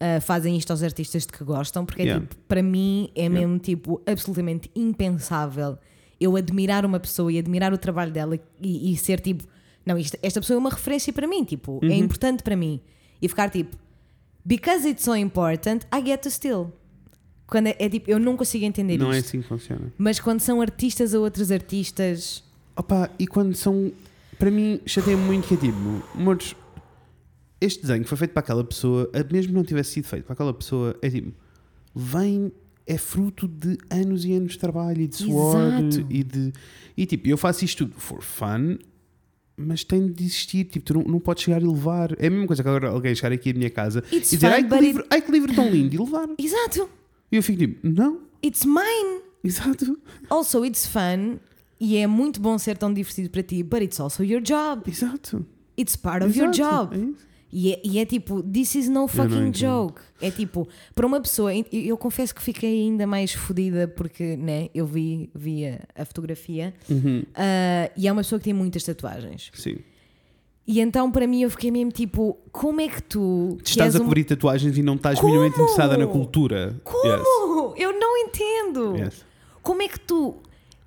[0.00, 2.26] ah, fazem isto aos artistas de que gostam, porque é, Yeah.
[2.26, 5.76] tipo, para mim é mesmo tipo absolutamente impensável
[6.18, 9.44] eu admirar uma pessoa e admirar o trabalho dela e, e ser tipo,
[9.84, 12.80] não, isto- esta pessoa é uma referência para mim, tipo, é importante para mim.
[13.24, 13.74] E ficar tipo,
[14.44, 16.70] because it's so important, I get to steal.
[17.46, 19.28] Quando é, é tipo, eu não consigo entender Não é isto.
[19.28, 19.92] assim que funciona.
[19.96, 22.44] Mas quando são artistas a outros artistas,
[22.76, 23.90] Opa, e quando são.
[24.38, 26.54] Para mim, chateia muito que é tipo, amores,
[27.60, 30.52] este desenho foi feito para aquela pessoa, mesmo que não tivesse sido feito para aquela
[30.52, 31.32] pessoa, é tipo,
[31.94, 32.52] vem,
[32.86, 36.06] é fruto de anos e anos de trabalho e de suor Exato.
[36.10, 36.52] e de.
[36.96, 38.76] E tipo, eu faço isto tudo for fun,
[39.56, 42.12] mas tem de existir, tipo, tu não, não podes chegar e levar.
[42.18, 44.48] É a mesma coisa que agora alguém chegar aqui à minha casa It's e dizer,
[44.48, 46.28] fun, ai que, but it- livro, ai que livro tão lindo, e levar.
[46.38, 46.88] exato,
[47.30, 49.20] E eu fico tipo, não, it's mine.
[49.42, 49.98] exato,
[50.28, 51.38] Also, it's fun
[51.80, 54.82] e é muito bom ser tão divertido para ti, but it's also your job.
[54.90, 55.44] exato.
[55.78, 56.96] It's part of your exato, job.
[56.96, 57.33] é isso.
[57.56, 60.00] E é, e é tipo, this is no fucking joke.
[60.20, 64.68] É tipo, para uma pessoa, eu, eu confesso que fiquei ainda mais fodida porque, né,
[64.74, 67.22] eu vi, vi a, a fotografia Uhum.
[67.32, 69.52] ah, e é uma pessoa que tem muitas tatuagens.
[69.54, 69.76] Sim.
[70.66, 73.56] E então, para mim, eu fiquei mesmo tipo, como é que tu.
[73.62, 75.28] que Estás a um- cobrir tatuagens e não estás Como?
[75.28, 76.74] minimamente interessada na cultura.
[76.82, 77.74] Como?
[77.76, 78.96] Eu não entendo.
[78.96, 79.04] Yes.
[79.14, 79.24] Yes.
[79.62, 80.34] Como é que tu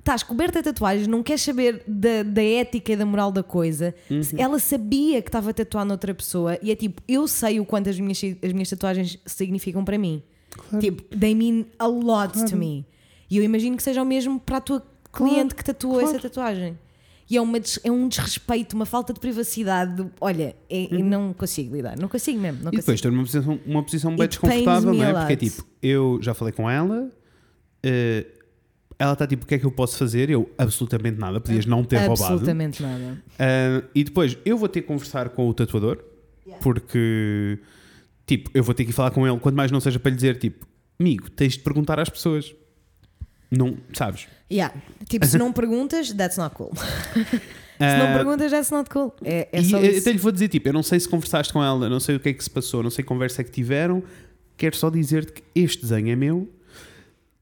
[0.08, 3.94] estás coberta de tatuagens, não queres saber da, da ética e da moral da coisa?
[4.10, 4.22] Uhum.
[4.38, 8.00] Ela sabia que estava tatuada noutra pessoa e é tipo, eu sei o quanto as
[8.00, 10.24] minhas, as minhas tatuagens significam para mim.
[10.80, 12.86] Tipo, they mean a lot to me.
[13.30, 16.10] E eu imagino que seja o mesmo para a tua cliente que tatuou claro.
[16.10, 16.78] essa tatuagem.
[17.30, 20.06] E é, uma é um desrespeito, uma falta de privacidade.
[20.22, 22.60] Olha, é- eu não consigo lidar, não consigo mesmo.
[22.64, 22.76] Não Uhum.
[22.76, 25.12] E depois estou numa posição, uma posição bem It desconfortável, não é?
[25.12, 27.12] a Porque é tipo, eu já falei com ela,
[27.84, 28.26] eh,
[29.00, 30.30] ela está tipo, o que é que eu posso fazer?
[30.30, 32.24] Eu, absolutamente nada, podias não ter roubado.
[32.34, 33.24] Absolutamente nada.
[33.38, 36.04] Ah, e depois eu vou ter que conversar com o tatuador,
[36.62, 37.60] porque,
[38.26, 40.16] tipo, eu vou ter que ir falar com ele, quanto mais não seja para lhe
[40.16, 40.66] dizer, tipo,
[41.00, 42.56] amigo, tens de perguntar às pessoas.
[43.50, 44.28] Não, sabes?
[44.52, 44.76] Yeah.
[45.08, 46.72] Tipo, se não perguntas, that's not cool.
[46.76, 47.40] se
[47.80, 49.14] Ah, não perguntas, that's not cool.
[49.24, 50.02] É, é e só eu isso.
[50.02, 52.20] até lhe vou dizer, tipo, eu não sei se conversaste com ela, não sei o
[52.20, 54.04] que é que se passou, não sei que conversa é que tiveram,
[54.58, 56.50] quero só dizer-te que este desenho é meu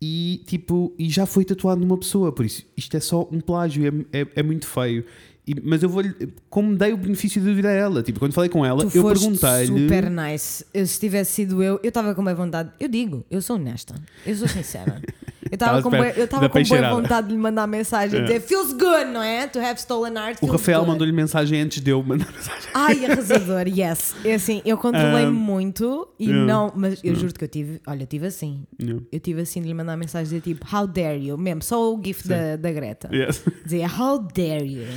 [0.07, 4.05] e, tipo, e já foi tatuado numa pessoa, por isso isto é só um plágio,
[4.11, 5.03] é, é, é muito feio.
[5.47, 6.13] E- mas eu vou-lhe,
[6.49, 9.01] como dei o benefício da dúvida a ela, tipo, quando falei com ela, Tu eu
[9.03, 9.81] foste perguntei-lhe.
[9.83, 10.65] super nice.
[10.73, 12.69] Eu, se tivesse sido eu, eu estava com uma vontade.
[12.79, 13.95] Eu digo, eu sou honesta.
[14.25, 15.01] Eu sou sincera.
[15.51, 18.39] Eu estava com, bué- eu tava com boa vontade de lhe mandar mensagem e dizer
[18.41, 19.45] feels good, não é?
[19.47, 20.37] To have stolen art.
[20.41, 22.69] O Rafael good." mandou-lhe mensagem antes de eu mandar mensagem.
[22.73, 24.15] Ai, arrasador, yes.
[24.25, 26.45] É assim, eu controlei-me Um, muito e yeah.
[26.45, 28.63] não, mas eu juro que eu tive, olha, eu tive assim.
[28.81, 29.03] Yeah.
[29.11, 31.37] Eu tive assim de lhe mandar mensagem dizer tipo, how dare you?
[31.37, 33.09] Mesmo, só o gif da, da Greta.
[33.15, 33.43] Yes.
[33.63, 34.87] Dizia, how dare you?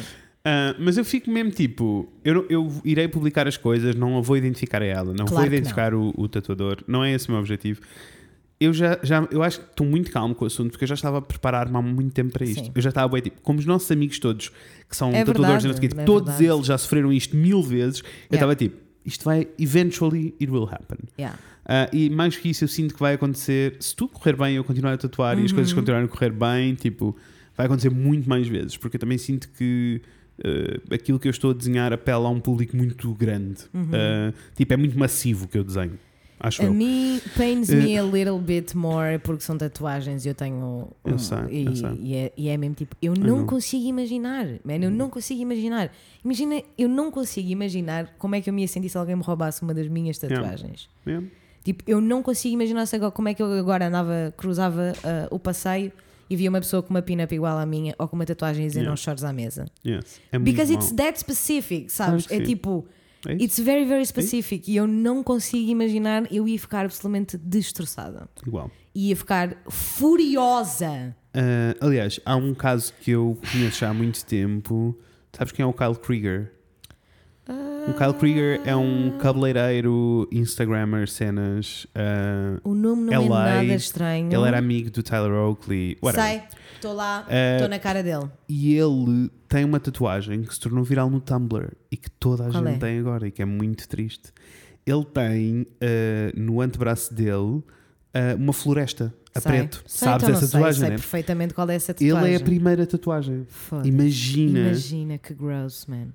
[0.44, 4.22] Ah, mas eu fico mesmo tipo, eu, não- eu irei publicar as coisas, não a
[4.22, 7.32] vou identificar a ela, não Claro vou identificar o, o tatuador, não é esse o
[7.32, 7.80] meu objetivo.
[8.60, 10.94] Eu já, já eu acho que estou muito calmo com o assunto porque eu já
[10.94, 12.64] estava a preparar-me há muito tempo para isto.
[12.64, 12.72] Sim.
[12.74, 14.50] Eu já estava bem, tipo, como os nossos amigos todos
[14.88, 16.56] que são É tatuadores, verdade, não sei o quê, tipo, é todos verdade.
[16.56, 18.00] eles já sofreram isto mil vezes.
[18.00, 18.34] Eu Yeah.
[18.36, 20.98] estava tipo, isto vai, eventually it will happen.
[21.18, 21.38] Yeah.
[21.64, 23.76] Ah, e mais que isso, eu sinto que vai acontecer.
[23.78, 25.56] Se tudo correr bem, eu continuar a tatuar e as Uhum.
[25.56, 27.16] coisas continuarem a correr bem, tipo,
[27.56, 28.76] vai acontecer muito mais vezes.
[28.76, 30.00] Porque eu também sinto que
[30.44, 33.64] ah, aquilo que eu estou a desenhar apela a um público muito grande.
[33.92, 35.98] Ah, tipo, é muito massivo o que eu desenho.
[36.40, 36.68] Acho Uhum.
[36.68, 36.74] A eu.
[36.74, 40.88] mim pains me a little bit more porque são tatuagens e eu tenho.
[41.04, 41.90] Eu um- sei, e, eu sei.
[42.00, 43.46] e é, e é mesmo tipo, eu não know.
[43.46, 45.90] consigo imaginar, man, eu não consigo imaginar.
[46.24, 49.22] Imagina, eu não consigo imaginar como é que eu me ia sentir se alguém me
[49.22, 50.40] roubasse uma das minhas Yeah.
[50.40, 50.88] tatuagens.
[51.06, 51.26] Yeah.
[51.64, 55.28] Tipo, eu não consigo imaginar se agora, como é que eu agora andava, cruzava ah,
[55.30, 55.92] o passeio
[56.30, 58.68] e via uma pessoa com uma pin-up igual à minha ou com uma tatuagem e
[58.68, 58.90] dizer Yeah.
[58.90, 59.66] não chores à mesa.
[59.84, 60.20] Yes.
[60.30, 60.96] É Because it's mau.
[61.06, 62.26] that specific, sabes?
[62.26, 62.50] Claro é sim.
[62.52, 62.86] tipo,
[63.26, 68.28] É it's very, very specific e eu não consigo imaginar, eu ia ficar absolutamente destroçada.
[68.46, 68.70] Igual.
[68.94, 71.14] Ia ficar furiosa.
[71.34, 74.96] Ah, aliás, há um caso que eu conheço já há muito tempo.
[75.32, 76.52] Sabes quem é o Kyle Krieger?
[77.88, 81.86] O Kyle Krieger é um cabeleireiro, Instagrammer, cenas.
[81.94, 84.30] ah, O nome não é LA, nada estranho.
[84.32, 85.96] ele era amigo do Tyler Oakley.
[86.02, 86.28] whatever.
[86.28, 86.42] Sei,
[86.74, 88.28] estou lá, estou na cara dele.
[88.48, 92.50] E ele tem uma tatuagem que se tornou viral no Tumblr e que toda a
[92.50, 92.78] Qual gente é?
[92.78, 94.32] tem agora e que é muito triste.
[94.86, 97.62] Ele tem ah, no antebraço dele
[98.14, 99.52] ah, uma floresta a Sei.
[99.52, 99.82] preto.
[99.86, 100.96] Sei, Sabes então essa sei, tatuagem, sei né?
[100.96, 102.18] perfeitamente qual é essa tatuagem.
[102.26, 103.46] Ele é a primeira tatuagem.
[103.84, 104.58] Imagina.
[104.60, 106.08] Imagina que gross, man.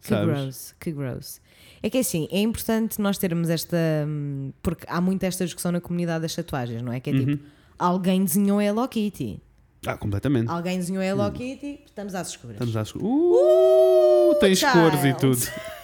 [0.00, 0.26] Que Sabes?
[0.26, 1.40] gross, que gross.
[1.82, 3.76] É que assim, é importante nós termos esta.
[4.06, 7.00] hum, Porque há muita esta discussão na comunidade das tatuagens, não é?
[7.00, 7.26] Que é Uhum.
[7.26, 7.44] tipo,
[7.78, 9.40] alguém desenhou a Hello Kitty.
[9.86, 10.50] Ah, completamente.
[10.50, 12.54] Alguém desenhou a Hello Kitty, estamos às escuras.
[12.56, 14.72] Estamos às Uh, tens child.
[14.72, 15.38] cores e tudo.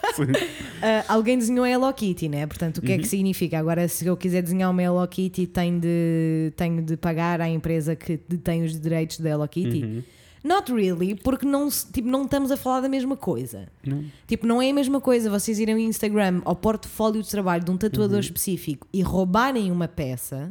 [0.83, 2.47] Ah, alguém desenhou a Hello Kitty, né?
[2.47, 3.03] Portanto, o que é Uhum.
[3.03, 3.59] que significa?
[3.59, 7.95] Agora, se eu quiser desenhar uma Hello Kitty, tenho de, tenho de pagar à empresa
[7.95, 9.85] que detém os direitos da Hello Kitty?
[9.85, 10.03] Uhum.
[10.43, 13.69] Not really, porque não, tipo, não estamos a falar da mesma coisa.
[13.87, 14.03] Não.
[14.27, 17.71] Tipo, não é a mesma coisa vocês irem ao Instagram ao portfólio de trabalho de
[17.71, 18.21] um tatuador Uhum.
[18.21, 20.51] específico e roubarem uma peça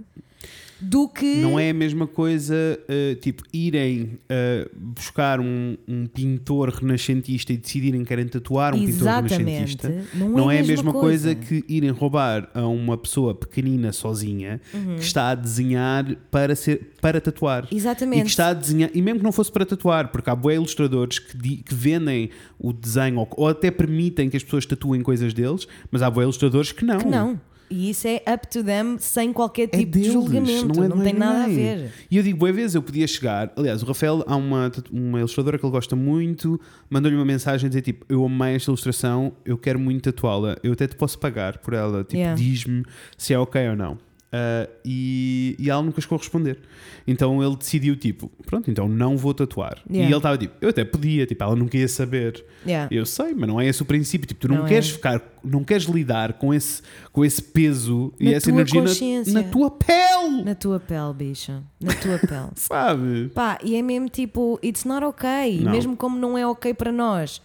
[0.81, 1.35] do que.
[1.37, 7.57] Não é a mesma coisa, uh, tipo, irem uh, buscar um, um pintor renascentista e
[7.57, 9.37] decidirem que querem tatuar um pintor Exatamente.
[9.37, 10.05] renascentista.
[10.15, 14.59] Não, Não é, é a mesma coisa que irem roubar a uma pessoa pequenina sozinha
[14.73, 14.95] Uhum.
[14.95, 17.67] que está a desenhar para, ser, para tatuar.
[17.71, 18.23] E Exatamente.
[18.23, 21.19] que está a desenhar, e mesmo que não fosse para tatuar, porque há boé ilustradores
[21.19, 25.33] que, di- que vendem o desenho ou, ou até permitem que as pessoas tatuem coisas
[25.33, 26.99] deles, mas há boé ilustradores que não.
[26.99, 27.39] Que não.
[27.69, 30.67] E isso é up to them sem qualquer É tipo deles, de julgamento.
[30.75, 31.91] Não, é, não é tem nada a ver.
[32.09, 33.51] E eu digo, boa vez eu podia chegar.
[33.55, 36.59] Aliás, o Rafael, há uma, uma ilustradora que ele gosta muito,
[36.89, 40.73] mandou-lhe uma mensagem a dizer: tipo, eu amei esta ilustração, eu quero muito tatuá-la, eu
[40.73, 42.03] até te posso pagar por ela.
[42.03, 42.35] Tipo, Yeah.
[42.35, 42.83] diz-me
[43.17, 43.97] se é ok ou não.
[44.31, 46.59] Ah, e, e ela nunca chegou a responder.
[47.07, 49.79] Então ele decidiu, tipo, pronto, então não vou tatuar.
[49.89, 50.09] E Yeah.
[50.11, 52.45] ele estava tipo, eu até podia, tipo, ela nunca ia saber.
[52.63, 52.87] Yeah.
[52.95, 54.27] Eu sei, mas não é esse o princípio.
[54.27, 54.69] Tipo, tu não, Não é.
[54.69, 59.23] queres ficar, não queres lidar com esse, com esse peso e Na essa tua energia
[59.25, 60.43] na, na tua pele.
[60.45, 61.63] Na tua pele, bicha.
[61.81, 62.49] Na tua pele.
[62.55, 63.29] Sabe?
[63.33, 65.59] Pá, e é mesmo tipo, it's not ok.
[65.63, 65.71] Não.
[65.71, 67.41] Mesmo como não é ok para nós.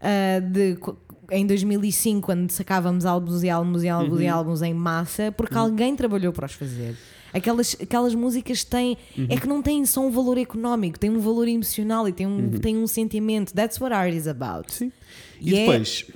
[0.00, 0.76] ah, de,
[1.30, 4.24] em 2005, quando sacávamos álbuns e álbuns e álbuns Uhum.
[4.24, 6.96] e álbuns em massa, porque alguém trabalhou para os fazer.
[7.32, 8.96] Aquelas, aquelas músicas têm.
[9.18, 9.26] Uhum.
[9.28, 12.36] É que não têm só um valor económico, têm um valor emocional e têm um,
[12.36, 12.50] Uhum.
[12.60, 13.52] têm um sentimento.
[13.52, 14.72] That's what art is about.
[14.72, 14.92] Sim.
[15.40, 16.06] E E é- depois,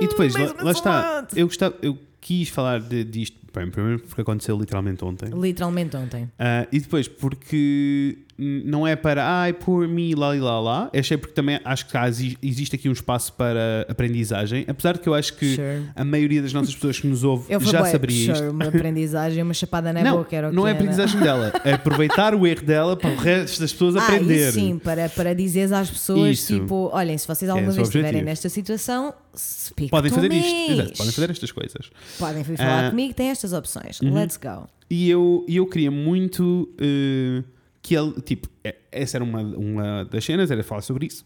[0.00, 1.28] e depois lá, lá está.
[1.36, 5.28] Eu, gostava, eu quis falar de, disto, bem, primeiro porque aconteceu literalmente ontem.
[5.30, 6.28] Literalmente ontem.
[6.38, 10.90] Ah, e depois porque não é para ai, por mim, lá e lá lá.
[10.94, 14.64] Achei porque também acho que há, exi- existe aqui um espaço para aprendizagem.
[14.66, 15.88] Apesar de que eu acho que Sure.
[15.94, 18.50] a maioria das nossas pessoas que nos ouve já saberia sure, isto.
[18.54, 21.52] uma aprendizagem, uma chapada na Não, boca era o não que é a aprendizagem dela,
[21.64, 24.52] é aproveitar o erro dela para o resto das pessoas Ah, aprender.
[24.52, 26.54] sim, para, para dizeres às pessoas, Isso.
[26.60, 30.38] tipo, olhem, se vocês É alguma o vez estiverem nesta situação, speak Podem fazer me.
[30.40, 31.90] isto, exato, podem fazer estas coisas.
[32.18, 32.90] Podem vir falar Ah.
[32.90, 34.00] comigo, tem estas opções.
[34.00, 34.14] Uhum.
[34.14, 34.66] Let's go.
[34.90, 37.42] E eu, eu queria muito eh,
[37.82, 41.24] que ele, tipo, é- essa era uma, uma das cenas, era falar sobre isso.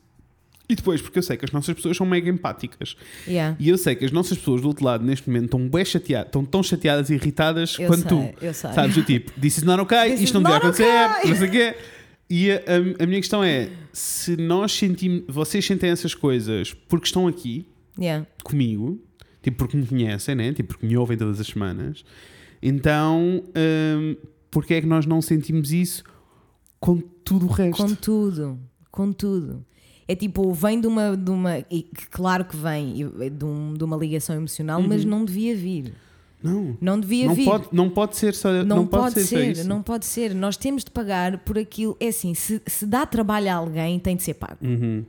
[0.68, 2.96] E depois, porque eu sei que as nossas pessoas são mega empáticas.
[3.28, 3.56] Yeah.
[3.60, 6.26] E eu sei que as nossas pessoas do outro lado, neste momento, estão bem chateadas,
[6.26, 8.44] estão tão chateadas e irritadas Eu quanto sei, tu.
[8.44, 8.72] eu sei.
[8.72, 11.30] Sabes, do tipo, this is not okay, This isto is não devia acontecer, okay.
[11.30, 11.74] não sei o quê.
[12.28, 17.06] E a, a- a minha questão é: se nós sentimos, vocês sentem essas coisas porque
[17.06, 17.64] estão aqui
[17.96, 18.26] Yeah.
[18.42, 19.00] comigo,
[19.42, 20.52] tipo porque me conhecem, né?
[20.52, 22.04] tipo porque me ouvem todas as semanas,
[22.60, 24.16] então hum,
[24.50, 26.02] porque é que nós não sentimos isso
[26.86, 27.82] com tudo o resto?
[27.82, 28.58] Com tudo,
[28.90, 29.64] com tudo.
[30.08, 31.16] É tipo, vem de uma.
[31.16, 35.24] De uma e claro que vem e- de, um- de uma ligação emocional, mas não
[35.24, 35.92] devia vir.
[36.42, 36.76] Não.
[36.80, 37.28] Não devia Uhum.
[37.30, 37.44] Não vir.
[37.44, 38.52] pode, não pode ser só.
[38.62, 40.32] Não, pode, pode, ser, ser, não pode ser.
[40.34, 41.96] Nós temos de pagar por aquilo.
[41.98, 44.58] É assim, se, se dá trabalho a alguém, tem de ser pago.
[44.62, 45.04] Uhum.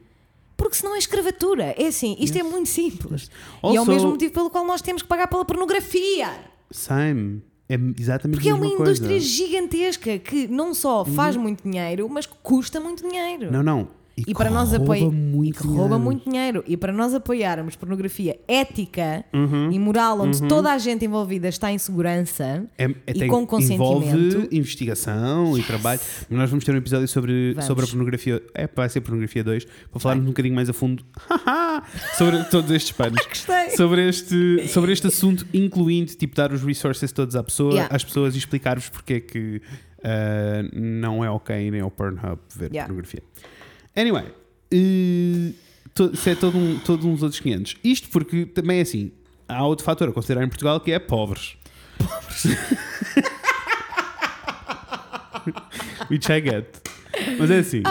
[0.56, 1.76] Porque senão é escravatura.
[1.78, 3.30] É assim, isto é muito simples.
[3.64, 6.30] e é o Also- mesmo motivo pelo qual nós temos que pagar pela pornografia.
[6.72, 7.44] Same.
[7.70, 9.14] É exatamente Porque é uma indústria coisa.
[9.14, 9.20] Uhum.
[9.20, 13.52] gigantesca que não só faz muito dinheiro, mas custa muito dinheiro.
[13.52, 13.88] Não, não.
[14.18, 16.00] E, E para que nós rouba apoiar muito e que rouba dinheiro.
[16.00, 19.72] muito dinheiro e para nós apoiarmos pornografia ética Uhum.
[19.72, 23.46] e moral onde toda a gente envolvida está em segurança É, é, e tem- com
[23.46, 26.00] consentimento Envolve investigação e trabalho.
[26.32, 27.66] Nós vamos ter um episódio sobre, Vamos.
[27.66, 28.42] sobre a pornografia.
[28.56, 31.06] É, vai ser pornografia 2, para falarmos um bocadinho mais a fundo
[32.18, 33.22] sobre todos estes panos.
[33.28, 33.70] Gostei.
[33.78, 37.96] sobre, este, sobre este assunto, incluindo tipo, dar os resources todos à pessoa, Yeah.
[37.96, 39.62] às pessoas e explicar-vos porque é que
[40.04, 42.88] ah, não é ok nem ao Pornhub ver Yeah.
[42.88, 43.22] pornografia.
[43.98, 44.26] Anyway,
[44.72, 45.52] eh,
[45.96, 47.76] to- isso é todo, um, todos uns outros 500.
[47.84, 49.12] Isto porque também é assim.
[49.48, 51.58] Há outro fator a considerar em Portugal que é pobres.
[56.10, 56.66] Which I get.
[57.40, 57.82] Mas é assim.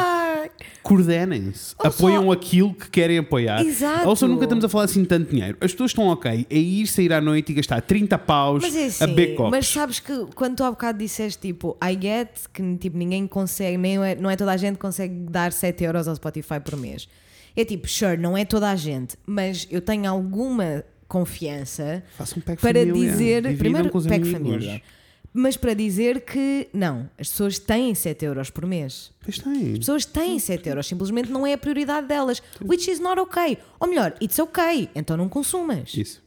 [0.47, 3.61] Ai, Coordenem-se, apoiam só- aquilo que querem apoiar.
[3.65, 4.09] Exato.
[4.09, 5.57] Ou seja, nunca estamos a falar assim de tanto dinheiro.
[5.61, 8.85] As pessoas estão ok a ir sair à noite e gastar 30 paus mas é
[8.85, 9.51] a assim, beber copos.
[9.51, 13.77] mas sabes que quando tu há bocado disseste tipo I get que tipo, ninguém consegue,
[13.77, 16.77] nem é, não é toda a gente que consegue dar 7 euros ao Spotify por
[16.77, 17.09] mês.
[17.57, 22.03] É tipo, sure, não é toda a gente, mas eu tenho alguma confiança
[22.37, 22.93] um pack para família.
[23.11, 24.31] dizer, Dividam primeiro, amigos.
[24.31, 24.83] família,
[25.37, 29.11] mas para dizer que não, as pessoas têm 7 euros por mês.
[29.23, 29.73] Pois tem.
[29.73, 32.43] As pessoas têm 7 euros, simplesmente não é a prioridade delas.
[32.65, 33.59] Which is not okay.
[33.79, 35.95] Ou melhor, it's okay, então não consumas.
[35.95, 36.25] Isso.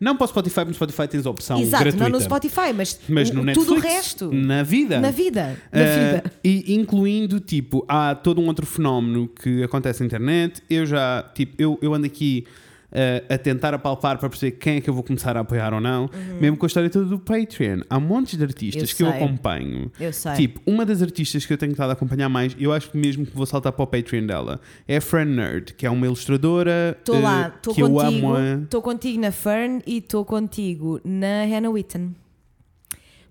[0.00, 2.04] Não para o Spotify, no Spotify tens a opção Exato, gratuita.
[2.08, 4.32] não no Spotify, mas, Mas no tudo o Netflix, resto.
[4.32, 5.00] na vida.
[5.00, 5.56] Na vida.
[5.72, 5.84] Na Ah,
[6.16, 6.32] vida.
[6.42, 10.60] E incluindo, tipo, há todo um outro fenómeno que acontece na internet.
[10.68, 12.44] Eu já, tipo, eu, eu ando aqui
[12.92, 15.80] ah, a tentar apalpar para perceber quem é que eu vou começar a apoiar ou
[15.80, 16.08] não.
[16.40, 17.80] Mesmo com a história toda do Patreon.
[17.90, 18.88] Há montes de artistas Uhum.
[18.90, 19.16] Eu que eu sei.
[19.24, 19.92] acompanho.
[20.00, 20.32] Eu sei.
[20.34, 23.26] Tipo, uma das artistas que eu tenho estado a acompanhar mais, eu acho que mesmo
[23.26, 26.96] que vou saltar para o Patreon dela, é a Fran Nerd, que é uma ilustradora
[26.98, 28.26] Estou ah, lá, estou que eu contigo.
[28.28, 28.34] amo.
[28.36, 32.14] a- Estou contigo na Fern e estou contigo na Hannah Witten.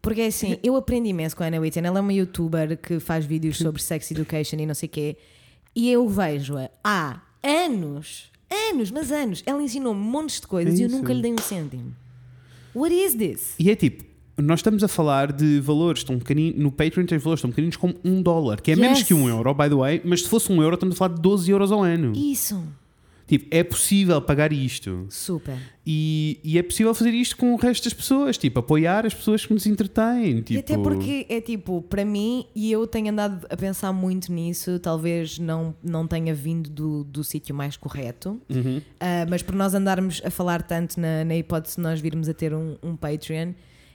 [0.01, 1.83] Porque é assim, eu aprendi imenso com a Hannah Witten.
[1.83, 5.17] Ela é uma youtuber que faz vídeos sobre sex education e não sei o quê.
[5.75, 9.43] E eu vejo-a há anos, anos, mas anos.
[9.45, 11.93] Ela ensinou-me montes de coisas É e eu nunca lhe dei um cêntimo.
[12.73, 13.53] What is this?
[13.57, 14.03] E é tipo,
[14.37, 17.95] nós estamos a falar de valores tão pequeninos, no Patreon tens valores tão pequeninos como
[18.03, 19.07] um dólar, que é menos Yes.
[19.07, 21.21] que um euro, by the way, mas se fosse um euro estamos a falar de
[21.21, 22.11] 12 euros ao ano.
[22.15, 22.61] Isso.
[23.27, 25.07] Tipo, é possível pagar isto.
[25.09, 25.57] Super.
[25.83, 29.43] E, e é possível fazer isto com o resto das pessoas, tipo, apoiar as pessoas
[29.45, 30.41] que nos entretêm.
[30.41, 34.31] Tipo, E até porque é tipo, para mim, e eu tenho andado a pensar muito
[34.31, 38.79] nisso, talvez não, não tenha vindo do, do sítio mais correto, Uhum.
[38.99, 42.33] ah, mas por nós andarmos a falar tanto na, na hipótese de nós virmos a
[42.33, 43.53] ter um, um Patreon,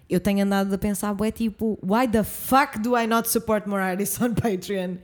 [0.09, 3.81] eu tenho andado a pensar, é tipo, why the fuck do I not support more
[3.81, 4.97] artists on Patreon?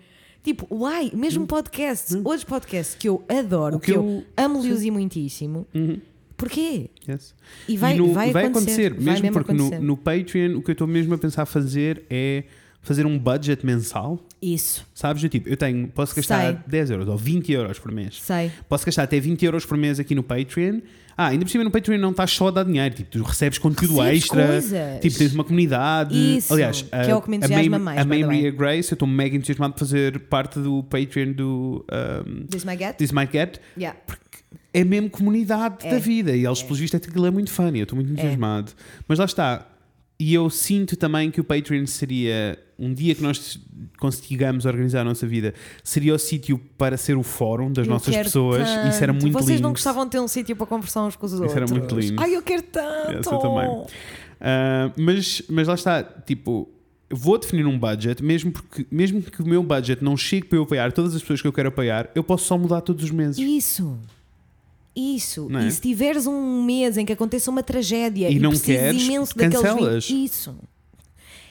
[0.46, 1.10] Tipo, why?
[1.12, 3.78] Mesmo podcasts, outros podcasts que eu adoro, Hum.
[3.78, 5.66] O que, que eu, eu- amo-lhes e muitíssimo,
[6.36, 6.88] porquê?
[7.08, 7.34] Yes.
[7.68, 9.82] E vai, E no- vai, acontecer, vai mesmo porque no, acontecer.
[9.84, 12.44] no Patreon o que eu estou mesmo a pensar fazer é
[12.86, 14.18] fazer um budget mensal.
[14.40, 15.22] Isso, Sabes?
[15.22, 16.58] Eu, tipo, eu tenho, posso gastar Sei.
[16.66, 18.20] 10 euros ou 20 euros por mês.
[18.22, 18.50] sei.
[18.68, 20.80] Posso gastar até 20 euros por mês aqui no Patreon.
[21.18, 23.58] Ah, ainda por cima no Patreon não estás só a dar dinheiro, tipo, tu recebes
[23.58, 25.00] conteúdo Recebes extra, coisas.
[25.00, 26.14] tipo, tens uma comunidade.
[26.36, 28.40] Isso, Aliás, que é o que me entusiasma a mais, a by the May way.
[28.42, 31.84] Ria Grace, eu estou mega entusiasmado por fazer parte do Patreon do
[32.26, 32.96] um, This my get?
[32.98, 33.58] This Might Get.
[33.78, 33.98] Yeah.
[34.74, 35.90] É mesmo comunidade É.
[35.90, 37.78] da vida e eles, pelos vistos, aquilo é muito funny.
[37.78, 38.72] Eu estou muito entusiasmado.
[39.08, 39.66] Mas lá está.
[40.18, 43.58] E eu sinto também que o Patreon seria um dia que nós
[43.98, 48.14] consigamos organizar a nossa vida, seria o sítio para ser o fórum das Eu nossas
[48.14, 48.62] pessoas.
[48.62, 49.22] Isso era tanto.
[49.22, 49.62] muito Vocês lindo.
[49.62, 51.50] não gostavam de ter um sítio para conversar uns com os outros?
[51.50, 52.20] Isso era muito lindo.
[52.22, 53.12] Ai, eu quero tanto!
[53.12, 53.86] Eu também.
[54.40, 56.68] Ah, mas, mas lá está, tipo,
[57.10, 60.62] vou definir um budget, mesmo, porque, mesmo que o meu budget não chegue para eu
[60.64, 63.38] apoiar todas as pessoas que eu quero apoiar, eu posso só mudar todos os meses.
[63.38, 63.98] Isso.
[64.96, 65.48] Isso.
[65.54, 65.66] É?
[65.66, 69.34] E se tiveres um mês em que aconteça uma tragédia E e, não queres, imenso
[69.34, 70.08] cancelas.
[70.08, 70.56] 20, Isso.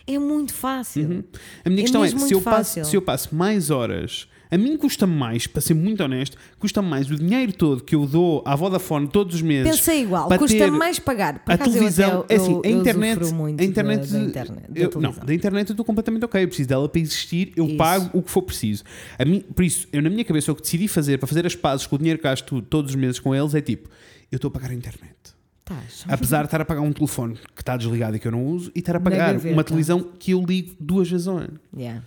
[0.08, 1.24] É muito fácil.
[1.64, 4.77] A minha É questão é, se eu, passo, se eu passo mais horas A mim
[4.77, 8.56] custa mais, para ser muito honesto, custa mais o dinheiro todo que eu dou à
[8.56, 9.69] Vodafone todos os meses.
[9.76, 11.40] Pensei igual, custa mais pagar.
[11.40, 14.23] Por a eu televisão, até- é assim, eu- a eu internet, a internet, da, da
[14.23, 17.52] internet, da eu, não, da internet eu estou completamente ok, eu preciso dela para existir,
[17.57, 17.76] eu Isso.
[17.76, 18.86] pago o que for preciso.
[19.19, 21.53] A mim, por isso, eu na minha cabeça o que decidi fazer para fazer as
[21.53, 23.90] pazes com o dinheiro que gasto todos os meses com eles é tipo,
[24.32, 25.14] eu estou a pagar a internet.
[25.65, 26.06] Tás.
[26.07, 28.72] Apesar de estar a pagar um telefone que está desligado e que eu não uso,
[28.73, 31.60] e estar a pagar uma televisão que eu ligo duas vezes ao ano.
[31.76, 32.03] Yeah.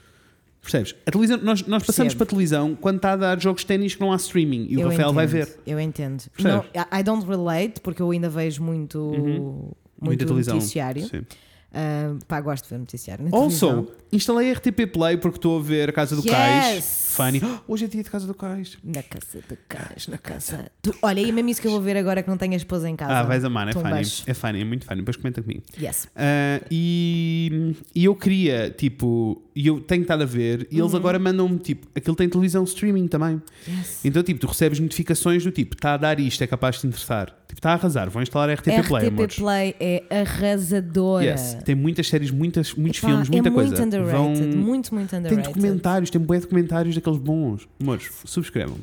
[0.71, 0.95] Percebes?
[1.07, 3.95] A televisão, nós, nós passamos para a televisão quando está a dar jogos de ténis
[3.95, 5.59] que não há streaming e o Eu Rafael vai entendo, ver.
[5.67, 6.25] Eu entendo.
[6.37, 6.71] Percebes?
[6.75, 10.55] Não, I don't relate, porque eu ainda vejo muito, Muita muito televisão.
[10.57, 11.07] noticiário.
[11.09, 11.23] Sim.
[11.71, 13.25] Ah, pá, gosto de ver noticiário.
[13.27, 13.79] Na televisão.
[13.81, 16.33] Also, instalei RTP Play porque estou a ver a Casa do Yes!
[16.35, 17.13] Cais.
[17.15, 17.43] Funny.
[17.45, 18.79] Oh, hoje é dia de Casa do Cais.
[18.83, 20.71] Na casa de cais, na casa.
[20.81, 22.89] Tu, olha, e mesmo isso que eu vou ver agora que não tenho a esposa
[22.89, 23.13] em casa.
[23.13, 24.03] Ah, vais amar, é Então, um funny.
[24.27, 25.01] É funny, é muito funny.
[25.01, 25.63] Depois comenta comigo.
[25.79, 26.09] Yes.
[26.17, 30.85] Ah, e, e eu queria, tipo, e eu tenho estado a ver, e Uhum.
[30.87, 33.43] eles agora mandam-me, tipo, aquilo tem televisão streaming também.
[33.67, 34.05] yes.
[34.05, 36.87] Então, tipo, tu recebes notificações do tipo, está a dar isto, é capaz de te
[36.87, 37.27] interessar.
[37.49, 39.37] Tipo, está a arrasar, vão instalar RTP Play, RTP.
[39.39, 41.25] Play é arrasadora.
[41.25, 41.57] Yes.
[41.65, 43.71] Tem muitas séries, muitas, muitos Epá, filmes, muita é coisa.
[43.71, 44.13] muito underrated.
[44.17, 44.29] Vão-
[44.63, 45.49] Muito, muito Tem underrated.
[45.49, 47.69] documentários, tem bué documentários daqueles bons.
[47.81, 48.77] Amores, subscrevam.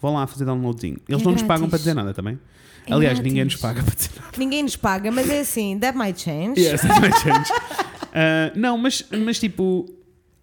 [0.00, 0.98] Vão lá fazer downloadzinho.
[1.08, 1.70] Eles É não nos pagam grátis.
[1.70, 2.38] para dizer nada também.
[2.86, 3.22] É Aliás, grátis.
[3.32, 4.32] ninguém nos paga para dizer nada.
[4.38, 6.60] Ninguém nos paga, mas é assim, that might change.
[6.60, 7.50] Yes, that might change.
[7.52, 9.86] Uh, não, mas, mas tipo,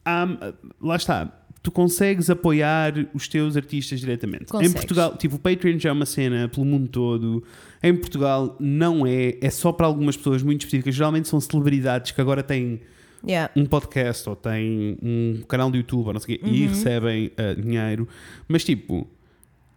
[0.07, 1.33] há- lá está.
[1.61, 4.43] Tu consegues apoiar os teus artistas diretamente.
[4.43, 4.73] Em Consegues.
[4.73, 7.43] Portugal, tipo, o Patreon já é uma cena pelo mundo todo.
[7.83, 10.95] Em Portugal não é, é só para algumas pessoas muito específicas.
[10.95, 12.79] Geralmente são celebridades que agora têm
[13.27, 13.51] Yeah.
[13.55, 16.69] um podcast ou têm um canal de YouTube ou não sei o quê, e Uhum.
[16.69, 18.07] recebem uh, dinheiro.
[18.47, 19.05] Mas tipo,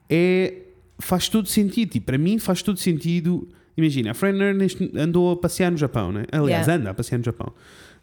[0.09, 0.55] é,
[0.98, 1.90] faz todo sentido.
[1.90, 3.48] Tipo, para mim faz todo sentido.
[3.77, 6.24] Imagina, a Fran Ernest andou a passear no Japão, né?
[6.31, 6.74] Aliás, Yeah.
[6.82, 7.52] anda a passear no Japão.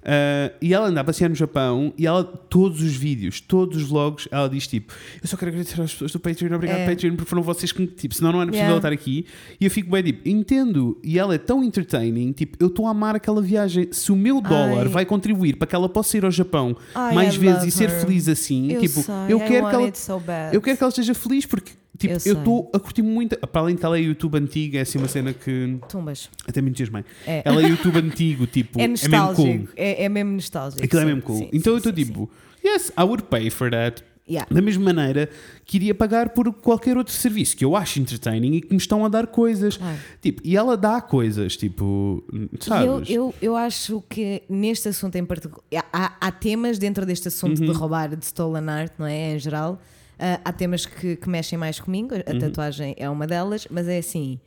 [0.07, 3.89] Uh, e ela anda a passear no Japão e ela, todos os vídeos, todos os
[3.89, 6.87] vlogs, ela diz tipo: Eu só quero agradecer às pessoas do Patreon, obrigado, É.
[6.87, 7.87] Patreon, porque foram vocês que me.
[7.87, 8.77] Tipo, senão não era possível Yeah.
[8.87, 9.25] estar aqui.
[9.59, 10.97] E eu fico bem tipo: Entendo.
[11.03, 13.89] E ela é tão entertaining, tipo, eu estou a amar aquela viagem.
[13.91, 14.87] Se o meu dólar Ai.
[14.87, 17.89] vai contribuir para que ela possa ir ao Japão Ai, mais I vezes e ser
[17.89, 17.99] her.
[17.99, 19.93] feliz assim, Eu tipo, sei, eu quero que ela.
[19.93, 20.21] so.
[20.53, 23.37] Eu quero que ela esteja feliz porque, tipo, Eu eu estou a curtir muito.
[23.47, 26.29] Para além de que ela é YouTube antiga, é assim uma cena que Tumbas.
[26.47, 27.03] até me entusiasmei.
[27.25, 27.41] É.
[27.45, 29.65] Ela é YouTube antigo, tipo, É é, mesmo nostálgico.
[29.65, 29.73] cool.
[29.75, 30.83] É, é mesmo nostálgico.
[30.85, 31.37] Aquilo é sim, mesmo cool.
[31.39, 32.29] sim, então eu sim, estou sim, tipo,
[32.65, 34.03] yes, I would pay for that.
[34.29, 34.45] Yeah.
[34.53, 35.29] Da mesma maneira
[35.63, 39.05] que iria pagar por qualquer outro serviço que eu acho entertaining e que me estão
[39.05, 39.77] a dar coisas.
[39.77, 39.97] Claro.
[40.21, 43.09] Tipo, e ela dá coisas, tipo, E Eu, sabes?
[43.09, 45.63] eu, eu acho que neste assunto em particular
[45.93, 47.67] há, há temas dentro deste assunto Uhum.
[47.67, 49.35] de roubar de stolen art, não é?
[49.35, 49.81] Em geral,
[50.19, 52.39] Ah, há temas que, que mexem mais comigo, a Uhum.
[52.39, 54.39] tatuagem é uma delas, mas é assim.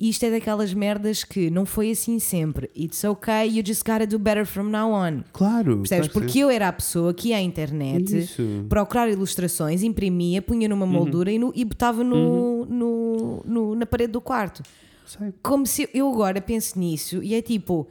[0.00, 2.68] Isto é daquelas merdas que não foi assim sempre.
[2.76, 5.22] It's okay, you just gotta do better from now on.
[5.32, 5.76] Claro.
[5.78, 6.08] Percebes?
[6.08, 8.42] claro que Porque eu era a pessoa que ia à internet Isso.
[8.68, 10.90] procurar ilustrações, imprimia, punha numa Uhum.
[10.92, 14.62] moldura e, no- e botava no, no- no- na parede do quarto.
[15.06, 15.32] Sei.
[15.40, 17.86] Como se eu agora penso nisso e é tipo.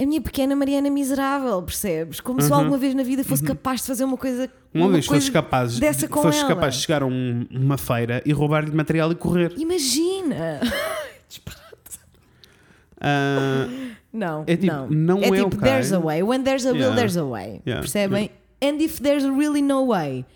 [0.00, 2.20] A minha pequena Mariana miserável, percebes?
[2.20, 4.50] Como se eu alguma vez na vida fosse capaz de fazer uma coisa.
[4.74, 4.82] Uhum.
[4.82, 6.48] Uma, vez coisa fosses capaz, de- dessa com fosses ela.
[6.48, 9.52] capaz de chegar a um- uma feira e roubar-lhe material e correr.
[9.58, 10.60] Imagina!
[13.02, 13.66] Ah,
[14.12, 14.90] Não, É tipo, não.
[14.90, 15.58] não é tipo, ok.
[15.60, 16.22] there's a way.
[16.22, 16.96] When there's a will, Yeah.
[16.96, 17.62] there's a way.
[17.66, 17.80] Yeah.
[17.80, 18.30] Percebem?
[18.62, 20.26] And if there's really no way,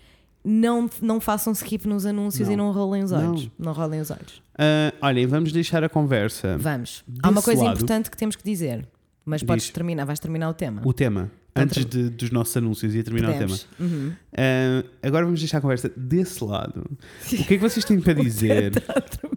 [0.43, 2.53] não, não façam skip nos anúncios Não.
[2.53, 3.29] e não rolem os Não.
[3.31, 3.49] olhos.
[3.59, 4.41] Não, rolem os olhos.
[4.57, 6.57] ah, olhem, vamos deixar a conversa.
[6.57, 7.03] Vamos.
[7.21, 8.87] Há uma coisa lado- importante que temos que dizer.
[9.25, 9.47] Mas Diz.
[9.47, 10.81] podes terminar, vais terminar o tema.
[10.85, 11.31] O tema.
[11.57, 13.57] Então, Antes de- dos nossos anúncios e a terminar o tema.
[13.57, 13.67] Podemos.
[13.79, 14.11] Uhum.
[14.37, 16.83] Ah, agora vamos deixar a conversa desse lado.
[16.91, 18.73] O que é que vocês têm para dizer?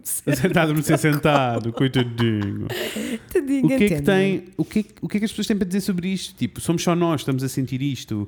[0.03, 2.67] Sentado no ser sentado, coitadinho.
[3.31, 5.31] Tadinho, O que é que tem, o que é, que- o que é que as
[5.31, 6.35] pessoas têm para dizer sobre isto?
[6.35, 8.27] Tipo, somos só nós, estamos a sentir isto.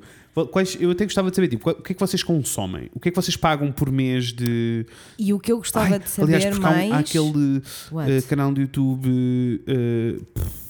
[0.50, 2.88] Quais, eu até gostava de saber, tipo, o que é que vocês consomem?
[2.94, 4.86] O que é que vocês pagam por mês de.
[5.18, 6.92] E o que eu gostava Ai, de saber aliás, porque há, um- mais.
[6.92, 7.62] há aquele
[8.18, 9.60] eh, canal do YouTube.
[10.34, 10.61] pff,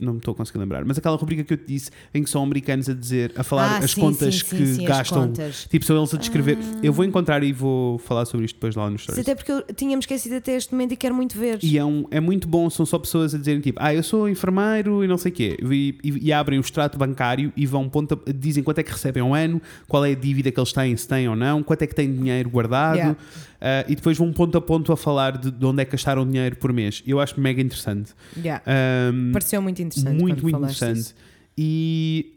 [0.00, 2.30] não me estou a conseguir lembrar, mas aquela rubrica que eu te disse em que
[2.30, 5.26] são americanos a dizer, a falar Ah, as sim, contas sim, que sim, as gastam.
[5.28, 5.66] contas.
[5.70, 6.58] Tipo, são eles a descrever.
[6.82, 9.26] Eu vou encontrar e vou falar sobre isto depois lá no Isso Stories.
[9.26, 11.58] até porque eu tínhamos esquecido até este momento e quero muito ver.
[11.62, 14.28] E é, um- é muito bom, são só pessoas a dizerem tipo, ah, eu sou
[14.28, 15.56] enfermeiro e não sei o quê.
[15.62, 18.92] E, e- e abrem o extrato bancário e vão ponto a- dizem quanto é que
[18.92, 21.82] recebem ao ano, qual é a dívida que eles têm, se têm ou não, quanto
[21.82, 22.96] é que têm dinheiro guardado.
[22.96, 23.16] Yeah.
[23.60, 26.26] Ah, e depois vão ponto a ponto a falar de, de onde é que gastaram
[26.26, 27.02] dinheiro por mês.
[27.06, 28.12] Eu acho mega interessante.
[28.36, 28.62] Yeah.
[28.66, 30.18] Ahm, Pareceu muito interessante.
[30.18, 30.96] muito, muito interessante.
[30.96, 31.14] disso.
[31.56, 32.36] E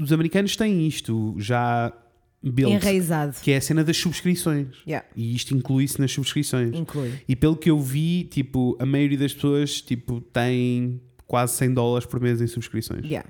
[0.00, 1.92] os americanos têm isto já
[2.42, 3.36] built, Enraizado.
[3.42, 4.68] que é a cena das subscrições.
[4.86, 5.06] Yeah.
[5.16, 6.74] E isto inclui-se nas subscrições.
[6.74, 7.12] Inclui.
[7.28, 12.06] E pelo que eu vi, tipo, a maioria das pessoas tipo, tem quase 100 dólares
[12.06, 13.04] por mês em subscrições.
[13.04, 13.28] Yeah.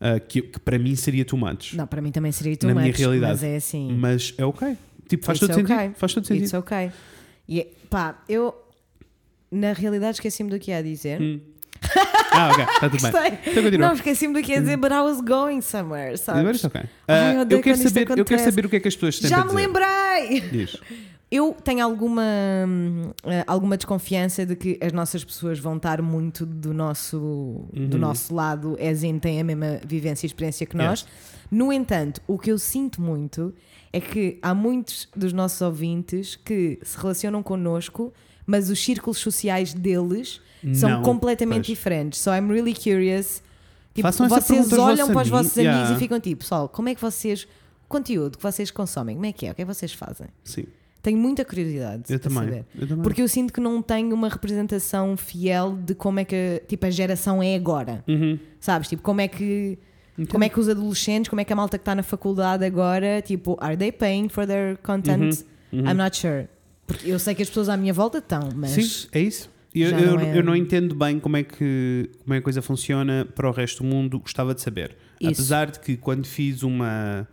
[0.00, 1.74] Uh, que, que para mim seria too much.
[1.74, 3.32] Não, para mim também seria too Na minha realidade.
[3.32, 3.92] Mas é assim.
[3.92, 4.76] Mas é ok.
[5.10, 5.74] Tipo, faz It's todo sentido.
[5.76, 5.90] okay.
[5.94, 6.42] Faz todo sentido.
[6.44, 6.90] It's ok.
[7.48, 8.54] E pá, eu
[9.50, 11.20] na realidade esqueci-me do que ia dizer.
[11.20, 11.40] Hum.
[12.32, 13.38] Ah, ok, está tudo bem.
[13.46, 13.88] Então continua.
[13.88, 16.64] Não, esqueci-me do que ia dizer, but I was going somewhere, sabes?
[16.64, 16.80] ok.
[17.08, 19.28] Ai, Ah, eu quero saber, eu quero saber o que é que as pessoas têm
[19.28, 20.40] Já me lembrei!
[20.52, 20.76] Diz.
[21.32, 22.24] Eu tenho alguma,
[22.66, 23.12] hum,
[23.46, 28.00] alguma desconfiança de que as nossas pessoas vão estar muito do nosso, do Uhum.
[28.00, 31.06] nosso lado, as in têm a mesma vivência e experiência que nós.
[31.48, 33.54] No entanto, o que eu sinto muito
[33.92, 38.12] é que há muitos dos nossos ouvintes que se relacionam connosco,
[38.46, 40.40] mas os círculos sociais deles
[40.74, 41.78] são Não, completamente pois.
[41.78, 42.20] diferentes.
[42.20, 43.42] So I'm really curious.
[43.94, 45.58] Tipo, Façam essa vocês pergunta aos olham vossos para os vossos amigos.
[45.74, 45.96] amigos Yeah.
[45.96, 47.44] e ficam tipo, pessoal, como é que vocês.
[47.84, 49.50] O conteúdo que vocês consomem, como é que é?
[49.50, 50.28] O que é que vocês fazem?
[50.44, 50.64] Sim,
[51.02, 52.38] Tenho muita curiosidade eu também.
[52.44, 52.66] saber.
[52.78, 53.02] Eu também.
[53.02, 56.90] Porque eu sinto que não tenho uma representação fiel de como é que tipo, a
[56.90, 58.04] geração é agora.
[58.06, 58.38] Uhum.
[58.60, 58.88] Sabes?
[58.88, 59.76] Tipo, como é que.
[60.20, 60.32] Entendo.
[60.32, 63.22] Como é que os adolescentes, como é que a malta que está na faculdade agora,
[63.22, 65.44] tipo, are they paying for their content?
[65.72, 65.80] Uhum.
[65.86, 66.46] I'm not sure.
[66.86, 68.70] Porque eu sei que as pessoas à minha volta estão, mas.
[68.72, 69.48] Sim, é isso.
[69.74, 72.42] Eu, eu, não é- eu não entendo bem como é, que, como é que a
[72.42, 74.96] coisa funciona para o resto do mundo, gostava de saber.
[75.20, 75.30] Isso.
[75.32, 77.26] Apesar de que quando fiz uma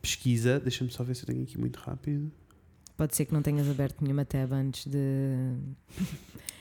[0.00, 2.30] pesquisa, deixa-me só ver se eu tenho aqui muito rápido.
[2.96, 4.98] Pode ser que não tenhas aberto nenhuma tab antes de.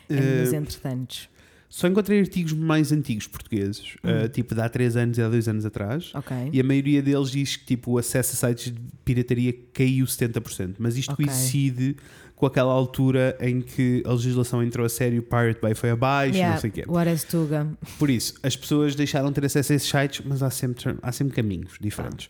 [0.10, 1.30] Eh, nos entretantos.
[1.70, 4.10] Só encontrei artigos mais antigos portugueses, Hum.
[4.10, 6.12] eh, tipo de há 3 anos e há 2 anos atrás.
[6.16, 6.36] Ok.
[6.54, 10.76] E a maioria deles diz que tipo, o acesso a sites de pirataria caiu 70%,
[10.80, 11.26] mas isto Ok.
[11.26, 11.98] coincide
[12.36, 16.36] com aquela altura em que a legislação entrou a sério, o Pirate Bay foi abaixo,
[16.36, 16.84] Yeah, não sei o quê.
[17.28, 17.68] Tuga?
[17.98, 21.12] Por isso, as pessoas deixaram de ter acesso a esses sites, mas há sempre, há
[21.12, 22.28] sempre caminhos diferentes.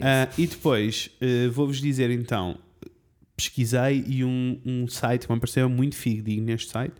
[0.00, 2.56] Ah, e depois, eh, vou-vos dizer então,
[3.36, 6.94] pesquisei e um, um site que me pareceu muito fidedigno neste site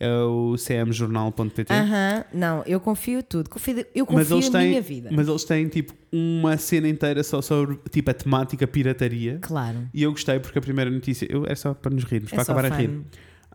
[0.00, 1.72] é o cmjornal.pt.
[1.72, 3.48] Aham, não, eu confio tudo.
[3.48, 5.10] Confio, eu confio na têm, minha vida.
[5.12, 9.38] mas eles têm tipo uma cena inteira só sobre tipo a temática pirataria.
[9.40, 9.88] Claro.
[9.94, 12.42] E eu gostei porque a primeira notícia eu, é só para nos rirmos, É para
[12.42, 12.88] acabar a rir.
[12.88, 13.02] fun.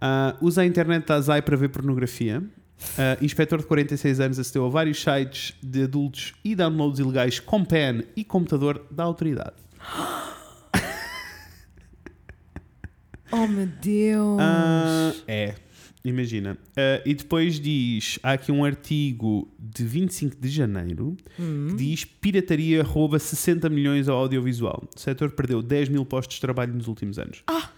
[0.01, 2.41] Ah, usa a internet da Azai para ver pornografia.
[2.97, 7.65] Ah, inspetor de 46 anos acedeu a vários sites de adultos e downloads ilegais com
[7.65, 9.53] pen e computador da autoridade.
[13.31, 14.39] Oh meu Deus!
[14.41, 15.53] Ah, é,
[16.03, 16.57] imagina.
[16.77, 21.67] Ah, e depois diz: há aqui um artigo de 25 de janeiro Hum.
[21.69, 24.83] que diz: pirataria rouba 60 milhões ao audiovisual.
[24.95, 27.43] O setor perdeu 10 mil postos de trabalho nos últimos anos.
[27.47, 27.69] Ah!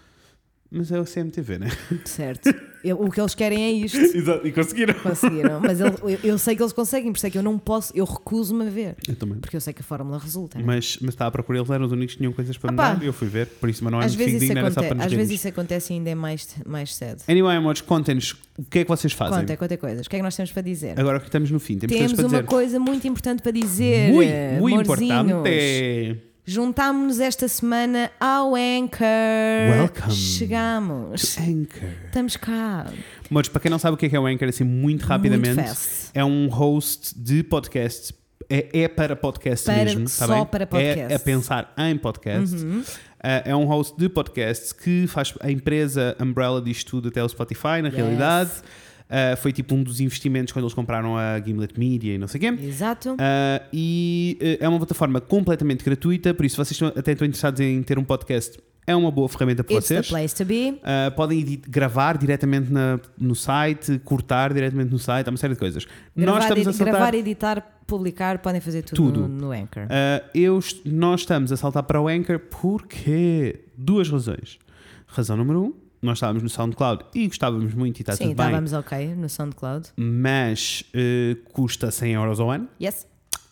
[0.74, 1.68] Mas é o CMTV, né?
[2.06, 2.48] Certo.
[2.82, 3.98] Eu- o que eles querem é isto.
[4.16, 4.94] Exato, e conseguiram.
[4.94, 5.60] Conseguiram.
[5.60, 7.92] Mas ele- eu, eu sei que eles conseguem, por isso é que eu não posso,
[7.94, 8.96] eu recuso-me a ver.
[9.06, 9.38] Eu também.
[9.38, 10.58] Porque eu sei que a fórmula resulta.
[10.58, 10.64] né?
[10.66, 12.82] Mas, mas estava a procurar, eles eram os únicos que tinham coisas para me Ah,
[12.82, 12.94] pá.
[12.94, 13.04] dar.
[13.04, 15.06] Eu fui ver, por isso, mas não é às vezes, isso fidedigno, era só acontece,
[15.06, 17.22] às vezes isso acontece e ainda é mais, mais cedo.
[17.28, 19.40] Anyway, amores, contem-nos o que é que vocês fazem.
[19.40, 20.06] Conta, conta coisas.
[20.06, 20.98] O que é que nós temos para dizer?
[20.98, 22.44] Agora que estamos no fim, temos, Temos uma dizer.
[22.46, 24.10] coisa muito importante para dizer.
[24.10, 26.31] Muito, muito importante.
[26.44, 29.06] Juntámos-nos esta semana ao Anchor.
[29.70, 30.12] Welcome.
[30.12, 31.38] Chegamos.
[31.38, 31.88] Anchor.
[32.06, 32.86] Estamos cá.
[33.30, 35.54] Mas para quem não sabe o que é que é o Anchor, assim, muito rapidamente,
[35.54, 35.76] Muito
[36.12, 38.12] é um host de podcasts.
[38.50, 40.46] É, é para podcast Para- mesmo, tá só bem?
[40.46, 41.12] para podcast.
[41.12, 42.56] É a pensar em podcast.
[42.56, 42.82] Uhum.
[43.22, 47.28] Ah, é um host de podcasts que faz a empresa Umbrella diz tudo até o
[47.28, 47.94] Spotify, na Yes.
[47.96, 48.50] realidade.
[49.14, 52.38] Ah, foi tipo um dos investimentos quando eles compraram a Gimlet Media e não sei
[52.38, 52.64] o quê.
[52.66, 53.14] Exato.
[53.18, 57.26] Ah, e eh, é uma plataforma completamente gratuita, por isso, se vocês estão, até estão
[57.26, 60.08] interessados em ter um podcast, é uma boa ferramenta para It's the vocês.
[60.08, 60.70] place to be.
[60.80, 65.58] Uh, podem gravar diretamente na- no site, cortar diretamente no site, há uma série de
[65.60, 65.84] coisas.
[66.16, 66.94] Nós Gravar, estamos a saltar.
[66.94, 69.28] gravar, editar, publicar, podem fazer tudo, Tudo.
[69.28, 69.84] No, no Anchor.
[69.84, 74.58] Uh, eu nós estamos a saltar para o Anchor porque duas razões.
[75.06, 75.72] Razão número um,
[76.02, 79.28] nós estávamos no SoundCloud e gostávamos muito e está Sim, tudo bem, estávamos ok no
[79.28, 79.88] SoundCloud.
[79.96, 82.68] mas uh, custa 100 euros ao ano.
[82.82, 83.06] Yes.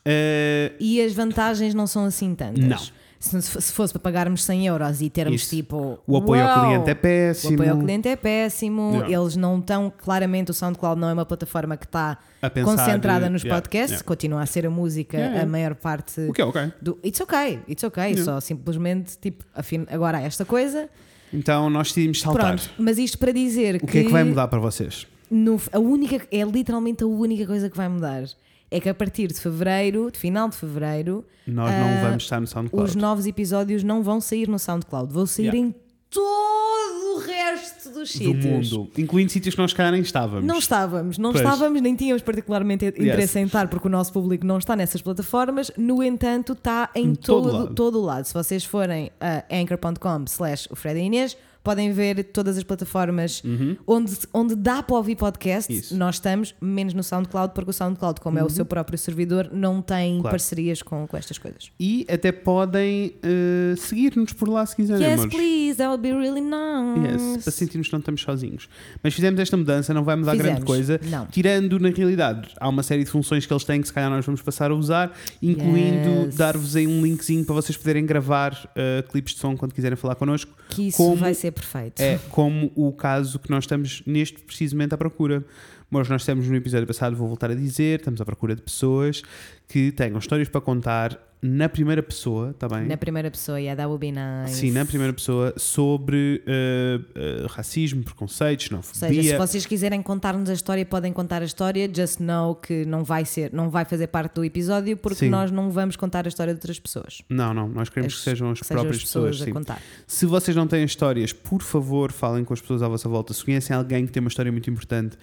[0.07, 2.65] Uh, E as vantagens não são assim tantas.
[2.65, 3.01] Não.
[3.23, 5.51] Se, se fosse para pagarmos 100 euros e termos Isso.
[5.55, 5.99] tipo.
[6.07, 7.53] o apoio ao "Uau!" cliente é O péssimo.
[7.55, 9.13] apoio ao cliente é péssimo, Yeah.
[9.21, 13.29] eles não estão, claramente o SoundCloud não é uma plataforma que está pensar, concentrada eh,
[13.29, 14.07] nos yeah, podcasts, yeah.
[14.07, 16.73] continua a ser a música a maior parte O que é ok.
[16.81, 16.99] do.
[17.05, 20.89] It's ok, it's ok, só simplesmente tipo, afim, agora há esta coisa,
[21.33, 22.57] Então nós decidimos saltar.
[22.57, 25.07] pronto, mas isto para dizer O que é que vai mudar para vocês?
[25.31, 28.25] no- a única, é literalmente a única coisa que vai mudar.
[28.73, 32.47] É que a partir de fevereiro, de final de fevereiro, Nós não vamos estar no
[32.47, 32.89] SoundCloud.
[32.91, 35.69] os novos episódios não vão sair no SoundCloud, vão sair Yeah.
[35.69, 35.75] em
[36.11, 38.73] todo o resto dos do sítios.
[38.73, 40.45] mundo, incluindo sítios que nós cá nem estávamos.
[40.45, 41.45] Não estávamos, não Pois.
[41.45, 45.71] estávamos, nem tínhamos particularmente interesse em estar, porque o nosso público não está nessas plataformas.
[45.77, 47.75] No entanto, está em Em todo todo, lado.
[47.75, 48.25] todo o lado.
[48.25, 53.43] Se vocês forem a anchor.com slash o Fred Inês, podem ver todas as plataformas
[53.87, 55.71] onde, onde dá para ouvir podcast.
[55.73, 55.79] Uhum.
[55.79, 55.97] Isso.
[55.97, 59.81] Nós estamos, menos no SoundCloud, porque o SoundCloud, como é o seu próprio servidor, não
[59.83, 60.21] tem Uhum.
[60.23, 60.33] Claro.
[60.35, 61.71] parcerias com, com estas coisas.
[61.79, 65.35] E até podem eh, seguir-nos por lá se quiserem, Yes, amores.
[65.35, 67.31] please, that would be really nice.
[67.35, 68.69] Yes, para sentirmos que não estamos sozinhos.
[69.03, 70.51] Mas fizemos esta mudança, não vai mudar Fizemos.
[70.53, 71.01] grande coisa.
[71.11, 71.27] Não.
[71.27, 74.25] Tirando, na realidade, há uma série de funções que eles têm que se calhar nós
[74.25, 75.13] vamos passar a usar,
[75.43, 76.37] incluindo Yes.
[76.37, 80.15] dar-vos aí um linkzinho para vocês poderem gravar eh, clipes de som quando quiserem falar
[80.15, 80.51] connosco.
[80.71, 82.01] Que isso Como vai ser perfeito.
[82.01, 85.45] É como o caso que nós estamos neste precisamente à procura.
[85.91, 89.23] Mas nós temos no episódio passado, vou voltar a dizer, estamos à procura de pessoas
[89.67, 92.87] que tenham histórias para contar na primeira pessoa, está bem?
[92.87, 94.57] Na primeira pessoa, yeah, that would be nice.
[94.61, 100.51] Sim, na primeira pessoa, sobre eh, eh, racismo, preconceitos, Ou seja, se vocês quiserem contar-nos
[100.51, 104.09] a história, podem contar a história, just know que não vai ser, não vai fazer
[104.09, 105.29] parte do episódio porque Sim.
[105.31, 107.23] nós não vamos contar a história de outras pessoas.
[107.29, 109.49] Não, não, nós queremos As- que sejam as que sejam próprias as pessoas, pessoas.
[109.49, 109.83] a contar.
[110.07, 113.33] Se vocês não têm histórias, por favor, falem com as pessoas à vossa volta.
[113.33, 115.17] Se conhecem alguém que tem uma história muito importante,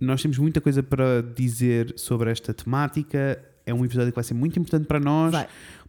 [0.00, 3.42] nós temos muita coisa para dizer sobre esta temática.
[3.64, 5.30] É um episódio que vai ser muito importante para nós.
[5.30, 5.46] Vai.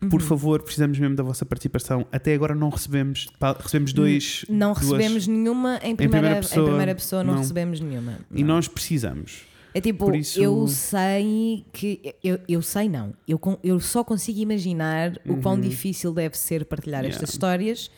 [0.09, 2.05] Por favor, precisamos mesmo da vossa participação.
[2.11, 3.27] Até agora não recebemos,
[3.59, 4.45] recebemos dois.
[4.47, 7.41] Não duas- recebemos nenhuma em primeira, primeira em pessoa, primeira pessoa, não, não.
[7.41, 8.19] recebemos nenhuma.
[8.31, 8.55] E Não.
[8.55, 9.41] nós precisamos.
[9.73, 12.13] É tipo, isso- eu sei que.
[12.23, 13.11] Eu, eu sei, não.
[13.27, 17.05] Eu, eu só consigo imaginar o quão difícil deve ser partilhar Uhum.
[17.07, 17.15] Yeah.
[17.23, 17.89] estas histórias.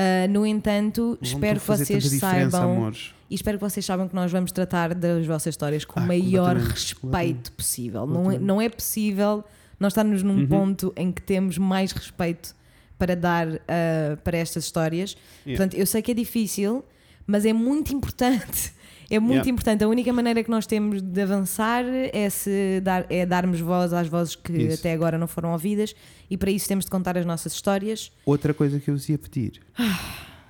[0.00, 2.72] Ah, no entanto, Não espero que vocês saibam.
[2.72, 3.12] amores.
[3.28, 6.06] E espero que vocês saibam que nós vamos tratar das vossas histórias com Ah, o
[6.06, 7.50] maior completamente, respeito completamente.
[7.52, 8.06] possível.
[8.06, 9.44] Não é, não é possível
[9.80, 10.28] nós estarmos Uhum.
[10.36, 12.54] num ponto em que temos mais respeito
[12.98, 15.16] para dar ah, para estas histórias.
[15.46, 15.58] Yeah.
[15.64, 16.84] Portanto, eu sei que é difícil,
[17.26, 18.72] mas é muito importante.
[19.10, 19.50] É muito Yeah.
[19.50, 19.82] importante.
[19.84, 24.06] A única maneira que nós temos de avançar é, se dar, é darmos voz às
[24.06, 24.80] vozes que Isso.
[24.80, 25.94] até agora não foram ouvidas
[26.28, 28.12] e para isso temos de contar as nossas histórias.
[28.26, 29.60] Outra coisa que eu vos ia pedir.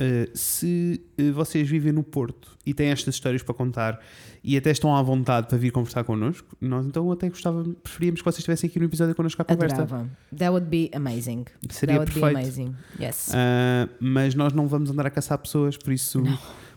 [0.00, 4.00] Uh, se uh, vocês vivem no Porto e têm estas histórias para contar
[4.44, 8.24] e até estão à vontade para vir conversar connosco, nós então até gostava, preferíamos que
[8.24, 9.82] vocês estivessem aqui no episódio connosco à conversa.
[9.82, 10.08] Adorava.
[10.36, 11.46] That would be amazing.
[11.70, 12.38] Seria That would be perfeito.
[12.38, 12.76] amazing.
[13.00, 13.28] Yes.
[13.28, 16.22] Uh, mas nós não vamos andar a caçar pessoas, por isso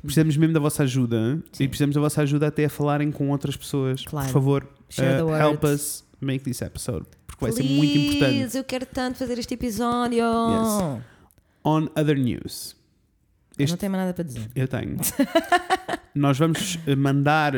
[0.01, 3.55] precisamos mesmo da vossa ajuda e precisamos da vossa ajuda até a falarem com outras
[3.55, 4.03] pessoas.
[4.03, 4.27] Claro.
[4.27, 8.33] Por favor, Share uh, help us make this episode, porque vai ser muito importante.
[8.35, 10.23] Please, eu quero tanto fazer este episódio.
[10.23, 11.01] Yes.
[11.63, 12.75] On other news.
[13.57, 14.49] Eu Este- não tenho mais nada para dizer.
[14.55, 14.97] Eu tenho.
[16.15, 17.53] Nós vamos eh, mandar.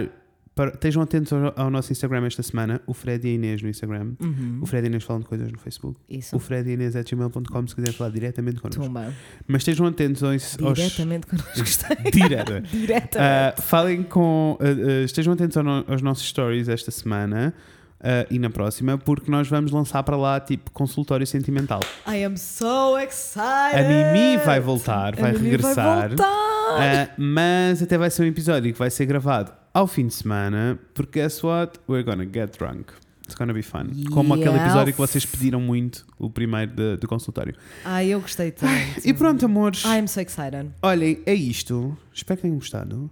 [0.55, 3.69] Para, estejam atentos ao, ao nosso Instagram esta semana, o Fred e a Inês no
[3.69, 4.13] Instagram.
[4.61, 5.99] O Fred e a Inês falam de coisas no Facebook.
[6.07, 6.35] Isso.
[6.35, 8.83] O Fred e a Inês é gmail.com se quiserem falar diretamente connosco.
[8.83, 9.11] Tumba.
[9.47, 10.57] Mas estejam atentos aos.
[10.61, 11.63] aos Diretamente connosco.
[12.13, 12.61] Direta.
[12.71, 13.17] Diretamente.
[13.17, 14.57] Ah, falem com.
[14.61, 17.53] ah, ah, estejam atentos ao no- aos nossos stories esta semana
[18.03, 21.79] ah, e na próxima, porque nós vamos lançar para lá tipo consultório sentimental.
[22.07, 23.79] I am so excited.
[23.79, 25.75] A Mimi vai voltar, vai regressar.
[25.99, 27.07] Vai voltar.
[27.17, 30.77] Uh, mas até vai ser um episódio que vai ser gravado ao fim de semana,
[30.93, 31.79] porque guess what?
[31.89, 32.91] We're gonna get drunk.
[33.25, 33.85] It's gonna be fun.
[34.11, 37.55] Como aquele episódio que vocês pediram muito, o primeiro de- do consultório.
[37.85, 38.73] Ai, eu gostei tanto.
[39.03, 39.83] E pronto, amores.
[39.85, 40.69] I am so excited.
[40.81, 41.97] Olhem, é isto.
[42.13, 43.09] Espero que tenham gostado.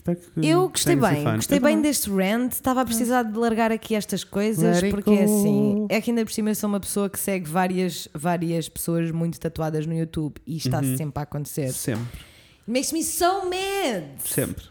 [0.00, 2.52] Espero que Eu gostei bem, gostei Eu bem deste rant.
[2.52, 5.86] Estava a precisar de largar aqui estas coisas Let it porque é assim.
[5.90, 9.38] É que ainda por cima eu sou uma pessoa que segue várias, várias pessoas muito
[9.38, 10.80] tatuadas no YouTube e isto Uhum.
[10.80, 11.72] está sempre a acontecer.
[11.72, 12.20] Sempre,
[12.66, 14.04] Makes me so mad.
[14.24, 14.64] sempre.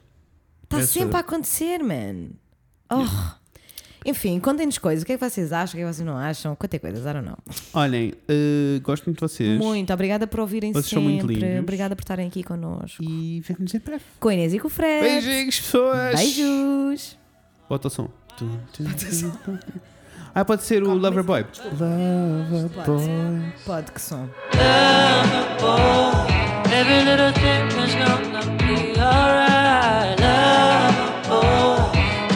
[0.63, 2.31] Está Essa- sempre a acontecer, man.
[2.91, 3.05] Oh.
[4.05, 5.03] Enfim, contem-nos coisas.
[5.03, 5.73] O que é que vocês acham?
[5.73, 6.55] O que é que vocês não acham?
[6.55, 7.01] Quantas coisas?
[7.01, 7.37] I don't know.
[7.73, 9.59] Olhem, uh, gosto muito de vocês.
[9.59, 9.91] Muito.
[9.93, 11.25] Obrigada por ouvirem Vocês são sempre.
[11.25, 11.59] muito lindos.
[11.59, 13.03] Obrigada por estarem aqui connosco.
[13.03, 14.03] E vemos em breve.
[14.19, 15.01] Com a Inês e com o Fred.
[15.01, 16.15] Beijinhos, pessoas.
[16.15, 17.17] Beijos.
[17.67, 18.09] Bota o som.
[20.33, 21.45] Ah, pode ser o Loverboy.
[21.71, 23.53] Loverboy.
[23.65, 24.29] Pode que som.
[26.71, 30.88] Every little thing is gonna be alright.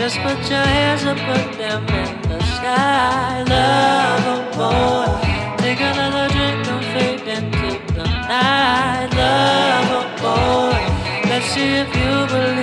[0.03, 3.41] Just put your hands up, put them in the sky.
[3.43, 5.55] Love boy.
[5.63, 9.07] Take another drink and fade into the night.
[9.15, 11.29] Love boy.
[11.29, 12.62] Let's see if you believe.